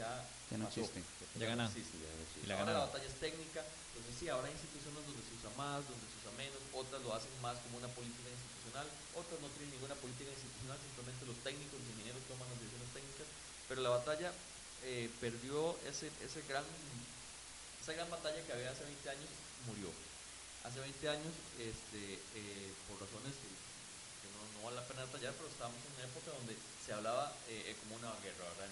ya, 0.00 0.24
no 0.56 0.64
existe. 0.64 1.04
Ya, 1.36 1.52
ya, 1.52 1.68
Y 1.68 2.48
la 2.48 2.56
ahora 2.56 2.72
la 2.72 2.88
batalla 2.88 3.04
es 3.04 3.20
técnica, 3.20 3.60
entonces 3.92 4.16
sí, 4.16 4.32
ahora 4.32 4.48
hay 4.48 4.56
instituciones 4.56 4.96
donde 4.96 5.20
se 5.28 5.36
usa 5.36 5.52
más, 5.60 5.84
donde 5.84 6.08
se 6.08 6.16
usa 6.24 6.32
menos, 6.40 6.56
otras 6.72 7.04
lo 7.04 7.12
hacen 7.12 7.36
más 7.44 7.60
como 7.68 7.84
una 7.84 7.92
política 7.92 8.32
institucional, 8.32 8.88
otras 9.12 9.36
no 9.44 9.52
tienen 9.60 9.76
ninguna 9.76 9.92
política 10.00 10.32
institucional, 10.32 10.80
simplemente 10.80 11.20
los 11.28 11.36
técnicos, 11.44 11.76
los 11.76 11.92
ingenieros 11.92 12.24
toman 12.24 12.48
las 12.48 12.56
decisiones 12.56 12.88
técnicas 12.96 13.28
pero 13.72 13.80
la 13.80 13.96
batalla 13.96 14.30
eh, 14.84 15.08
perdió 15.18 15.74
ese, 15.88 16.12
ese 16.20 16.44
gran, 16.46 16.62
esa 17.80 17.94
gran 17.94 18.10
batalla 18.10 18.44
que 18.44 18.52
había 18.52 18.70
hace 18.70 18.84
20 18.84 19.08
años, 19.08 19.30
murió. 19.66 19.88
Hace 20.62 20.78
20 20.78 21.08
años, 21.08 21.32
este, 21.56 22.20
eh, 22.36 22.68
por 22.84 23.00
razones 23.00 23.32
no, 24.42 24.58
no, 24.58 24.64
vale 24.66 24.76
la 24.76 24.86
pena 24.86 25.06
detallar, 25.06 25.32
pero 25.38 25.48
estábamos 25.48 25.78
en 25.86 25.92
una 25.94 26.04
época 26.10 26.28
donde 26.34 26.54
se 26.82 26.92
hablaba 26.92 27.32
eh, 27.48 27.76
como 27.78 27.94
una 27.96 28.10
guerra, 28.18 28.42
¿verdad? 28.42 28.68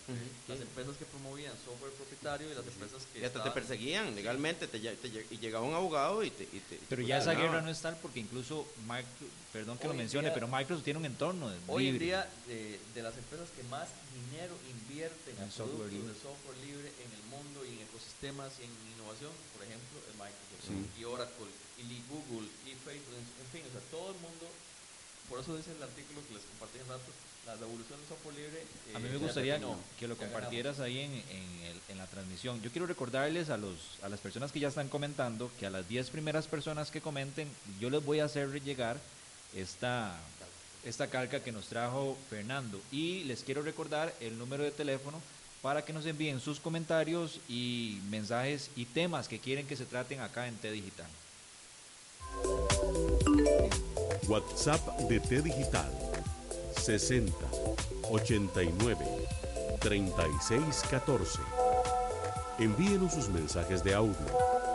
las 0.49 0.61
empresas 0.61 0.97
que 0.97 1.05
promovían 1.07 1.55
software 1.65 1.93
propietario 1.95 2.51
y 2.51 2.55
las 2.55 2.67
empresas 2.67 3.07
que... 3.13 3.21
Y 3.21 3.25
hasta 3.25 3.45
te 3.45 3.51
perseguían 3.53 4.15
legalmente, 4.17 4.67
te, 4.67 4.79
y 4.79 5.39
llegaba 5.39 5.65
un 5.65 5.75
abogado 5.75 6.25
y 6.25 6.31
te... 6.31 6.49
pero 6.89 7.03
ya 7.03 7.19
esa 7.19 7.35
guerra 7.35 7.63
no 7.63 7.71
es 7.71 7.81
tal 7.81 7.97
porque 8.03 8.19
incluso, 8.19 8.67
perdón 9.53 9.79
que 9.79 9.87
lo 9.87 9.95
mencione, 9.95 10.33
pero 10.33 10.49
Microsoft 10.49 10.83
tiene 10.83 10.99
un 10.99 11.07
entorno 11.07 11.53
Hoy 11.69 11.89
en 11.89 11.99
día, 11.99 12.29
de, 12.49 13.03
las 13.03 13.17
empresas 13.17 13.49
que 13.55 13.63
más 13.71 13.87
dinero 14.27 14.59
invierten 14.69 15.39
en, 15.39 15.53
software 15.53 15.93
libre. 15.93 16.13
de 16.13 16.19
software 16.19 16.59
libre 16.67 16.91
en 16.91 17.11
el 17.15 17.23
mundo 17.31 17.65
y 17.65 17.79
en 17.79 17.87
ecosistemas 17.87 18.59
y 18.59 18.65
en 18.65 18.73
innovación, 18.99 19.31
por 19.55 19.63
ejemplo, 19.63 20.03
es 20.11 20.15
Microsoft. 20.19 20.99
Y 20.99 21.05
Oracle 21.05 21.55
y 21.89 22.03
Google 22.11 22.49
y 22.67 22.77
Facebook, 22.85 23.17
en 23.17 23.49
fin, 23.49 23.63
o 23.65 23.73
sea, 23.73 23.81
todo 23.91 24.13
el 24.13 24.19
mundo, 24.21 24.45
por 25.31 25.39
eso 25.39 25.57
dice 25.57 25.71
el 25.71 25.83
artículo 25.83 26.21
que 26.27 26.35
les 26.35 26.43
compartí 26.43 26.79
en 26.81 26.89
rato, 26.89 27.11
la 27.47 27.55
revolución 27.55 27.99
del 28.01 28.09
software 28.09 28.35
libre. 28.35 28.63
a 28.95 28.99
mí 28.99 29.09
me 29.09 29.15
eh, 29.15 29.19
gustaría 29.19 29.61
que 29.99 30.09
lo 30.09 30.17
compartieras 30.17 30.81
ahí 30.81 30.99
en, 30.99 31.23
en, 31.89 31.99
la 31.99 32.07
transmisión. 32.07 32.61
Yo 32.63 32.71
quiero 32.71 32.87
recordarles 32.87 33.51
a, 33.51 33.59
los, 33.59 33.99
a 34.03 34.09
las 34.09 34.21
personas 34.21 34.53
que 34.53 34.59
ya 34.59 34.69
están 34.69 34.89
comentando 34.89 35.51
que 35.61 35.67
a 35.67 35.71
las 35.71 35.87
10 35.87 36.11
primeras 36.11 36.47
personas 36.47 36.91
que 36.91 37.01
comenten, 37.01 37.49
yo 37.79 37.91
les 37.91 38.03
voy 38.05 38.21
a 38.21 38.25
hacer 38.25 38.49
llegar 38.63 38.99
esta, 39.55 40.19
esta 40.85 41.09
calca 41.09 41.43
que 41.43 41.53
nos 41.53 41.67
trajo 41.67 42.17
Fernando. 42.29 42.81
Y 42.91 43.25
les 43.25 43.43
quiero 43.43 43.63
recordar 43.63 44.15
el 44.21 44.39
número 44.39 44.65
de 44.65 44.71
teléfono 44.71 45.21
para 45.63 45.85
que 45.85 45.93
nos 45.93 46.07
envíen 46.07 46.41
sus 46.41 46.59
comentarios 46.59 47.39
y 47.49 48.01
mensajes 48.09 48.71
y 48.77 48.87
temas 48.87 49.29
que 49.29 49.39
quieren 49.39 49.67
que 49.67 49.77
se 49.77 49.85
traten 49.85 50.21
acá 50.21 50.49
en 50.49 50.57
T 50.57 50.71
Digital. 50.71 51.09
WhatsApp 54.29 54.81
de 55.09 55.21
T 55.21 55.43
Digital 55.43 55.91
60 56.77 57.33
89 58.11 58.97
36 59.81 60.83
14. 60.91 61.41
Envíenos 62.59 63.15
sus 63.15 63.29
mensajes 63.29 63.83
de 63.83 63.95
audio, 63.95 64.15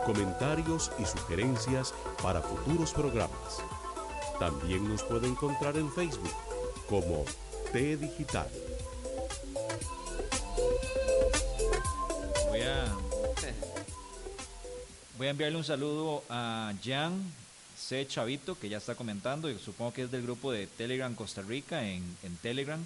comentarios 0.06 0.92
y 0.98 1.06
sugerencias 1.06 1.94
para 2.22 2.42
futuros 2.42 2.94
programas. 2.94 3.62
También 4.40 4.88
nos 4.88 5.04
puede 5.04 5.28
encontrar 5.28 5.78
en 5.78 5.92
Facebook 5.92 6.34
como 6.90 7.26
T 7.72 7.98
Digital. 7.98 8.50
Voy 12.50 12.62
a, 12.62 12.96
voy 15.18 15.28
a 15.28 15.30
enviarle 15.30 15.58
un 15.58 15.64
saludo 15.64 16.24
a 16.30 16.74
Jan 16.84 17.22
C. 17.88 18.08
Chavito, 18.08 18.58
que 18.58 18.70
ya 18.70 18.78
está 18.78 18.96
comentando, 18.96 19.50
y 19.50 19.60
supongo 19.60 19.94
que 19.94 20.04
es 20.04 20.12
del 20.12 20.24
grupo 20.24 20.52
de 20.52 20.66
Telegram 20.66 21.14
Costa 21.14 21.42
Rica 21.44 21.88
en, 21.88 22.04
en 22.24 22.36
Telegram, 22.38 22.84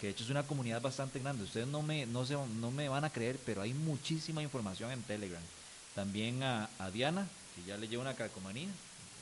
que 0.00 0.06
de 0.06 0.12
hecho 0.12 0.24
es 0.24 0.30
una 0.30 0.44
comunidad 0.44 0.80
bastante 0.80 1.18
grande. 1.18 1.44
Ustedes 1.44 1.66
no 1.66 1.82
me, 1.82 2.06
no, 2.06 2.24
se, 2.24 2.34
no 2.34 2.70
me 2.70 2.88
van 2.88 3.04
a 3.04 3.10
creer, 3.10 3.36
pero 3.44 3.60
hay 3.60 3.74
muchísima 3.74 4.42
información 4.42 4.90
en 4.90 5.02
Telegram. 5.02 5.42
También 5.94 6.42
a, 6.42 6.70
a 6.78 6.90
Diana, 6.90 7.28
que 7.54 7.68
ya 7.68 7.76
le 7.76 7.88
lleva 7.88 8.02
una 8.02 8.14
calcomanía, 8.14 8.68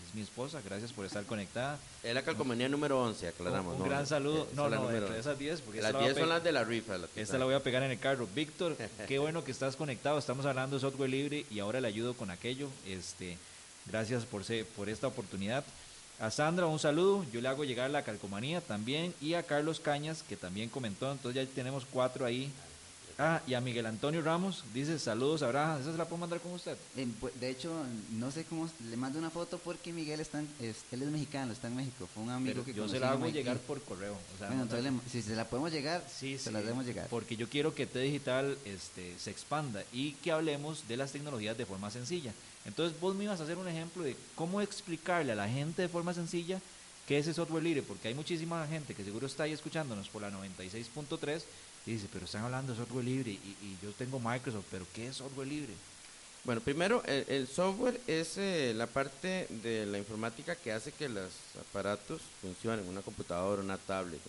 es 0.06 0.14
mi 0.14 0.22
esposa, 0.22 0.60
gracias 0.64 0.92
por 0.92 1.04
estar 1.04 1.24
conectada. 1.24 1.78
Es 2.04 2.14
la 2.14 2.22
calcomanía 2.22 2.68
número 2.68 3.02
11, 3.02 3.28
aclaramos. 3.28 3.74
Un, 3.74 3.80
¿no? 3.80 3.84
gran 3.86 4.06
saludo. 4.06 4.46
No, 4.54 4.68
no, 4.68 4.76
número 4.76 5.06
entre 5.06 5.18
esas 5.18 5.36
10, 5.36 5.60
porque 5.62 5.80
Las 5.80 5.88
esta 5.88 5.98
la 5.98 5.98
voy 5.98 6.10
a 6.10 6.12
10 6.12 6.20
son 6.20 6.28
las 6.28 6.44
de 6.44 6.52
la 6.52 6.62
rifa. 6.62 6.96
Esta 7.16 7.38
la 7.38 7.44
voy 7.46 7.54
a 7.54 7.60
pegar 7.60 7.82
en 7.82 7.90
el 7.90 7.98
carro. 7.98 8.28
Víctor, 8.32 8.76
qué 9.08 9.18
bueno 9.18 9.42
que 9.42 9.50
estás 9.50 9.74
conectado. 9.74 10.18
Estamos 10.18 10.46
hablando 10.46 10.76
de 10.76 10.80
software 10.80 11.10
libre 11.10 11.46
y 11.50 11.58
ahora 11.58 11.80
le 11.80 11.88
ayudo 11.88 12.14
con 12.14 12.30
aquello. 12.30 12.68
Este, 12.86 13.38
gracias 13.86 14.24
por, 14.24 14.44
se- 14.44 14.64
por 14.64 14.88
esta 14.88 15.06
oportunidad. 15.06 15.64
A 16.18 16.30
Sandra, 16.30 16.66
un 16.66 16.78
saludo. 16.78 17.24
Yo 17.32 17.40
le 17.40 17.48
hago 17.48 17.64
llegar 17.64 17.90
la 17.90 18.02
calcomanía 18.02 18.60
también. 18.60 19.12
Y 19.20 19.34
a 19.34 19.42
Carlos 19.42 19.80
Cañas, 19.80 20.22
que 20.26 20.36
también 20.36 20.68
comentó. 20.70 21.10
Entonces 21.12 21.46
ya 21.46 21.54
tenemos 21.54 21.84
cuatro 21.90 22.24
ahí. 22.24 22.50
Ah, 23.18 23.40
y 23.46 23.54
a 23.54 23.62
Miguel 23.62 23.86
Antonio 23.86 24.20
Ramos. 24.20 24.62
Dice 24.74 24.98
saludos, 24.98 25.42
Abraham. 25.42 25.80
¿Esa 25.80 25.92
se 25.92 25.96
la 25.98 26.04
puedo 26.04 26.18
mandar 26.20 26.38
con 26.40 26.52
usted? 26.52 26.76
Eh, 26.98 27.06
pu- 27.20 27.32
de 27.32 27.48
hecho, 27.50 27.72
no 28.12 28.30
sé 28.30 28.44
cómo 28.44 28.68
le 28.90 28.96
mando 28.98 29.18
una 29.18 29.30
foto 29.30 29.56
porque 29.58 29.90
Miguel 29.92 30.20
está 30.20 30.38
en- 30.40 30.48
es, 30.60 30.76
él 30.92 31.00
es 31.02 31.08
mexicano, 31.08 31.52
está 31.52 31.68
en 31.68 31.76
México. 31.76 32.06
Fue 32.12 32.22
un 32.22 32.30
amigo 32.30 32.52
Pero 32.52 32.64
que 32.66 32.74
yo 32.74 32.86
se 32.88 33.00
la 33.00 33.12
hago 33.12 33.26
llegar 33.28 33.56
por 33.58 33.80
correo. 33.82 34.12
O 34.34 34.38
sea, 34.38 34.48
Bueno, 34.48 34.64
entonces 34.64 34.92
le- 34.92 35.10
si 35.10 35.22
se 35.22 35.34
la 35.34 35.46
podemos 35.46 35.72
llegar, 35.72 36.04
Sí, 36.14 36.36
se 36.36 36.44
sí, 36.44 36.50
la 36.50 36.60
debemos 36.60 36.84
llegar. 36.84 37.06
Porque 37.08 37.36
yo 37.36 37.48
quiero 37.48 37.74
que 37.74 37.86
T 37.86 37.98
Digital 38.00 38.56
este, 38.66 39.14
se 39.18 39.30
expanda 39.30 39.82
y 39.94 40.12
que 40.12 40.30
hablemos 40.32 40.86
de 40.86 40.98
las 40.98 41.12
tecnologías 41.12 41.56
de 41.56 41.64
forma 41.64 41.90
sencilla. 41.90 42.32
Entonces 42.66 42.98
vos 43.00 43.14
me 43.14 43.24
ibas 43.24 43.40
a 43.40 43.44
hacer 43.44 43.56
un 43.56 43.68
ejemplo 43.68 44.02
de 44.02 44.16
cómo 44.34 44.60
explicarle 44.60 45.32
a 45.32 45.36
la 45.36 45.48
gente 45.48 45.82
de 45.82 45.88
forma 45.88 46.12
sencilla 46.12 46.60
qué 47.06 47.18
es 47.18 47.26
el 47.28 47.34
software 47.34 47.62
libre, 47.62 47.82
porque 47.82 48.08
hay 48.08 48.14
muchísima 48.14 48.66
gente 48.66 48.94
que 48.94 49.04
seguro 49.04 49.28
está 49.28 49.44
ahí 49.44 49.52
escuchándonos 49.52 50.08
por 50.08 50.22
la 50.22 50.30
96.3 50.30 51.42
y 51.86 51.92
dice, 51.92 52.08
pero 52.12 52.24
están 52.24 52.42
hablando 52.42 52.72
de 52.72 52.78
software 52.78 53.04
libre 53.04 53.30
y, 53.30 53.76
yo 53.80 53.92
tengo 53.92 54.18
Microsoft, 54.18 54.66
pero 54.70 54.84
¿qué 54.92 55.06
es 55.06 55.16
software 55.16 55.46
libre? 55.46 55.72
Bueno, 56.42 56.60
primero, 56.60 57.02
el, 57.04 57.46
software 57.46 58.00
es 58.06 58.36
eh, 58.38 58.72
la 58.74 58.86
parte 58.86 59.46
de 59.62 59.86
la 59.86 59.98
informática 59.98 60.56
que 60.56 60.72
hace 60.72 60.92
que 60.92 61.08
los 61.08 61.32
aparatos 61.60 62.22
funcionen, 62.40 62.88
una 62.88 63.02
computadora, 63.02 63.62
una 63.62 63.78
tablet. 63.78 64.20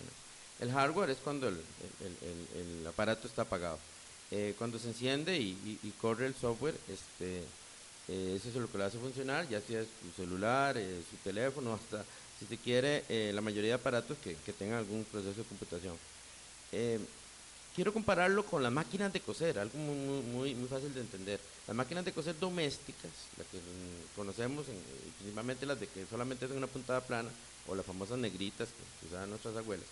El 0.60 0.72
hardware 0.72 1.10
es 1.10 1.18
cuando 1.18 1.48
el, 1.48 2.86
aparato 2.86 3.26
está 3.26 3.42
apagado. 3.42 3.78
Eh, 4.30 4.54
cuando 4.58 4.78
se 4.78 4.88
enciende 4.88 5.38
y 5.38 5.94
corre 6.00 6.26
el 6.26 6.34
software, 6.34 6.74
este, 6.88 7.44
eh, 8.08 8.34
eso 8.38 8.48
es 8.48 8.54
lo 8.54 8.70
que 8.70 8.78
lo 8.78 8.84
hace 8.84 8.98
funcionar, 8.98 9.48
ya 9.48 9.60
sea 9.60 9.82
su 9.82 10.22
celular, 10.22 10.76
eh, 10.78 11.02
su 11.10 11.16
teléfono, 11.18 11.74
hasta 11.74 12.04
si 12.38 12.46
se 12.46 12.56
quiere, 12.56 13.04
eh, 13.08 13.32
la 13.34 13.40
mayoría 13.40 13.70
de 13.70 13.74
aparatos 13.74 14.16
que, 14.22 14.34
que 14.46 14.52
tengan 14.52 14.78
algún 14.78 15.04
proceso 15.04 15.34
de 15.42 15.48
computación. 15.48 15.96
Eh, 16.72 16.98
quiero 17.74 17.92
compararlo 17.92 18.44
con 18.44 18.62
las 18.62 18.72
máquinas 18.72 19.12
de 19.12 19.20
coser, 19.20 19.58
algo 19.58 19.76
muy, 19.78 20.22
muy, 20.22 20.54
muy, 20.54 20.68
fácil 20.68 20.92
de 20.94 21.00
entender. 21.00 21.40
Las 21.66 21.76
máquinas 21.76 22.04
de 22.04 22.12
coser 22.12 22.38
domésticas, 22.38 23.10
las 23.36 23.46
que 23.48 23.58
mm, 23.58 24.16
conocemos, 24.16 24.68
en- 24.68 24.74
eh, 24.74 25.10
principalmente 25.18 25.66
las 25.66 25.78
de 25.80 25.86
que 25.88 26.06
solamente 26.06 26.44
hacen 26.44 26.56
una 26.56 26.66
puntada 26.66 27.00
plana, 27.00 27.28
o 27.66 27.74
las 27.74 27.84
famosas 27.84 28.18
negritas 28.18 28.68
que, 28.68 29.00
que 29.00 29.06
usaban 29.12 29.28
nuestras 29.30 29.56
abuelas, 29.56 29.86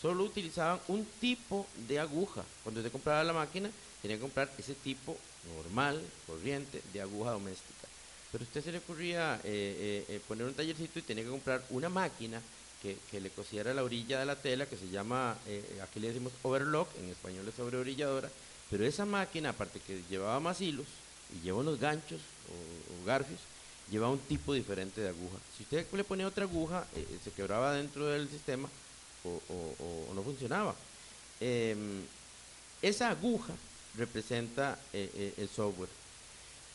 solo 0.00 0.24
utilizaban 0.24 0.80
un 0.88 1.06
tipo 1.20 1.66
de 1.86 1.98
aguja. 2.00 2.42
Cuando 2.64 2.80
usted 2.80 2.90
compraba 2.90 3.22
la 3.22 3.32
máquina, 3.34 3.70
tenía 4.02 4.16
que 4.16 4.22
comprar 4.22 4.50
ese 4.58 4.74
tipo 4.74 5.16
normal, 5.56 6.00
corriente, 6.26 6.82
de 6.92 7.00
aguja 7.00 7.32
doméstica. 7.32 7.88
Pero 8.32 8.44
a 8.44 8.46
usted 8.46 8.64
se 8.64 8.72
le 8.72 8.78
ocurría 8.78 9.36
eh, 9.36 9.40
eh, 9.44 10.04
eh, 10.08 10.20
poner 10.26 10.46
un 10.46 10.54
tallercito 10.54 10.98
y 10.98 11.02
tenía 11.02 11.24
que 11.24 11.30
comprar 11.30 11.64
una 11.70 11.88
máquina 11.88 12.40
que, 12.82 12.96
que 13.10 13.20
le 13.20 13.30
cosiera 13.30 13.74
la 13.74 13.82
orilla 13.82 14.20
de 14.20 14.26
la 14.26 14.36
tela, 14.36 14.66
que 14.66 14.76
se 14.76 14.88
llama, 14.88 15.36
aquí 15.82 16.00
le 16.00 16.08
decimos 16.08 16.32
overlock, 16.42 16.88
en 16.98 17.10
español 17.10 17.46
es 17.46 17.54
sobreorilladora, 17.54 18.30
pero 18.70 18.86
esa 18.86 19.04
máquina, 19.04 19.50
aparte 19.50 19.80
que 19.80 20.02
llevaba 20.08 20.40
más 20.40 20.60
hilos 20.60 20.86
y 21.34 21.44
lleva 21.44 21.58
unos 21.58 21.78
ganchos 21.78 22.20
o, 22.48 23.06
garfios, 23.06 23.40
lleva 23.90 24.08
un 24.08 24.18
tipo 24.20 24.54
diferente 24.54 25.02
de 25.02 25.10
aguja. 25.10 25.36
Si 25.56 25.64
usted 25.64 25.86
le 25.92 26.04
ponía 26.04 26.26
otra 26.26 26.44
aguja, 26.44 26.86
se 27.22 27.30
quebraba 27.32 27.74
dentro 27.74 28.06
del 28.06 28.30
sistema 28.30 28.68
o 29.24 30.14
no 30.14 30.22
funcionaba. 30.22 30.74
Em, 31.40 32.02
esa 32.82 33.08
aguja 33.08 33.54
representa 33.96 34.78
eh, 34.92 35.10
eh, 35.14 35.34
el 35.38 35.48
software. 35.48 35.88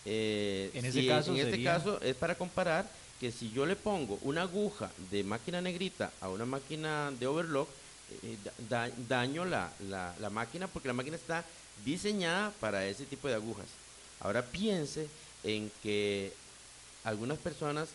Eh, 0.05 0.69
En 0.73 0.85
ese 0.85 1.01
si- 1.01 1.07
caso 1.07 1.31
en 1.31 1.37
este 1.39 1.63
caso 1.63 2.01
es 2.01 2.15
para 2.15 2.35
comparar 2.35 2.89
que 3.19 3.31
si 3.31 3.49
yo 3.51 3.65
le 3.65 3.75
pongo 3.75 4.19
una 4.21 4.41
aguja 4.43 4.91
de 5.09 5.23
máquina 5.23 5.61
negrita 5.61 6.11
a 6.21 6.29
una 6.29 6.45
máquina 6.45 7.11
de 7.19 7.25
overlock, 7.27 7.69
da- 8.69 8.91
daño 9.07 9.45
la, 9.45 9.71
la- 9.89 10.13
la 10.19 10.29
máquina 10.29 10.67
porque 10.67 10.87
la 10.89 10.93
máquina 10.93 11.15
está 11.15 11.43
diseñada 11.83 12.51
para 12.59 12.85
ese 12.85 13.05
tipo 13.05 13.27
de 13.27 13.33
agujas. 13.35 13.65
Ahora 14.19 14.43
piense 14.43 15.07
en 15.43 15.71
que 15.81 16.31
algunas 17.03 17.37
personas 17.39 17.89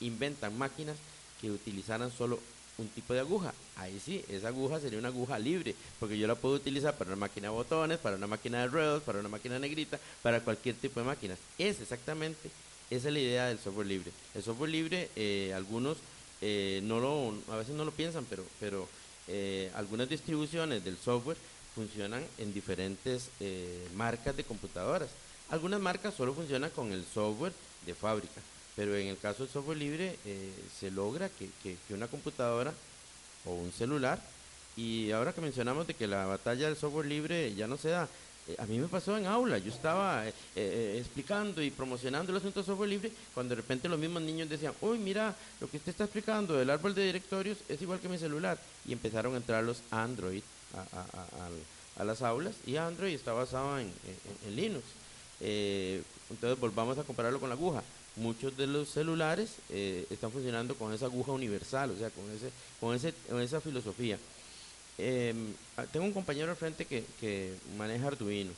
inventan 0.00 0.56
máquinas 0.58 0.96
que 1.40 1.50
utilizaran 1.50 2.10
solo 2.12 2.40
un 2.78 2.88
tipo 2.88 3.14
de 3.14 3.20
aguja. 3.20 3.52
Ahí 3.76 4.00
sí, 4.04 4.24
esa 4.28 4.48
aguja 4.48 4.80
sería 4.80 4.98
una 4.98 5.08
aguja 5.08 5.38
libre, 5.38 5.74
porque 6.00 6.18
yo 6.18 6.26
la 6.26 6.34
puedo 6.34 6.54
utilizar 6.54 6.96
para 6.96 7.10
una 7.10 7.20
máquina 7.20 7.48
de 7.48 7.54
botones, 7.54 7.98
para 7.98 8.16
una 8.16 8.26
máquina 8.26 8.60
de 8.60 8.68
ruedos, 8.68 9.02
para 9.02 9.20
una 9.20 9.28
máquina 9.28 9.58
negrita, 9.58 9.98
para 10.22 10.40
cualquier 10.40 10.76
tipo 10.76 11.00
de 11.00 11.06
máquinas. 11.06 11.38
Es 11.58 11.80
exactamente, 11.80 12.50
esa 12.90 13.08
es 13.08 13.14
la 13.14 13.20
idea 13.20 13.46
del 13.46 13.58
software 13.58 13.86
libre. 13.86 14.10
El 14.34 14.42
software 14.42 14.70
libre, 14.70 15.10
eh, 15.16 15.52
algunos 15.54 15.98
eh, 16.40 16.80
no 16.84 17.00
lo, 17.00 17.34
a 17.52 17.56
veces 17.56 17.74
no 17.74 17.84
lo 17.84 17.90
piensan, 17.90 18.26
pero, 18.28 18.44
pero 18.60 18.88
eh, 19.28 19.70
algunas 19.74 20.08
distribuciones 20.08 20.84
del 20.84 20.98
software 20.98 21.38
funcionan 21.74 22.24
en 22.38 22.52
diferentes 22.52 23.30
eh, 23.40 23.88
marcas 23.94 24.36
de 24.36 24.44
computadoras. 24.44 25.08
Algunas 25.50 25.80
marcas 25.80 26.14
solo 26.14 26.34
funcionan 26.34 26.70
con 26.70 26.92
el 26.92 27.04
software 27.04 27.52
de 27.86 27.94
fábrica, 27.94 28.40
pero 28.76 28.96
en 28.96 29.06
el 29.08 29.18
caso 29.18 29.44
del 29.44 29.52
software 29.52 29.78
libre 29.78 30.16
eh, 30.24 30.52
se 30.80 30.90
logra 30.90 31.28
que, 31.28 31.48
que- 31.62 31.76
una 31.94 32.08
computadora 32.08 32.72
o 33.44 33.52
un 33.54 33.72
celular, 33.72 34.20
y 34.76 35.10
ahora 35.12 35.32
que 35.32 35.40
mencionamos 35.40 35.86
de 35.86 35.94
que 35.94 36.06
la 36.06 36.26
batalla 36.26 36.66
del 36.66 36.76
software 36.76 37.06
libre 37.06 37.54
ya 37.54 37.66
no 37.66 37.76
se 37.76 37.90
da, 37.90 38.08
eh, 38.48 38.56
a 38.58 38.66
mí 38.66 38.78
me 38.78 38.88
pasó 38.88 39.16
en 39.16 39.26
aula, 39.26 39.58
yo 39.58 39.70
estaba 39.72 40.26
eh, 40.26 40.32
eh, 40.56 40.96
explicando 40.98 41.62
y 41.62 41.70
promocionando 41.70 42.32
el 42.32 42.38
asunto 42.38 42.60
del 42.60 42.66
software 42.66 42.88
libre, 42.90 43.12
cuando 43.32 43.54
de 43.54 43.60
repente 43.62 43.88
los 43.88 43.98
mismos 43.98 44.22
niños 44.22 44.48
decían, 44.48 44.72
uy, 44.80 44.98
mira, 44.98 45.34
lo 45.60 45.68
que 45.70 45.76
usted 45.76 45.90
está 45.90 46.04
explicando 46.04 46.54
del 46.54 46.70
árbol 46.70 46.94
de 46.94 47.04
directorios 47.06 47.58
es 47.68 47.80
igual 47.80 48.00
que 48.00 48.08
mi 48.08 48.18
celular, 48.18 48.58
y 48.86 48.92
empezaron 48.92 49.34
a 49.34 49.36
entrar 49.36 49.62
los 49.62 49.78
Android 49.90 50.42
a, 50.74 50.80
a- 50.98 52.00
a- 52.00 52.04
las 52.04 52.22
aulas, 52.22 52.54
y 52.66 52.76
Android 52.76 53.14
está 53.14 53.32
basado 53.32 53.78
en, 53.78 53.86
en- 53.86 54.48
en 54.48 54.56
Linux. 54.56 54.84
Eh, 55.40 56.02
entonces 56.30 56.58
volvamos 56.58 56.98
a 56.98 57.04
compararlo 57.04 57.40
con 57.40 57.48
la 57.48 57.54
aguja. 57.54 57.82
Muchos 58.16 58.56
de 58.56 58.66
los 58.66 58.88
celulares 58.88 59.56
eh, 59.70 60.06
están 60.10 60.30
funcionando 60.30 60.74
con 60.76 60.92
esa 60.92 61.06
aguja 61.06 61.32
universal, 61.32 61.90
o 61.90 61.98
sea, 61.98 62.10
con, 62.10 62.30
ese, 62.30 62.50
con, 62.80 62.94
ese, 62.94 63.12
con 63.28 63.40
esa 63.40 63.60
filosofía. 63.60 64.18
Eh, 64.98 65.34
ah, 65.76 65.84
tengo 65.92 66.06
un 66.06 66.12
compañero 66.12 66.50
al 66.50 66.56
frente 66.56 66.84
que, 66.84 67.04
que 67.20 67.54
maneja 67.76 68.06
Arduino. 68.06 68.52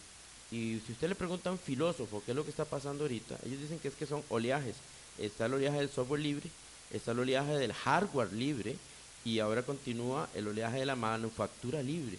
Y 0.51 0.81
si 0.87 0.93
usted 0.93 1.09
le 1.09 1.15
pregunta 1.15 1.49
a 1.49 1.53
un 1.53 1.59
filósofo 1.59 2.23
qué 2.25 2.33
es 2.33 2.37
lo 2.37 2.45
que 2.45 2.51
está 2.51 2.65
pasando 2.65 3.05
ahorita, 3.05 3.39
ellos 3.45 3.61
dicen 3.61 3.79
que 3.79 3.89
es 3.89 3.95
que 3.95 4.07
son 4.07 4.23
oleajes. 4.29 4.77
Está 5.19 5.47
el 5.47 5.55
oleaje 5.55 5.79
del 5.79 5.91
software 5.91 6.21
libre, 6.21 6.51
está 6.93 7.13
el 7.13 7.21
oleaje 7.21 7.55
del 7.55 7.73
hardware 7.73 8.33
libre 8.33 8.77
y 9.25 9.41
ahora 9.41 9.63
continúa 9.63 10.29
el 10.35 10.47
oleaje 10.47 10.79
de 10.79 10.87
la 10.87 10.95
manufactura 10.95 11.83
libre. 11.83 12.19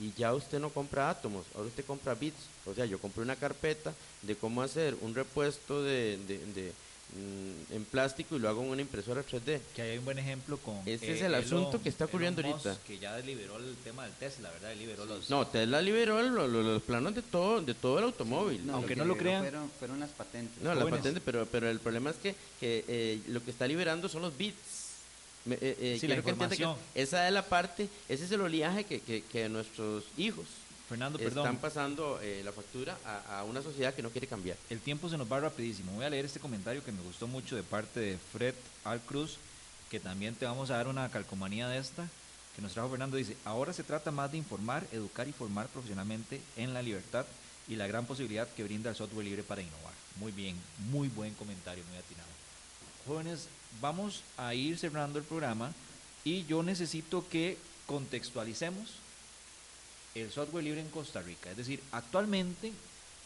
Y 0.00 0.12
ya 0.16 0.32
usted 0.34 0.60
no 0.60 0.70
compra 0.70 1.10
átomos, 1.10 1.44
ahora 1.54 1.68
usted 1.68 1.84
compra 1.84 2.14
bits. 2.14 2.36
O 2.66 2.74
sea, 2.74 2.84
yo 2.86 2.98
compré 3.00 3.22
una 3.22 3.34
carpeta 3.36 3.92
de 4.22 4.36
cómo 4.36 4.62
hacer 4.62 4.94
un 5.00 5.14
repuesto 5.14 5.82
de, 5.82 6.18
de- 6.28 6.38
de, 6.54 6.72
mm, 7.16 7.72
en 7.74 7.84
plástico 7.86 8.36
y 8.36 8.38
lo 8.38 8.48
hago 8.48 8.62
en 8.62 8.70
una 8.70 8.82
impresora 8.82 9.24
3D. 9.24 9.60
Que 9.74 9.82
hay 9.82 9.98
un 9.98 10.04
buen 10.04 10.18
ejemplo 10.18 10.56
con... 10.58 10.76
eh, 10.86 10.94
Ese 10.94 11.14
es 11.14 11.22
el 11.22 11.34
asunto 11.34 11.82
que 11.82 11.88
está 11.88 12.04
ocurriendo 12.04 12.40
Elon 12.42 12.52
Musk, 12.52 12.66
ahorita. 12.66 12.84
Que 12.86 12.98
ya 12.98 13.18
liberó 13.18 13.56
el 13.56 13.74
tema 13.82 14.04
del 14.04 14.12
Tesla, 14.12 14.50
¿verdad? 14.50 14.76
Liberó 14.76 15.04
los... 15.04 15.28
No, 15.30 15.46
Tesla 15.48 15.80
liberó 15.82 16.22
lo- 16.22 16.46
lo- 16.46 16.62
los 16.62 16.82
planos 16.82 17.14
de 17.14 17.22
todo, 17.22 17.60
de 17.60 17.74
todo 17.74 17.98
el 17.98 18.04
automóvil. 18.04 18.64
No, 18.66 18.74
Aunque 18.74 18.94
que 18.94 18.96
no 18.96 19.04
lo 19.04 19.16
crean. 19.16 19.42
Fueron, 19.42 19.70
fueron 19.80 19.98
las 20.00 20.10
patentes. 20.10 20.62
No, 20.62 20.74
la 20.74 20.82
jóvenes. 20.82 21.00
patente, 21.00 21.20
pero, 21.24 21.44
pero 21.46 21.68
el 21.68 21.80
problema 21.80 22.10
es 22.10 22.16
que, 22.16 22.34
que, 22.60 22.84
eh, 22.86 23.20
lo 23.28 23.42
que 23.42 23.50
está 23.50 23.66
liberando 23.66 24.08
son 24.08 24.22
los 24.22 24.36
bits. 24.36 24.58
Eh, 25.50 25.76
eh, 25.80 25.98
Sí, 26.00 26.06
la 26.08 26.20
que 26.22 26.76
esa 26.94 27.26
es 27.26 27.32
la 27.32 27.42
parte, 27.42 27.88
ese 28.08 28.24
es 28.24 28.32
el 28.32 28.40
oleaje 28.40 28.84
que, 28.84 29.00
que, 29.00 29.22
que 29.22 29.48
nuestros 29.48 30.04
hijos 30.16 30.46
Fernando, 30.88 31.18
están 31.18 31.58
pasando 31.58 32.18
eh, 32.22 32.40
la 32.44 32.52
factura 32.52 32.96
a, 33.04 33.40
a 33.40 33.44
una 33.44 33.62
sociedad 33.62 33.92
que 33.94 34.02
no 34.02 34.10
quiere 34.10 34.26
cambiar. 34.26 34.56
El 34.70 34.80
tiempo 34.80 35.10
se 35.10 35.18
nos 35.18 35.30
va 35.30 35.38
rapidísimo. 35.38 35.92
Voy 35.92 36.04
a 36.06 36.10
leer 36.10 36.24
este 36.24 36.40
comentario 36.40 36.82
que 36.82 36.92
me 36.92 37.02
gustó 37.02 37.26
mucho 37.26 37.56
de 37.56 37.62
parte 37.62 38.00
de 38.00 38.18
Fred 38.32 38.54
Alcruz, 38.84 39.36
que 39.90 40.00
también 40.00 40.34
te 40.34 40.46
vamos 40.46 40.70
a 40.70 40.76
dar 40.76 40.88
una 40.88 41.10
calcomanía 41.10 41.68
de 41.68 41.78
esta, 41.78 42.08
que 42.56 42.62
nos 42.62 42.72
trajo 42.72 42.88
Fernando, 42.88 43.16
dice, 43.16 43.36
ahora 43.44 43.72
se 43.72 43.84
trata 43.84 44.10
más 44.10 44.32
de 44.32 44.38
informar, 44.38 44.86
educar 44.90 45.28
y 45.28 45.32
formar 45.32 45.68
profesionalmente 45.68 46.40
en 46.56 46.74
la 46.74 46.82
libertad 46.82 47.26
y 47.68 47.76
la 47.76 47.86
gran 47.86 48.06
posibilidad 48.06 48.48
que 48.48 48.64
brinda 48.64 48.90
el 48.90 48.96
software 48.96 49.26
libre 49.26 49.42
para 49.42 49.60
innovar. 49.60 49.92
Muy 50.16 50.32
bien, 50.32 50.56
muy 50.90 51.08
buen 51.08 51.34
comentario, 51.34 51.84
muy 51.88 51.98
atinado. 51.98 52.28
Jóvenes, 53.06 53.48
vamos 53.80 54.22
a 54.36 54.54
ir 54.54 54.78
cerrando 54.78 55.18
el 55.18 55.24
programa 55.24 55.72
y 56.24 56.44
yo 56.46 56.62
necesito 56.62 57.26
que 57.28 57.56
contextualicemos 57.86 58.94
el 60.14 60.30
software 60.30 60.64
libre 60.64 60.80
en 60.80 60.88
Costa 60.88 61.22
Rica. 61.22 61.50
Es 61.50 61.56
decir, 61.56 61.82
actualmente, 61.92 62.72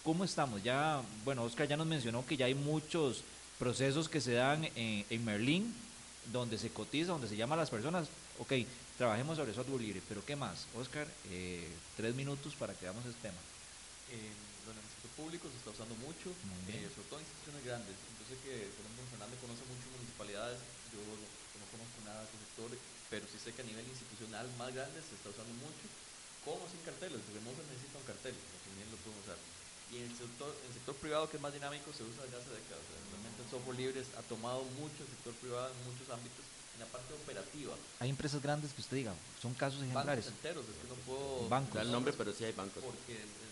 ¿cómo 0.05 0.25
estamos? 0.25 0.63
Ya, 0.63 1.01
bueno, 1.25 1.43
Oscar 1.45 1.67
ya 1.67 1.77
nos 1.77 1.87
mencionó 1.87 2.27
que 2.27 2.37
ya 2.37 2.47
hay 2.47 2.55
muchos 2.55 3.23
procesos 3.59 4.09
que 4.09 4.21
se 4.21 4.33
dan 4.33 4.65
en, 4.77 5.05
en 5.09 5.25
Merlín, 5.25 5.75
donde 6.33 6.59
se 6.59 6.71
cotiza, 6.71 7.13
donde 7.13 7.29
se 7.29 7.37
llama 7.37 7.55
a 7.55 7.59
las 7.59 7.71
personas, 7.71 8.09
ok, 8.39 8.53
trabajemos 8.99 9.37
sobre 9.37 9.55
software 9.55 9.81
libre, 9.81 10.03
pero 10.09 10.25
¿qué 10.25 10.37
más? 10.37 10.67
Oscar, 10.79 11.09
eh, 11.31 11.67
tres 11.97 12.15
minutos 12.15 12.55
para 12.55 12.75
que 12.75 12.85
veamos 12.85 13.05
este 13.07 13.23
tema. 13.23 13.39
En 14.11 14.53
bueno, 14.65 14.81
en 14.81 14.87
el 14.87 14.93
sector 14.93 15.11
público 15.23 15.47
se 15.47 15.59
está 15.63 15.71
usando 15.71 15.95
mucho, 16.03 16.35
eh, 16.67 16.83
sobre 16.91 17.07
todo 17.07 17.23
en 17.23 17.27
instituciones 17.31 17.63
grandes. 17.63 17.95
Yo 17.95 18.25
sé 18.27 18.35
que, 18.43 18.67
Fernando 18.75 19.39
conoce 19.39 19.63
mucho 19.71 19.87
municipalidades, 19.95 20.59
yo 20.91 20.99
no, 20.99 21.15
no 21.15 21.67
conozco 21.71 21.99
nada 22.03 22.27
de 22.27 22.27
ese 22.27 22.39
sector, 22.43 22.71
pero 23.07 23.23
sí 23.31 23.39
sé 23.39 23.55
que 23.55 23.63
a 23.63 23.71
nivel 23.71 23.87
institucional 23.87 24.51
más 24.59 24.75
grande 24.75 24.99
se 24.99 25.15
está 25.15 25.31
usando 25.31 25.55
mucho. 25.63 25.87
¿Cómo 26.43 26.67
sin 26.67 26.83
carteles? 26.83 27.23
Porque 27.23 27.39
no 27.47 27.55
se 27.55 27.63
necesita 27.71 28.03
un 28.03 28.09
cartel, 28.11 28.35
también 28.35 28.91
lo 28.91 28.99
pueden 28.99 29.23
usar. 29.23 29.39
Y 29.95 30.03
en 30.03 30.11
el 30.11 30.17
sector, 30.19 30.51
en 30.51 30.67
el 30.67 30.75
sector 30.75 30.95
privado, 30.99 31.31
que 31.31 31.39
es 31.39 31.45
más 31.45 31.55
dinámico, 31.55 31.95
se 31.95 32.03
usa 32.03 32.27
desde 32.27 32.43
hace 32.43 32.51
décadas. 32.51 32.83
O 32.83 32.89
sea, 32.91 32.99
realmente 33.15 33.39
el 33.47 33.49
software 33.53 33.79
libre 33.79 34.03
ha 34.03 34.25
tomado 34.27 34.67
mucho 34.75 35.07
el 35.07 35.11
sector 35.15 35.39
privado 35.39 35.71
en 35.71 35.79
muchos 35.87 36.11
ámbitos, 36.11 36.43
en 36.75 36.81
la 36.83 36.89
parte 36.91 37.15
operativa. 37.15 37.79
Hay 38.03 38.11
empresas 38.11 38.43
grandes 38.43 38.75
que 38.75 38.83
usted 38.83 39.07
diga, 39.07 39.15
son 39.39 39.55
casos 39.55 39.87
Bancos 39.87 39.93
ejemplares. 39.93 40.27
enteros, 40.27 40.67
es 40.67 40.77
que 40.83 40.89
no 40.91 40.99
puedo 41.07 41.47
Bancos. 41.47 41.79
Da 41.79 41.87
el 41.87 41.93
nombre, 41.93 42.11
pero 42.11 42.33
sí 42.35 42.43
hay 42.43 42.57
bancos. 42.57 42.83
porque 42.83 43.23
o 43.23 43.39
sea, 43.39 43.52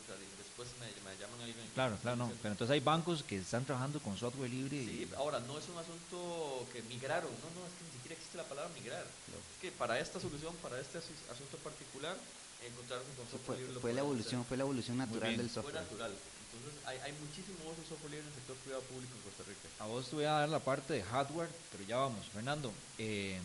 después 0.60 0.68
me, 0.80 0.86
me 1.10 1.16
llaman 1.16 1.40
alguien. 1.40 1.56
Claro, 1.74 1.96
claro, 2.02 2.16
no. 2.16 2.32
Pero 2.42 2.52
entonces 2.52 2.72
hay 2.74 2.80
bancos 2.80 3.22
que 3.22 3.36
están 3.38 3.64
trabajando 3.64 4.00
con 4.00 4.16
software 4.16 4.50
libre. 4.50 4.78
Sí, 4.84 5.08
y, 5.10 5.14
ahora 5.16 5.40
no 5.40 5.58
es 5.58 5.64
un 5.68 5.78
asunto 5.78 6.66
que 6.72 6.82
migraron, 6.82 7.30
no, 7.30 7.48
no, 7.60 7.66
es 7.66 7.72
que 7.74 7.84
ni 7.84 7.92
siquiera 7.92 8.14
existe 8.14 8.36
la 8.36 8.44
palabra 8.44 8.70
migrar. 8.74 9.04
Es 9.04 9.60
que 9.60 9.72
para 9.72 9.98
esta 9.98 10.20
solución, 10.20 10.54
para 10.62 10.80
este 10.80 10.98
asu- 10.98 11.32
asunto 11.32 11.56
particular, 11.58 12.16
encontraron 12.64 13.04
un 13.06 13.12
Eso 13.12 13.30
software 13.32 13.46
fue, 13.46 13.56
libre 13.58 13.74
lo 13.74 13.80
fue 13.80 13.92
la 13.92 14.00
evolución, 14.00 14.40
hacer. 14.40 14.48
fue 14.48 14.56
la 14.56 14.64
evolución 14.64 14.96
natural 14.98 15.36
del 15.36 15.48
Fue 15.48 15.54
software. 15.62 15.74
natural. 15.82 16.12
Entonces 16.50 16.80
hay, 16.86 16.98
hay 16.98 17.12
muchísimo 17.20 17.58
uso 17.70 17.80
de 17.80 17.88
software 17.88 18.10
libre 18.10 18.26
en 18.26 18.32
el 18.32 18.34
sector 18.34 18.56
privado 18.56 18.82
público 18.84 19.12
en 19.16 19.22
Costa 19.22 19.42
Rica. 19.46 19.68
a 19.78 19.86
vos 19.86 20.08
te 20.08 20.16
voy 20.16 20.24
a 20.24 20.32
dar 20.44 20.48
la 20.48 20.58
parte 20.58 20.92
de 20.94 21.02
hardware, 21.02 21.48
pero 21.72 21.84
ya 21.84 21.96
vamos. 21.96 22.26
Fernando, 22.34 22.72
eh, 22.98 23.38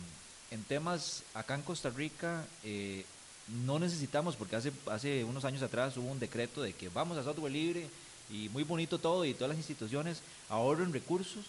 en 0.50 0.64
temas 0.64 1.22
acá 1.34 1.54
en 1.54 1.62
Costa 1.62 1.90
Rica, 1.90 2.44
eh, 2.62 3.06
no 3.48 3.78
necesitamos, 3.78 4.36
porque 4.36 4.56
hace, 4.56 4.72
hace 4.90 5.24
unos 5.24 5.44
años 5.44 5.62
atrás 5.62 5.96
hubo 5.96 6.10
un 6.10 6.18
decreto 6.18 6.62
de 6.62 6.72
que 6.72 6.88
vamos 6.88 7.16
a 7.18 7.22
software 7.22 7.52
libre 7.52 7.88
y 8.30 8.48
muy 8.48 8.64
bonito 8.64 8.98
todo 8.98 9.24
y 9.24 9.34
todas 9.34 9.50
las 9.50 9.58
instituciones 9.58 10.20
ahorren 10.48 10.92
recursos. 10.92 11.44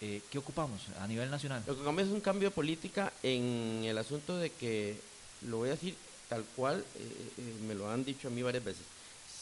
Eh, 0.00 0.22
¿Qué 0.30 0.38
ocupamos 0.38 0.80
a 1.00 1.06
nivel 1.08 1.30
nacional? 1.30 1.62
Lo 1.66 1.76
que 1.76 1.84
cambia 1.84 2.04
es 2.04 2.10
un 2.10 2.20
cambio 2.20 2.48
de 2.48 2.54
política 2.54 3.12
en 3.22 3.82
el 3.84 3.98
asunto 3.98 4.36
de 4.36 4.50
que, 4.50 4.96
lo 5.42 5.58
voy 5.58 5.68
a 5.70 5.72
decir 5.72 5.96
tal 6.28 6.44
cual, 6.54 6.84
eh, 6.94 7.30
eh, 7.38 7.54
me 7.66 7.74
lo 7.74 7.90
han 7.90 8.04
dicho 8.04 8.28
a 8.28 8.30
mí 8.30 8.42
varias 8.42 8.64
veces, 8.64 8.82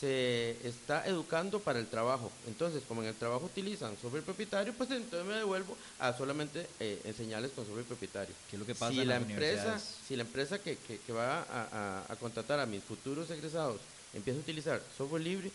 se 0.00 0.56
está 0.66 1.06
educando 1.06 1.60
para 1.60 1.78
el 1.78 1.86
trabajo. 1.86 2.30
Entonces, 2.46 2.82
como 2.86 3.02
en 3.02 3.08
el 3.08 3.14
trabajo 3.14 3.46
utilizan 3.46 3.96
software 4.00 4.22
propietario, 4.22 4.74
pues 4.74 4.90
entonces 4.90 5.26
me 5.26 5.34
devuelvo 5.34 5.76
a 5.98 6.12
solamente 6.12 6.66
eh, 6.80 7.00
enseñarles 7.04 7.50
con 7.52 7.64
software 7.64 7.84
propietario. 7.86 8.34
¿Qué 8.50 8.56
es 8.56 8.60
lo 8.60 8.66
que 8.66 8.74
pasa 8.74 8.92
si 8.92 9.00
en 9.00 9.08
la 9.08 9.16
empresa, 9.16 9.62
si 10.06 10.16
la 10.16 10.22
empresa 10.22 10.58
que, 10.58 10.76
que- 10.76 10.98
que 10.98 11.12
va 11.12 11.42
a, 11.42 11.68
a- 11.72 12.12
a 12.12 12.16
contratar 12.16 12.60
a 12.60 12.66
mis 12.66 12.82
futuros 12.82 13.30
egresados 13.30 13.80
empieza 14.14 14.38
a 14.38 14.42
utilizar 14.42 14.82
software 14.98 15.22
libre, 15.22 15.50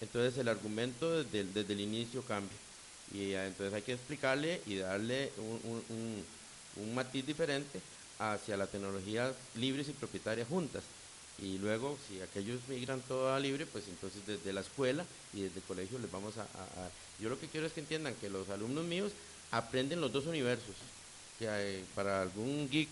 entonces 0.00 0.36
el 0.38 0.48
argumento 0.48 1.22
desde, 1.22 1.40
el- 1.40 1.54
desde 1.54 1.72
el 1.72 1.80
inicio 1.80 2.22
cambia. 2.22 2.56
Y 3.12 3.30
eh, 3.32 3.46
entonces 3.46 3.72
hay 3.74 3.82
que 3.82 3.92
explicarle 3.92 4.60
y 4.66 4.76
darle 4.76 5.30
un, 5.38 5.60
un- 5.70 5.84
un- 5.96 6.24
un 6.82 6.94
matiz 6.96 7.24
diferente 7.24 7.80
hacia 8.18 8.56
las 8.56 8.70
tecnologías 8.70 9.34
libres 9.54 9.88
y 9.88 9.92
propietarias 9.92 10.48
juntas. 10.48 10.82
Y 11.42 11.58
luego, 11.58 11.98
si 12.08 12.20
aquellos 12.20 12.60
migran 12.68 13.00
todo 13.02 13.34
a 13.34 13.40
libre, 13.40 13.66
pues 13.66 13.84
entonces 13.88 14.20
desde 14.26 14.52
la 14.52 14.60
escuela 14.60 15.04
y 15.32 15.42
desde 15.42 15.56
el 15.56 15.64
colegio 15.64 15.98
les 15.98 16.10
vamos 16.10 16.36
a, 16.38 16.42
a- 16.42 16.44
a- 16.44 16.90
Yo 17.20 17.28
lo 17.28 17.38
que 17.40 17.48
quiero 17.48 17.66
es 17.66 17.72
que 17.72 17.80
entiendan 17.80 18.14
que 18.20 18.30
los 18.30 18.48
alumnos 18.50 18.84
míos 18.84 19.12
aprenden 19.50 20.00
los 20.00 20.12
dos 20.12 20.26
universos, 20.26 20.74
que 21.38 21.48
hay- 21.48 21.84
para 21.94 22.22
algún 22.22 22.68
geek 22.70 22.88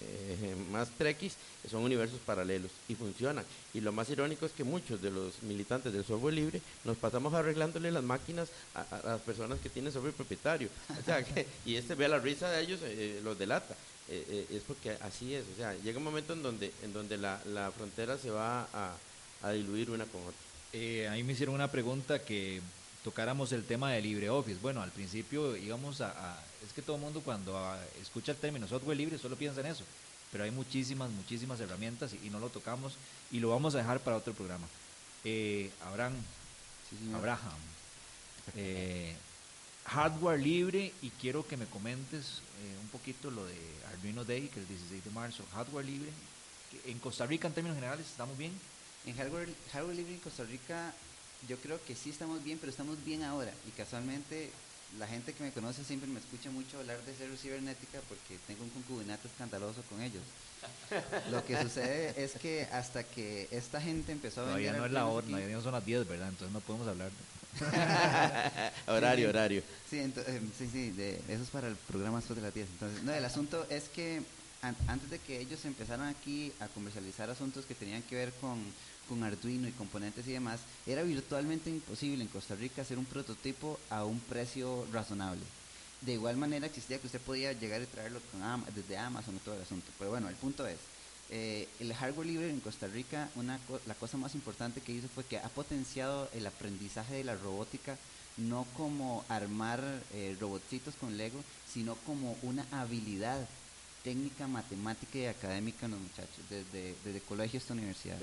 eh, 0.00 0.54
más 0.70 0.88
trekkies 0.96 1.34
son 1.70 1.82
universos 1.82 2.20
paralelos 2.24 2.70
y 2.88 2.94
funcionan. 2.94 3.44
Y 3.74 3.80
lo 3.80 3.92
más 3.92 4.08
irónico 4.10 4.46
es 4.46 4.52
que 4.52 4.64
muchos 4.64 5.02
de 5.02 5.10
los 5.10 5.42
militantes 5.42 5.92
del 5.92 6.04
software 6.04 6.34
libre 6.34 6.60
nos 6.84 6.96
pasamos 6.96 7.34
arreglándole 7.34 7.90
las 7.90 8.02
máquinas 8.04 8.48
a, 8.74 8.86
las 9.04 9.20
personas 9.22 9.58
que 9.60 9.68
tienen 9.68 9.92
software 9.92 10.14
propietario. 10.14 10.68
O 11.00 11.04
sea, 11.04 11.24
que- 11.24 11.46
y 11.66 11.76
este 11.76 11.94
ve 11.94 12.08
la 12.08 12.18
risa 12.18 12.48
de 12.50 12.62
ellos, 12.62 12.80
eh, 12.82 13.20
los 13.22 13.38
delata. 13.38 13.74
Eh, 14.10 14.24
eh, 14.50 14.56
es 14.56 14.62
porque 14.66 14.92
así 15.02 15.34
es. 15.34 15.44
O 15.52 15.56
sea, 15.56 15.74
llega 15.74 15.98
un 15.98 16.04
momento 16.04 16.32
en 16.32 16.42
donde, 16.42 16.72
en 16.82 16.92
donde 16.92 17.18
la, 17.18 17.40
la 17.46 17.70
frontera 17.70 18.16
se 18.16 18.30
va 18.30 18.62
a, 18.72 18.96
a 19.42 19.50
diluir 19.52 19.90
una 19.90 20.06
con 20.06 20.22
otra. 20.22 20.34
Eh, 20.72 21.08
ahí 21.08 21.22
me 21.24 21.32
hicieron 21.34 21.54
una 21.54 21.70
pregunta 21.70 22.18
que 22.22 22.60
tocáramos 23.12 23.52
el 23.52 23.64
tema 23.64 23.90
de 23.90 24.02
LibreOffice. 24.02 24.58
Bueno, 24.60 24.82
al 24.82 24.90
principio 24.90 25.56
íbamos 25.56 26.02
a, 26.02 26.08
a- 26.10 26.38
es 26.66 26.74
que 26.74 26.82
todo 26.82 26.96
el 26.96 27.02
mundo 27.02 27.22
cuando 27.24 27.56
ah, 27.56 27.78
escucha 28.02 28.32
el 28.32 28.38
término 28.38 28.68
software 28.68 28.98
libre 28.98 29.16
solo 29.16 29.34
piensa 29.34 29.60
en 29.62 29.66
eso, 29.68 29.82
pero 30.30 30.44
hay 30.44 30.50
muchísimas, 30.50 31.08
muchísimas 31.10 31.58
herramientas 31.60 32.12
y, 32.12 32.26
y 32.26 32.30
no 32.30 32.38
lo 32.38 32.50
tocamos 32.50 32.96
y 33.32 33.40
lo 33.40 33.48
vamos 33.48 33.74
a 33.74 33.78
dejar 33.78 34.00
para 34.00 34.18
otro 34.18 34.34
programa. 34.34 34.66
Eh, 35.24 35.70
Abraham, 35.86 36.12
Sí. 36.90 36.96
Abraham, 37.14 37.58
eh, 38.56 39.14
hardware 39.86 40.38
libre 40.40 40.92
y 41.02 41.08
quiero 41.10 41.46
que 41.46 41.56
me 41.56 41.66
comentes 41.66 42.40
eh, 42.62 42.76
un 42.82 42.88
poquito 42.88 43.30
lo 43.30 43.44
de 43.46 43.56
Arduino 43.92 44.24
Day, 44.24 44.48
que 44.48 44.60
es 44.60 44.66
el 44.66 44.68
16 44.68 45.04
de 45.04 45.10
marzo, 45.12 45.44
hardware 45.54 45.84
libre. 45.86 46.10
En 46.86 46.98
Costa 46.98 47.24
Rica, 47.26 47.48
en 47.48 47.54
términos 47.54 47.76
generales, 47.76 48.06
¿estamos 48.06 48.36
bien? 48.36 48.52
En 49.06 49.16
hardware, 49.16 49.48
hardware 49.72 49.96
libre 49.96 50.14
en 50.14 50.20
Costa 50.20 50.44
Rica, 50.44 50.92
yo 51.46 51.56
creo 51.58 51.78
que 51.84 51.94
sí 51.94 52.10
estamos 52.10 52.42
bien, 52.42 52.58
pero 52.58 52.70
estamos 52.70 53.02
bien 53.04 53.22
ahora. 53.22 53.52
Y 53.66 53.70
casualmente, 53.70 54.50
la 54.98 55.06
gente 55.06 55.32
que 55.34 55.42
me 55.44 55.52
conoce 55.52 55.84
siempre 55.84 56.08
me 56.08 56.18
escucha 56.18 56.50
mucho 56.50 56.78
hablar 56.78 57.00
de 57.04 57.14
cero 57.16 57.34
cibernética 57.40 58.00
porque 58.08 58.38
tengo 58.46 58.64
un 58.64 58.70
concubinato 58.70 59.28
escandaloso 59.28 59.82
con 59.88 60.00
ellos. 60.02 60.22
Lo 61.30 61.44
que 61.44 61.60
sucede 61.62 62.14
es 62.22 62.32
que 62.32 62.62
hasta 62.72 63.04
que 63.04 63.46
esta 63.52 63.80
gente 63.80 64.10
empezó 64.12 64.40
a 64.40 64.44
Todavía 64.46 64.72
vender 64.72 64.80
no 64.80 64.86
es 64.86 64.92
la 64.92 65.06
hora, 65.06 65.24
aquí- 65.24 65.32
todavía 65.34 65.56
no 65.56 65.62
son 65.62 65.72
las 65.72 65.84
10, 65.86 66.08
¿verdad? 66.08 66.28
Entonces 66.30 66.52
no 66.52 66.60
podemos 66.60 66.88
hablar. 66.88 67.10
horario, 68.86 69.28
horario. 69.28 69.62
Sí, 69.88 69.96
ento- 69.96 70.22
eh, 70.26 70.40
sí, 70.56 70.68
sí, 70.70 70.90
de, 70.90 71.20
eso 71.28 71.42
es 71.42 71.50
para 71.50 71.68
el 71.68 71.76
programa 71.76 72.18
después 72.18 72.36
de 72.36 72.42
las 72.42 72.54
10. 72.54 72.66
Entonces, 72.68 73.02
no, 73.02 73.12
el 73.12 73.24
asunto 73.24 73.66
es 73.70 73.88
que 73.88 74.22
an- 74.62 74.76
antes 74.86 75.10
de 75.10 75.18
que 75.18 75.40
ellos 75.40 75.64
empezaran 75.64 76.08
aquí 76.08 76.52
a 76.60 76.68
comercializar 76.68 77.30
asuntos 77.30 77.64
que 77.66 77.74
tenían 77.74 78.02
que 78.02 78.16
ver 78.16 78.32
con, 78.40 78.58
con 79.08 79.22
Arduino 79.24 79.66
y 79.66 79.72
componentes 79.72 80.26
y 80.26 80.32
demás, 80.32 80.60
era 80.86 81.02
virtualmente 81.02 81.70
imposible 81.70 82.22
en 82.22 82.28
Costa 82.28 82.54
Rica 82.54 82.82
hacer 82.82 82.98
un 82.98 83.06
prototipo 83.06 83.78
a 83.90 84.04
un 84.04 84.20
precio 84.20 84.86
razonable. 84.92 85.42
De 86.00 86.12
igual 86.12 86.36
manera 86.36 86.66
existía 86.66 86.98
que 87.00 87.06
usted 87.06 87.20
podía 87.20 87.52
llegar 87.52 87.82
y 87.82 87.86
traerlo 87.86 88.20
con 88.30 88.40
desde 88.74 88.96
Amazon 88.98 89.34
y 89.36 89.38
todo 89.38 89.56
el 89.56 89.62
asunto. 89.62 89.90
Pero 89.98 90.10
bueno, 90.10 90.28
el 90.28 90.36
punto 90.36 90.66
es, 90.66 90.78
eh, 91.30 91.66
el 91.80 91.92
hardware 91.92 92.26
libre 92.26 92.50
en 92.50 92.60
Costa 92.60 92.86
Rica, 92.86 93.28
una 93.34 93.58
co- 93.66 93.80
la 93.86 93.94
cosa 93.94 94.16
más 94.16 94.34
importante 94.34 94.80
que 94.80 94.92
hizo 94.92 95.08
fue 95.08 95.24
que 95.24 95.38
ha 95.38 95.48
potenciado 95.48 96.28
el 96.32 96.46
aprendizaje 96.46 97.14
de 97.14 97.24
la 97.24 97.34
robótica 97.34 97.96
no 98.36 98.64
como 98.76 99.24
armar 99.28 99.82
eh, 100.12 100.36
robotcitos 100.40 100.94
con 100.94 101.16
Lego, 101.16 101.42
sino 101.72 101.96
como 102.06 102.36
una 102.42 102.64
habilidad 102.70 103.48
técnica, 104.04 104.46
matemática 104.46 105.18
y 105.18 105.26
académica 105.26 105.86
en 105.86 105.92
los 105.92 106.00
muchachos, 106.00 106.38
desde, 106.48 106.94
desde 107.04 107.20
colegio 107.22 107.58
hasta 107.58 107.74
universidad. 107.74 108.16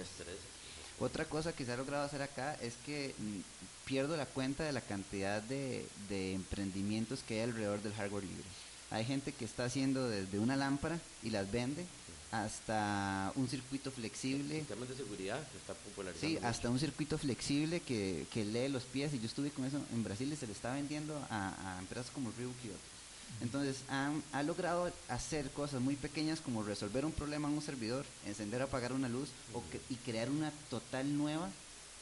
Otra 1.00 1.26
cosa 1.26 1.54
que 1.54 1.66
se 1.66 1.74
ha 1.74 1.78
logrado 1.78 2.06
hacer 2.06 2.22
acá 2.22 2.56
es 2.62 2.76
que 2.86 3.14
mm, 3.18 3.39
pierdo 3.86 4.16
la 4.16 4.26
cuenta 4.26 4.64
de 4.64 4.72
la 4.72 4.82
cantidad 4.82 5.41
de, 5.41 5.86
de 6.10 6.34
emprendimientos 6.34 7.22
que 7.24 7.36
hay 7.36 7.50
alrededor 7.50 7.82
del 7.82 7.93
hardware 7.93 8.24
libre. 8.24 8.46
Hay 8.91 9.04
gente 9.04 9.34
que 9.34 9.46
está 9.46 9.66
haciendo 9.66 10.08
desde 10.10 10.39
una 10.39 10.56
lámpara 10.56 11.00
y 11.24 11.32
las 11.32 11.52
vende 11.52 11.86
hasta 12.32 13.32
un 13.36 13.48
circuito 13.48 13.91
flexible. 13.91 14.60
Sistemas 14.60 14.89
de 14.89 14.96
seguridad 14.96 15.39
se 15.52 15.58
está 15.58 15.74
popularizando. 15.74 16.28
Sí, 16.28 16.36
mucho. 16.36 16.48
hasta 16.48 16.70
un 16.70 16.80
circuito 16.80 17.18
flexible 17.18 17.80
que, 17.80 18.26
que 18.32 18.46
lee 18.46 18.70
los 18.70 18.84
pies 18.84 19.14
y 19.14 19.20
yo 19.20 19.26
estuve 19.26 19.52
con 19.52 19.66
eso 19.66 19.80
en 19.93 20.04
Brasil 20.04 20.32
y 20.32 20.36
se 20.36 20.48
le 20.48 20.54
está 20.54 20.74
vendiendo 20.74 21.16
a, 21.30 21.76
a 21.76 21.80
empresas 21.80 22.12
como 22.12 22.30
otros. 22.30 22.50
Entonces 23.42 23.78
han, 23.90 24.24
ha 24.32 24.44
logrado 24.44 24.92
hacer 25.10 25.52
cosas 25.52 25.82
muy 25.82 25.96
pequeñas 25.96 26.40
como 26.40 26.64
resolver 26.64 27.06
un 27.06 27.12
problema 27.12 27.48
en 27.48 27.56
un 27.56 27.62
servidor, 27.62 28.06
encender 28.26 28.62
o 28.62 28.66
apagar 28.66 28.94
una 28.94 29.10
luz 29.10 29.30
o 29.54 29.62
que- 29.72 29.82
y 29.90 29.96
crear 29.96 30.30
una 30.30 30.52
total 30.70 31.18
nueva 31.18 31.50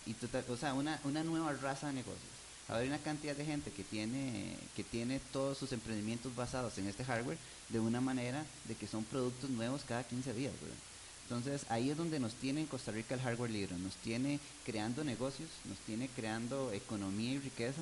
y 0.05 0.13
total, 0.13 0.45
o 0.49 0.57
sea, 0.57 0.73
una, 0.73 0.99
una 1.03 1.23
nueva 1.23 1.53
raza 1.53 1.87
de 1.87 1.93
negocios. 1.93 2.21
Va 2.69 2.75
a 2.75 2.77
haber 2.77 2.89
una 2.89 2.99
cantidad 2.99 3.35
de 3.35 3.45
gente 3.45 3.71
que 3.71 3.83
tiene, 3.83 4.55
que 4.75 4.83
tiene 4.83 5.19
todos 5.31 5.57
sus 5.57 5.71
emprendimientos 5.73 6.35
basados 6.35 6.77
en 6.77 6.87
este 6.87 7.03
hardware 7.03 7.37
de 7.69 7.79
una 7.79 7.99
manera 7.99 8.45
de 8.67 8.75
que 8.75 8.87
son 8.87 9.03
productos 9.03 9.49
nuevos 9.49 9.81
cada 9.87 10.03
15 10.03 10.33
días, 10.33 10.53
¿verdad? 10.61 10.77
Entonces 11.23 11.65
ahí 11.69 11.89
es 11.89 11.97
donde 11.97 12.19
nos 12.19 12.33
tiene 12.35 12.61
en 12.61 12.67
Costa 12.67 12.91
Rica 12.91 13.15
el 13.15 13.21
hardware 13.21 13.49
libre, 13.49 13.75
nos 13.77 13.95
tiene 13.95 14.39
creando 14.65 15.03
negocios, 15.03 15.49
nos 15.65 15.77
tiene 15.79 16.09
creando 16.15 16.71
economía 16.73 17.31
y 17.33 17.39
riqueza 17.39 17.81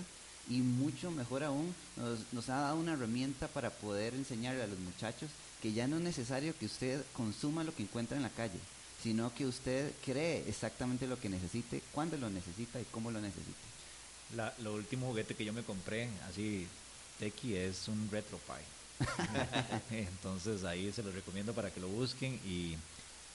y 0.50 0.60
mucho 0.60 1.12
mejor 1.12 1.44
aún 1.44 1.74
nos, 1.96 2.20
nos 2.32 2.50
ha 2.50 2.62
dado 2.62 2.78
una 2.78 2.94
herramienta 2.94 3.48
para 3.48 3.70
poder 3.70 4.14
enseñarle 4.14 4.64
a 4.64 4.68
los 4.68 4.80
muchachos 4.80 5.30
que 5.62 5.74
ya 5.74 5.88
no 5.88 5.98
es 5.98 6.02
necesario 6.02 6.58
que 6.58 6.66
usted 6.66 7.04
consuma 7.14 7.64
lo 7.64 7.74
que 7.74 7.84
encuentra 7.84 8.18
en 8.18 8.24
la 8.24 8.30
calle, 8.30 8.60
sino 9.02 9.34
que 9.34 9.46
usted 9.46 9.92
cree 10.04 10.44
exactamente 10.48 11.08
lo 11.08 11.20
que 11.20 11.30
necesite, 11.30 11.82
cuándo 11.92 12.18
lo 12.18 12.30
necesita 12.30 12.82
y 12.82 12.86
cómo 12.86 13.12
lo 13.12 13.22
necesita. 13.22 13.60
La, 14.36 14.54
lo 14.60 14.74
último 14.74 15.08
juguete 15.08 15.36
que 15.36 15.46
yo 15.46 15.54
me 15.54 15.64
compré, 15.64 16.10
así, 16.30 16.68
Tequi, 17.20 17.56
es 17.56 17.88
un 17.88 18.10
RetroPie. 18.12 18.82
Entonces 19.92 20.64
ahí 20.64 20.92
se 20.92 21.04
los 21.04 21.14
recomiendo 21.14 21.54
para 21.54 21.72
que 21.72 21.80
lo 21.80 21.88
busquen 21.88 22.39
y 22.46 22.76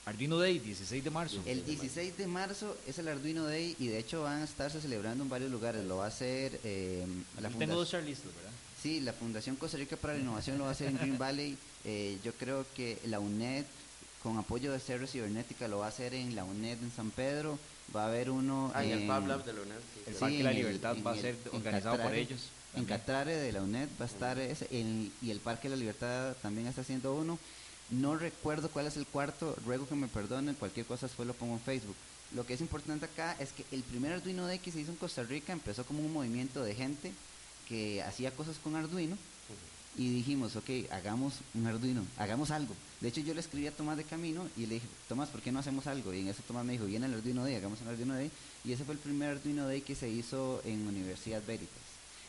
Arduino 0.06 0.38
Day, 0.38 0.60
16 0.60 1.02
de 1.02 1.10
marzo. 1.10 1.42
El 1.46 1.64
16 1.66 2.16
de 2.16 2.28
marzo 2.28 2.76
es 2.86 2.96
el 3.00 3.08
Arduino 3.08 3.44
Day 3.44 3.74
y 3.80 3.88
de 3.88 3.98
hecho 3.98 4.22
van 4.22 4.40
a 4.42 4.44
estarse 4.44 4.80
celebrando 4.80 5.24
en 5.24 5.28
varios 5.28 5.50
lugares. 5.50 5.84
Lo 5.84 5.96
va 5.96 6.04
a 6.04 6.08
hacer 6.08 6.60
eh, 6.62 7.04
la 7.40 7.48
Tengo 7.48 7.74
dos 7.74 7.90
fundación. 7.90 8.04
listos, 8.06 8.32
¿verdad? 8.36 8.52
Sí, 8.80 9.00
la 9.00 9.12
Fundación 9.12 9.56
Costa 9.56 9.78
Rica 9.78 9.96
para 9.96 10.14
la 10.14 10.20
Innovación 10.20 10.58
lo 10.58 10.64
va 10.64 10.70
a 10.70 10.72
hacer 10.74 10.88
en 10.88 10.98
Green 10.98 11.18
Valley. 11.18 11.58
Eh, 11.84 12.18
yo 12.24 12.32
creo 12.34 12.64
que 12.76 12.98
la 13.06 13.18
UNED, 13.18 13.64
con 14.22 14.38
apoyo 14.38 14.70
de 14.70 14.78
Cerro 14.78 15.08
Cibernética, 15.08 15.66
lo 15.66 15.78
va 15.78 15.86
a 15.86 15.88
hacer 15.88 16.14
en 16.14 16.36
la 16.36 16.44
UNED 16.44 16.78
en 16.84 16.92
San 16.92 17.10
Pedro. 17.10 17.58
Va 17.94 18.04
a 18.04 18.06
haber 18.06 18.30
uno 18.30 18.70
Ah, 18.76 18.84
en 18.84 18.92
el 18.92 19.08
Lab 19.08 19.44
de 19.44 19.52
la 19.54 19.62
UNED. 19.62 19.74
sí, 19.74 20.00
El 20.06 20.14
sí. 20.14 20.20
Parque 20.20 20.38
en 20.38 20.44
La 20.44 20.52
Libertad 20.52 20.96
va 21.04 21.12
a 21.12 21.16
ser 21.16 21.36
organizado 21.52 22.00
por 22.00 22.14
ellos. 22.14 22.40
En. 22.76 22.84
Catrare 22.84 23.34
de 23.34 23.50
la 23.52 23.62
UNED 23.62 23.88
va 24.00 24.04
a 24.04 24.08
estar 24.08 24.38
ese, 24.38 24.68
el- 24.70 25.10
y 25.20 25.30
el 25.32 25.40
Parque 25.40 25.68
de 25.68 25.74
la 25.74 25.80
Libertad 25.80 26.36
también 26.42 26.68
está 26.68 26.82
haciendo 26.82 27.12
uno. 27.16 27.40
No 27.90 28.16
recuerdo 28.16 28.68
cuál 28.68 28.86
es 28.86 28.96
el 28.96 29.06
cuarto, 29.06 29.56
ruego 29.64 29.88
que 29.88 29.94
me 29.94 30.08
perdonen, 30.08 30.54
cualquier 30.56 30.86
cosa 30.86 31.06
después 31.06 31.26
lo 31.26 31.34
pongo 31.34 31.54
en 31.54 31.60
Facebook. 31.60 31.96
Lo 32.34 32.44
que 32.44 32.54
es 32.54 32.60
importante 32.60 33.04
acá 33.04 33.36
es 33.38 33.52
que 33.52 33.64
el 33.70 33.82
primer 33.82 34.12
Arduino 34.12 34.48
que 34.62 34.72
se 34.72 34.80
hizo 34.80 34.90
en 34.90 34.96
Costa 34.96 35.22
Rica 35.22 35.52
empezó 35.52 35.84
como 35.84 36.00
un 36.00 36.12
movimiento 36.12 36.64
de 36.64 36.74
gente 36.74 37.12
que 37.68 38.02
hacía 38.02 38.32
cosas 38.32 38.56
con 38.58 38.74
Arduino 38.74 39.16
y 39.96 40.10
dijimos, 40.10 40.56
ok, 40.56 40.68
hagamos 40.90 41.34
un 41.54 41.66
Arduino, 41.66 42.04
hagamos 42.18 42.50
algo. 42.50 42.74
De 43.00 43.08
hecho, 43.08 43.20
yo 43.20 43.32
le 43.34 43.40
escribí 43.40 43.66
a 43.66 43.72
Tomás 43.72 43.96
de 43.96 44.04
Camino 44.04 44.48
y 44.56 44.66
le 44.66 44.74
dije, 44.74 44.86
Tomás, 45.08 45.28
¿por 45.28 45.40
qué 45.40 45.52
no 45.52 45.60
hacemos 45.60 45.86
algo? 45.86 46.12
Y 46.12 46.20
en 46.20 46.28
eso 46.28 46.42
Tomás 46.46 46.64
me 46.64 46.72
dijo, 46.72 46.84
viene 46.84 47.06
el 47.06 47.14
Arduino 47.14 47.44
Day, 47.44 47.54
hagamos 47.54 47.80
un 47.80 47.88
Arduino 47.88 48.14
Day. 48.14 48.30
Y 48.64 48.72
ese 48.72 48.84
fue 48.84 48.94
el 48.94 49.00
primer 49.00 49.30
Arduino 49.30 49.66
Day 49.66 49.80
que 49.80 49.94
se 49.94 50.08
hizo 50.08 50.60
en 50.64 50.86
Universidad 50.86 51.42
Veritas. 51.46 51.78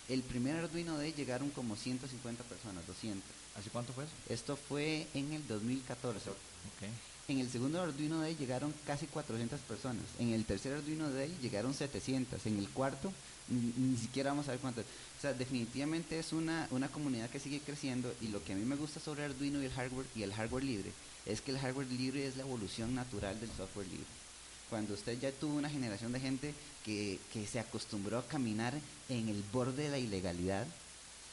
El 0.08 0.22
primer 0.22 0.56
Arduino 0.56 0.98
Day 0.98 1.14
llegaron 1.14 1.50
como 1.50 1.76
150 1.76 2.44
personas, 2.44 2.88
200. 2.88 3.24
¿Hace 3.58 3.70
cuánto 3.70 3.94
fue 3.94 4.04
eso? 4.04 4.14
Esto 4.30 4.56
fue 4.56 5.08
en 5.14 5.34
el 5.34 5.48
2014. 5.48 6.30
Ok. 6.30 6.36
En 7.30 7.40
el 7.40 7.50
segundo 7.50 7.82
Arduino 7.82 8.22
Day 8.22 8.36
llegaron 8.36 8.74
casi 8.86 9.06
400 9.08 9.60
personas. 9.62 10.04
En 10.20 10.32
el 10.32 10.46
tercer 10.46 10.74
Arduino 10.74 11.10
Day 11.10 11.36
llegaron 11.42 11.74
700. 11.74 12.46
En 12.46 12.60
el 12.60 12.70
cuarto 12.70 13.12
ni, 13.50 13.74
ni 13.76 13.98
siquiera 13.98 14.30
vamos 14.30 14.48
a 14.48 14.52
ver 14.52 14.60
cuántas. 14.60 14.86
O 14.86 15.22
sea, 15.22 15.34
definitivamente 15.34 16.20
es 16.20 16.32
una, 16.32 16.68
una 16.72 16.88
comunidad 16.88 17.30
que 17.30 17.40
sigue 17.40 17.60
creciendo 17.60 18.14
y 18.22 18.28
lo 18.28 18.44
que 18.44 18.54
a 18.54 18.56
mí 18.56 18.64
me 18.64 18.76
gusta 18.76 19.00
sobre 19.00 19.26
Arduino 19.26 19.62
y 19.62 19.66
el 19.66 19.72
hardware 19.72 20.06
y 20.16 20.24
el 20.24 20.34
hardware 20.34 20.64
libre 20.64 20.92
es 21.26 21.42
que 21.42 21.52
el 21.52 21.60
hardware 21.60 21.88
libre 21.88 22.26
es 22.26 22.38
la 22.38 22.44
evolución 22.44 22.96
natural 22.96 23.40
del 23.40 23.50
software 23.50 23.88
libre. 23.88 24.06
Cuando 24.70 24.94
usted 24.94 25.20
ya 25.20 25.32
tuvo 25.32 25.56
una 25.56 25.70
generación 25.70 26.12
de 26.12 26.20
gente 26.20 26.54
que, 26.86 27.20
que 27.34 27.48
se 27.48 27.60
acostumbró 27.60 28.20
a 28.20 28.28
caminar 28.28 28.74
en 29.10 29.30
el 29.30 29.44
borde 29.52 29.84
de 29.84 29.90
la 29.90 29.98
ilegalidad, 29.98 30.66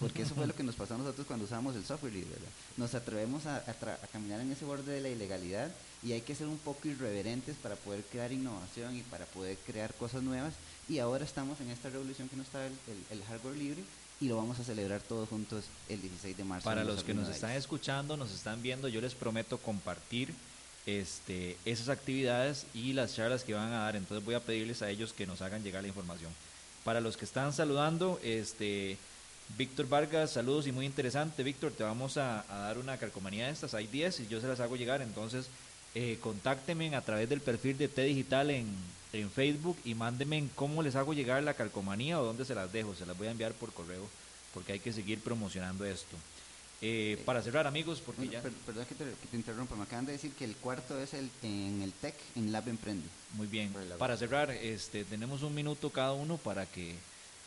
porque 0.00 0.22
eso 0.22 0.34
fue 0.34 0.46
lo 0.46 0.54
que 0.54 0.62
nos 0.62 0.74
pasó 0.74 0.94
a 0.94 0.98
nosotros 0.98 1.26
cuando 1.26 1.44
usábamos 1.46 1.76
el 1.76 1.84
software 1.84 2.12
libre, 2.12 2.30
¿verdad? 2.30 2.48
Nos 2.76 2.94
atrevemos 2.94 3.46
a, 3.46 3.56
a 3.56 3.70
a 3.70 4.06
caminar 4.12 4.40
en 4.40 4.50
ese 4.52 4.64
borde 4.64 4.92
de 4.92 5.00
la 5.00 5.08
ilegalidad 5.08 5.70
y 6.02 6.12
hay 6.12 6.20
que 6.20 6.34
ser 6.34 6.46
un 6.48 6.58
poco 6.58 6.88
irreverentes 6.88 7.56
para 7.62 7.76
poder 7.76 8.02
crear 8.10 8.32
innovación 8.32 8.96
y 8.96 9.02
para 9.02 9.24
poder 9.26 9.56
crear 9.66 9.94
cosas 9.94 10.22
nuevas. 10.22 10.54
Y 10.88 10.98
ahora 10.98 11.24
estamos 11.24 11.60
en 11.60 11.70
esta 11.70 11.88
revolución 11.90 12.28
que 12.28 12.36
nos 12.36 12.48
trae 12.48 12.66
el, 12.66 12.72
el- 12.88 13.18
el 13.20 13.24
hardware 13.24 13.56
libre 13.56 13.82
y 14.20 14.28
lo 14.28 14.36
vamos 14.36 14.58
a 14.60 14.64
celebrar 14.64 15.00
todos 15.00 15.28
juntos 15.28 15.64
el 15.88 16.00
16 16.02 16.36
de 16.36 16.44
marzo. 16.44 16.64
Para 16.64 16.84
los 16.84 17.02
que 17.04 17.14
nos 17.14 17.28
están 17.34 17.52
escuchando, 17.52 18.16
nos 18.16 18.32
están 18.32 18.60
viendo, 18.62 18.88
yo 18.88 19.00
les 19.00 19.14
prometo 19.14 19.58
compartir 19.58 20.34
este, 20.86 21.56
esas 21.64 21.88
actividades 21.88 22.66
y 22.74 22.92
las 22.92 23.14
charlas 23.14 23.42
que 23.44 23.54
van 23.54 23.72
a 23.72 23.80
dar. 23.84 23.96
Entonces 23.96 24.24
voy 24.24 24.34
a 24.34 24.40
pedirles 24.40 24.82
a 24.82 24.90
ellos 24.90 25.12
que 25.12 25.26
nos 25.26 25.40
hagan 25.42 25.62
llegar 25.62 25.82
la 25.82 25.88
información. 25.88 26.30
Para 26.84 27.00
los 27.00 27.16
que 27.16 27.24
están 27.24 27.52
saludando, 27.52 28.20
este, 28.22 28.98
Víctor 29.56 29.88
Vargas, 29.88 30.32
saludos 30.32 30.66
y 30.66 30.72
muy 30.72 30.84
interesante. 30.86 31.42
Víctor, 31.42 31.72
te 31.72 31.84
vamos 31.84 32.16
a, 32.16 32.44
a 32.48 32.58
dar 32.66 32.78
una 32.78 32.96
calcomanía 32.96 33.46
de 33.46 33.52
estas. 33.52 33.74
Hay 33.74 33.86
10 33.86 34.20
y 34.20 34.26
yo 34.26 34.40
se 34.40 34.48
las 34.48 34.58
hago 34.60 34.74
llegar. 34.76 35.00
Entonces, 35.02 35.46
eh, 35.94 36.18
contáctenme 36.20 36.94
a 36.96 37.02
través 37.02 37.28
del 37.28 37.40
perfil 37.40 37.78
de 37.78 37.86
T 37.88 38.02
Digital 38.02 38.50
en, 38.50 38.66
en 39.12 39.30
Facebook 39.30 39.78
y 39.84 39.94
mándenme 39.94 40.48
cómo 40.56 40.82
les 40.82 40.96
hago 40.96 41.14
llegar 41.14 41.42
la 41.42 41.54
calcomanía 41.54 42.20
o 42.20 42.24
dónde 42.24 42.44
se 42.44 42.54
las 42.54 42.72
dejo. 42.72 42.94
Se 42.96 43.06
las 43.06 43.16
voy 43.16 43.28
a 43.28 43.30
enviar 43.32 43.52
por 43.52 43.72
correo 43.72 44.08
porque 44.52 44.72
hay 44.72 44.80
que 44.80 44.92
seguir 44.92 45.20
promocionando 45.20 45.84
esto. 45.84 46.16
Eh, 46.82 47.22
para 47.24 47.40
cerrar, 47.40 47.66
amigos, 47.66 48.02
porque 48.04 48.22
Bueno, 48.22 48.32
ya. 48.32 48.42
per- 48.42 48.52
perdón 48.52 48.84
que 48.86 48.94
te, 48.96 49.04
que 49.04 49.26
te 49.30 49.36
interrumpa, 49.36 49.74
me 49.76 49.84
acaban 49.84 50.04
de 50.04 50.12
decir 50.12 50.32
que 50.32 50.44
el 50.44 50.56
cuarto 50.56 50.98
es 51.00 51.14
el 51.14 51.30
en 51.42 51.80
el 51.82 51.92
TEC, 51.92 52.14
en 52.34 52.50
Lab 52.52 52.68
Emprende. 52.68 53.06
Muy 53.34 53.46
bien. 53.46 53.72
Para 53.98 54.16
cerrar, 54.16 54.50
este, 54.50 55.04
tenemos 55.04 55.42
un 55.42 55.54
minuto 55.54 55.90
cada 55.90 56.12
uno 56.12 56.36
para 56.36 56.66
que 56.66 56.94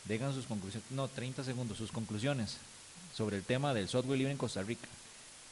digan 0.04 0.34
sus 0.34 0.46
conclusiones. 0.46 0.90
No, 0.90 1.08
30 1.08 1.44
segundos, 1.44 1.78
sus 1.78 1.92
conclusiones 1.92 2.56
sobre 3.14 3.36
el 3.36 3.44
tema 3.44 3.74
del 3.74 3.88
software 3.88 4.18
libre 4.18 4.32
en 4.32 4.38
Costa 4.38 4.62
Rica. 4.62 4.88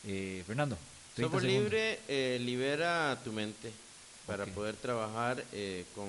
Eh, 0.07 0.43
Fernando. 0.47 0.77
30 1.15 1.23
Software 1.33 1.43
segundos. 1.43 1.73
libre 1.73 2.01
eh, 2.09 2.39
libera 2.41 3.19
tu 3.25 3.33
mente 3.33 3.73
para 4.27 4.45
poder 4.47 4.77
trabajar 4.77 5.43
eh, 5.53 5.85
con, 5.95 6.09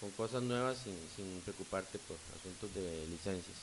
con 0.00 0.10
cosas 0.12 0.42
nuevas 0.42 0.78
sin, 0.84 0.94
sin 1.16 1.40
preocuparte 1.40 1.98
por 1.98 2.16
asuntos 2.38 2.72
de 2.74 3.06
licencias. 3.08 3.56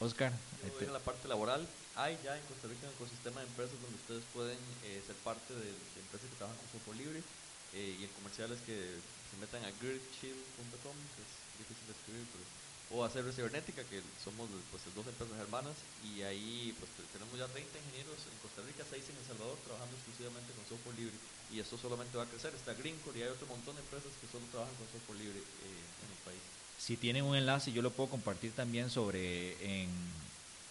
Oscar. 0.00 0.32
Yo 0.64 0.72
voy 0.78 0.88
a 0.88 0.92
la 0.92 0.98
parte 0.98 1.28
laboral. 1.28 1.66
Hay 1.96 2.18
ya 2.24 2.36
en 2.36 2.42
Costa 2.46 2.66
Rica 2.66 2.88
un 2.88 2.94
ecosistema 2.94 3.40
de 3.40 3.46
empresas 3.46 3.74
donde 3.80 3.96
ustedes 3.96 4.24
pueden 4.34 4.58
eh, 4.82 5.00
ser 5.06 5.14
parte 5.22 5.54
de, 5.54 5.70
de 5.70 5.98
empresas 6.02 6.26
que 6.28 6.36
trabajan 6.36 6.58
con 6.58 6.68
software 6.74 6.98
libre 6.98 7.22
eh, 7.74 7.96
y 7.98 8.04
el 8.04 8.10
comercial 8.10 8.50
es 8.54 8.62
que 8.62 8.74
se 8.78 9.34
metan 9.42 9.62
a 9.66 9.70
gearchill.com, 9.82 10.94
que 10.94 11.22
es 11.26 11.32
difícil 11.58 11.86
de 11.90 11.94
escribir, 11.98 12.26
pero, 12.30 12.46
o 12.94 13.02
a 13.02 13.10
CR 13.10 13.26
Cibernética, 13.34 13.82
que 13.90 13.98
somos 14.22 14.46
pues, 14.70 14.82
dos 14.94 15.02
empresas 15.06 15.34
hermanas 15.42 15.74
y 16.06 16.22
ahí 16.22 16.70
pues, 16.78 16.86
te- 16.94 17.02
tenemos 17.18 17.34
ya 17.36 17.46
30 17.50 17.66
ingenieros 17.74 18.14
en 18.30 18.38
Costa 18.38 18.62
Rica, 18.62 18.86
6 18.88 19.02
en 19.10 19.16
El 19.18 19.26
Salvador, 19.26 19.58
trabajando 19.66 19.96
exclusivamente 19.98 20.54
con 20.54 20.62
software 20.70 20.94
libre 20.98 21.16
y 21.50 21.58
esto 21.58 21.74
solamente 21.76 22.14
va 22.16 22.22
a 22.24 22.30
crecer. 22.30 22.54
Está 22.54 22.72
Greencore 22.74 23.18
y 23.18 23.22
hay 23.26 23.34
otro 23.34 23.46
montón 23.50 23.74
de 23.74 23.82
empresas 23.82 24.14
que 24.22 24.30
solo 24.30 24.46
trabajan 24.54 24.74
con 24.78 24.86
software 24.94 25.18
libre 25.18 25.38
eh, 25.42 25.82
en 26.06 26.08
el 26.14 26.20
país. 26.22 26.42
Si 26.78 26.96
tienen 26.96 27.24
un 27.26 27.34
enlace, 27.34 27.72
yo 27.72 27.82
lo 27.82 27.90
puedo 27.90 28.10
compartir 28.10 28.52
también 28.52 28.90
sobre 28.90 29.58
en, 29.82 29.90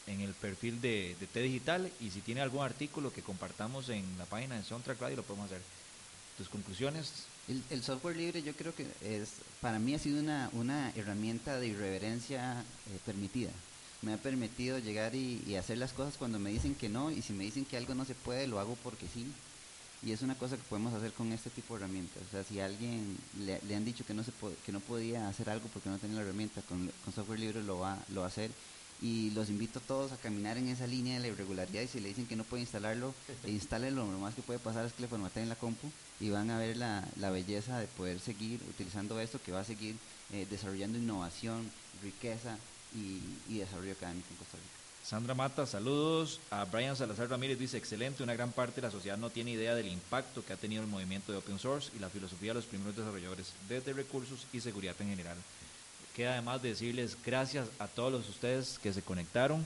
en 0.07 0.21
el 0.21 0.34
perfil 0.34 0.80
de, 0.80 1.15
de 1.19 1.28
T 1.28 1.41
Digital 1.41 1.91
y 1.99 2.11
si 2.11 2.21
tiene 2.21 2.39
algún 2.41 2.63
artículo 2.63 3.11
que 3.11 3.21
compartamos 3.21 3.89
en 3.89 4.05
la 4.17 4.26
página 4.26 4.55
de 4.55 4.63
Soundtrack 4.63 4.99
Radio, 5.01 5.17
lo 5.17 5.24
podemos 5.24 5.47
hacer. 5.51 5.61
Tus 6.38 6.47
conclusiones. 6.49 7.28
El, 7.48 7.62
el 7.70 7.84
software 7.84 8.16
libre 8.16 8.41
yo 8.41 8.54
creo 8.54 8.74
que 8.74 8.88
es, 9.02 9.30
para 9.60 9.80
mí 9.80 9.94
ha 9.94 10.00
sido 10.00 10.20
una, 10.20 10.50
una 10.54 10.91
herramienta 10.96 11.60
de 11.60 11.68
irreverencia 11.68 12.62
eh, 12.62 13.00
permitida. 13.06 13.52
Me 14.02 14.14
ha 14.14 14.18
permitido 14.18 14.80
llegar 14.80 15.16
y, 15.16 15.56
hacer 15.56 15.78
las 15.78 15.94
cosas 15.94 16.18
cuando 16.18 16.39
me 16.39 16.52
dicen 16.52 16.76
que 16.76 16.89
no 16.89 17.12
y 17.12 17.22
si 17.22 17.34
me 17.34 17.46
dicen 17.46 17.66
que 17.66 17.78
algo 17.78 17.96
no 17.96 18.06
se 18.06 18.16
puede, 18.16 18.48
lo 18.48 18.60
hago 18.60 18.78
porque 18.84 19.08
sí. 19.14 19.26
Y 20.06 20.12
es 20.12 20.22
una 20.22 20.36
cosa 20.36 20.58
que 20.58 20.64
podemos 20.64 20.94
hacer 20.94 21.14
con 21.14 21.32
este 21.32 21.50
tipo 21.50 21.74
de 21.74 21.84
herramientas. 21.84 22.22
O 22.28 22.32
sea, 22.32 22.44
si 22.44 22.60
alguien 22.60 23.18
le, 23.39 23.76
han 23.76 23.86
dicho 23.86 24.06
que 24.06 24.14
no, 24.14 24.24
se 24.24 24.34
que 24.66 24.74
no 24.74 24.82
podía 24.82 25.30
hacer 25.30 25.50
algo 25.50 25.70
porque 25.72 25.89
no 25.89 25.98
tenía 25.98 26.18
la 26.18 26.24
herramienta, 26.24 26.62
con, 26.64 26.91
con 27.06 27.14
software 27.14 27.39
libre 27.39 27.64
lo 27.64 27.80
va, 27.80 27.98
lo 28.10 28.22
va 28.22 28.28
a 28.28 28.30
hacer. 28.30 28.52
Y 29.02 29.32
los 29.32 29.50
invito 29.50 29.80
a 29.80 29.82
todos 29.82 30.12
a 30.12 30.18
caminar 30.18 30.58
en 30.58 30.70
esa 30.70 30.88
línea 30.88 31.16
de 31.16 31.22
la 31.22 31.28
irregularidad 31.28 31.82
y 31.82 31.88
si 31.88 32.00
le 32.00 32.10
dicen 32.10 32.26
que 32.26 32.36
no 32.36 32.44
puede 32.44 32.62
instalarlo, 32.62 33.14
instálenlo. 33.48 34.10
Lo 34.10 34.20
más 34.20 34.36
que 34.36 34.41
puede 34.41 34.60
pasar 34.60 34.86
es 34.86 34.94
que 34.94 35.02
le 35.02 35.08
formateen 35.08 35.50
la 35.50 35.56
compu 35.56 35.91
y 36.20 36.30
van 36.30 36.50
a 36.50 36.58
ver 36.58 36.78
la, 36.78 37.06
la 37.18 37.30
belleza 37.30 37.80
de 37.80 37.88
poder 37.88 38.20
seguir 38.20 38.62
utilizando 38.70 39.20
esto 39.20 39.41
que 39.41 39.52
va 39.52 39.62
a 39.62 39.66
seguir 39.66 39.96
eh, 40.32 40.48
desarrollando 40.50 40.98
innovación, 40.98 41.70
riqueza 42.02 42.58
y, 42.96 43.20
y 43.54 43.60
desarrollo 43.60 43.91
académico 43.91 44.28
en 44.32 44.38
Costa 44.38 44.58
Rica. 44.58 44.84
Sandra 45.04 45.36
Mata, 45.36 45.66
saludos. 45.66 46.39
A 46.50 46.64
Brian 46.64 46.96
Salazar 46.96 47.30
Ramírez 47.30 47.60
dice, 47.60 47.78
excelente, 47.78 48.24
una 48.24 48.36
gran 48.36 48.54
parte 48.54 48.80
de 48.80 48.88
la 48.88 48.91
sociedad 48.91 49.18
no 49.18 49.30
tiene 49.30 49.52
idea 49.52 49.76
del 49.76 49.88
impacto 49.88 50.46
que 50.46 50.54
ha 50.54 50.58
tenido 50.58 50.82
el 50.82 50.88
movimiento 50.88 51.34
de 51.34 51.39
open 51.39 51.60
source 51.60 51.91
y 51.94 52.00
la 52.00 52.10
filosofía 52.10 52.52
de 52.52 52.56
los 52.56 52.66
primeros 52.66 52.96
desarrolladores 52.96 53.52
desde 53.68 53.91
recursos 53.91 54.48
y 54.54 54.62
seguridad 54.62 54.96
en 55.00 55.10
general. 55.10 55.38
Queda 56.16 56.34
además 56.34 56.61
de 56.61 56.70
decirles 56.70 57.18
gracias 57.26 57.68
a 57.80 57.88
todos 57.88 58.11
los 58.11 58.30
ustedes 58.30 58.80
que 58.82 58.93
se 58.93 59.01
conectaron, 59.01 59.66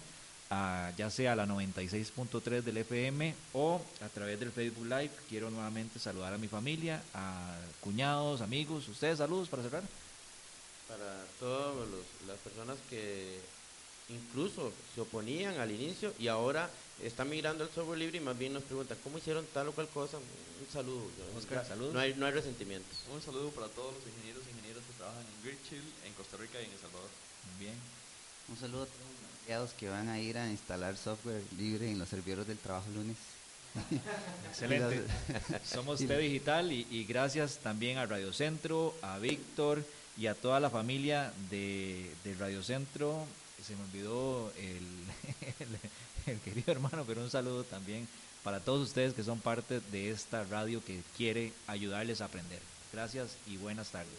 a, 0.49 0.91
ya 0.97 1.09
sea 1.09 1.33
a 1.33 1.35
la 1.35 1.45
96.3 1.45 2.61
del 2.61 2.77
FM 2.77 3.35
o 3.53 3.81
a 4.01 4.07
través 4.09 4.39
del 4.39 4.51
Facebook 4.51 4.85
Live. 4.85 5.11
Quiero 5.27 5.49
nuevamente 5.49 5.99
saludar 5.99 6.33
a 6.33 6.37
mi 6.37 6.47
familia, 6.47 7.03
a 7.13 7.57
cuñados, 7.81 8.39
amigos. 8.41 8.87
Ustedes 8.87 9.17
saludos 9.17 9.49
para 9.49 9.63
cerrar. 9.63 9.83
para 10.87 11.25
todas 11.39 11.75
las 12.27 12.37
personas 12.37 12.77
que 12.89 13.39
incluso 14.09 14.71
se 14.95 15.01
oponían 15.01 15.59
al 15.59 15.69
inicio 15.71 16.13
y 16.17 16.29
ahora 16.29 16.69
están 17.03 17.29
migrando 17.29 17.65
al 17.65 17.69
software 17.71 17.99
libre 17.99 18.17
y 18.17 18.21
más 18.21 18.37
bien 18.37 18.53
nos 18.53 18.63
preguntan 18.63 18.97
cómo 19.03 19.17
hicieron 19.17 19.45
tal 19.53 19.67
o 19.67 19.71
cual 19.73 19.89
cosa. 19.89 20.17
Un 20.17 20.71
saludo. 20.71 21.03
Oscar, 21.37 21.67
saludos. 21.67 21.93
No 21.93 21.99
hay, 21.99 22.13
no 22.15 22.25
hay 22.25 22.31
resentimientos. 22.31 22.97
Un 23.13 23.21
saludo 23.21 23.49
para 23.49 23.67
todos 23.67 23.93
los 23.93 24.07
ingenieros 24.07 24.43
y 24.47 24.49
ingenieras 24.51 24.66
trabajan 24.97 25.21
en 25.25 25.43
Gridchill, 25.49 25.83
en 26.05 26.13
Costa 26.13 26.37
Rica 26.37 26.59
y 26.61 26.65
en 26.65 26.71
El 26.71 26.79
Salvador. 26.79 27.09
Bien. 27.59 27.73
Un 28.49 28.57
saludo 28.57 28.83
a 28.83 28.85
todos 28.85 28.99
los 28.99 29.39
empleados 29.39 29.71
que 29.73 29.89
van 29.89 30.09
a 30.09 30.19
ir 30.19 30.37
a 30.37 30.49
instalar 30.49 30.97
software 30.97 31.43
libre 31.57 31.89
en 31.91 31.99
los 31.99 32.09
servidores 32.09 32.47
del 32.47 32.57
trabajo 32.57 32.89
lunes. 32.93 33.17
Excelente. 34.49 35.03
Somos 35.65 35.99
T 35.99 36.17
Digital 36.17 36.71
y, 36.71 36.87
y 36.89 37.03
gracias 37.05 37.57
también 37.59 37.97
a 37.97 38.05
Radio 38.05 38.33
Centro, 38.33 38.95
a 39.01 39.17
Víctor 39.19 39.83
y 40.17 40.27
a 40.27 40.33
toda 40.35 40.59
la 40.59 40.69
familia 40.69 41.31
de, 41.49 42.11
de 42.23 42.33
Radio 42.35 42.63
Centro. 42.63 43.25
Se 43.65 43.75
me 43.75 43.83
olvidó 43.83 44.51
el, 44.57 44.65
el- 45.59 45.79
el 46.33 46.39
querido 46.41 46.71
hermano, 46.73 47.05
pero 47.07 47.21
un 47.21 47.29
saludo 47.31 47.63
también 47.63 48.07
para 48.43 48.59
todos 48.59 48.87
ustedes 48.87 49.13
que 49.13 49.23
son 49.23 49.39
parte 49.39 49.79
de 49.91 50.11
esta 50.11 50.43
radio 50.43 50.83
que 50.83 51.01
quiere 51.15 51.53
ayudarles 51.67 52.19
a 52.21 52.25
aprender. 52.25 52.59
Gracias 52.93 53.31
y 53.47 53.57
buenas 53.57 53.89
tardes. 53.89 54.11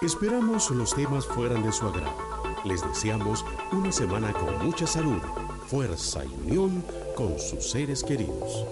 Esperamos 0.00 0.70
los 0.70 0.94
temas 0.94 1.26
fueran 1.26 1.62
de 1.62 1.70
su 1.70 1.84
agrado. 1.86 2.16
Les 2.64 2.80
deseamos 2.82 3.44
una 3.72 3.92
semana 3.92 4.32
con 4.32 4.64
mucha 4.64 4.86
salud, 4.86 5.20
fuerza 5.66 6.24
y 6.24 6.28
unión 6.28 6.84
con 7.14 7.38
sus 7.38 7.70
seres 7.70 8.04
queridos. 8.04 8.64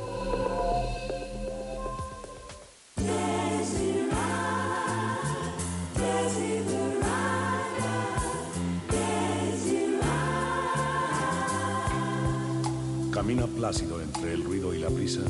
Camina 13.13 13.47
plácido 13.47 14.01
entre 14.01 14.33
el 14.33 14.45
ruido 14.45 14.73
y 14.73 14.79
la 14.79 14.89
prisa 14.89 15.23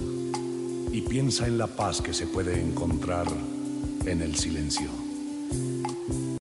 y 0.93 1.01
piensa 1.01 1.47
en 1.47 1.59
la 1.59 1.67
paz 1.67 2.01
que 2.01 2.13
se 2.13 2.27
puede 2.27 2.61
encontrar 2.61 3.27
en 4.07 4.23
el 4.23 4.37
silencio. 4.37 4.89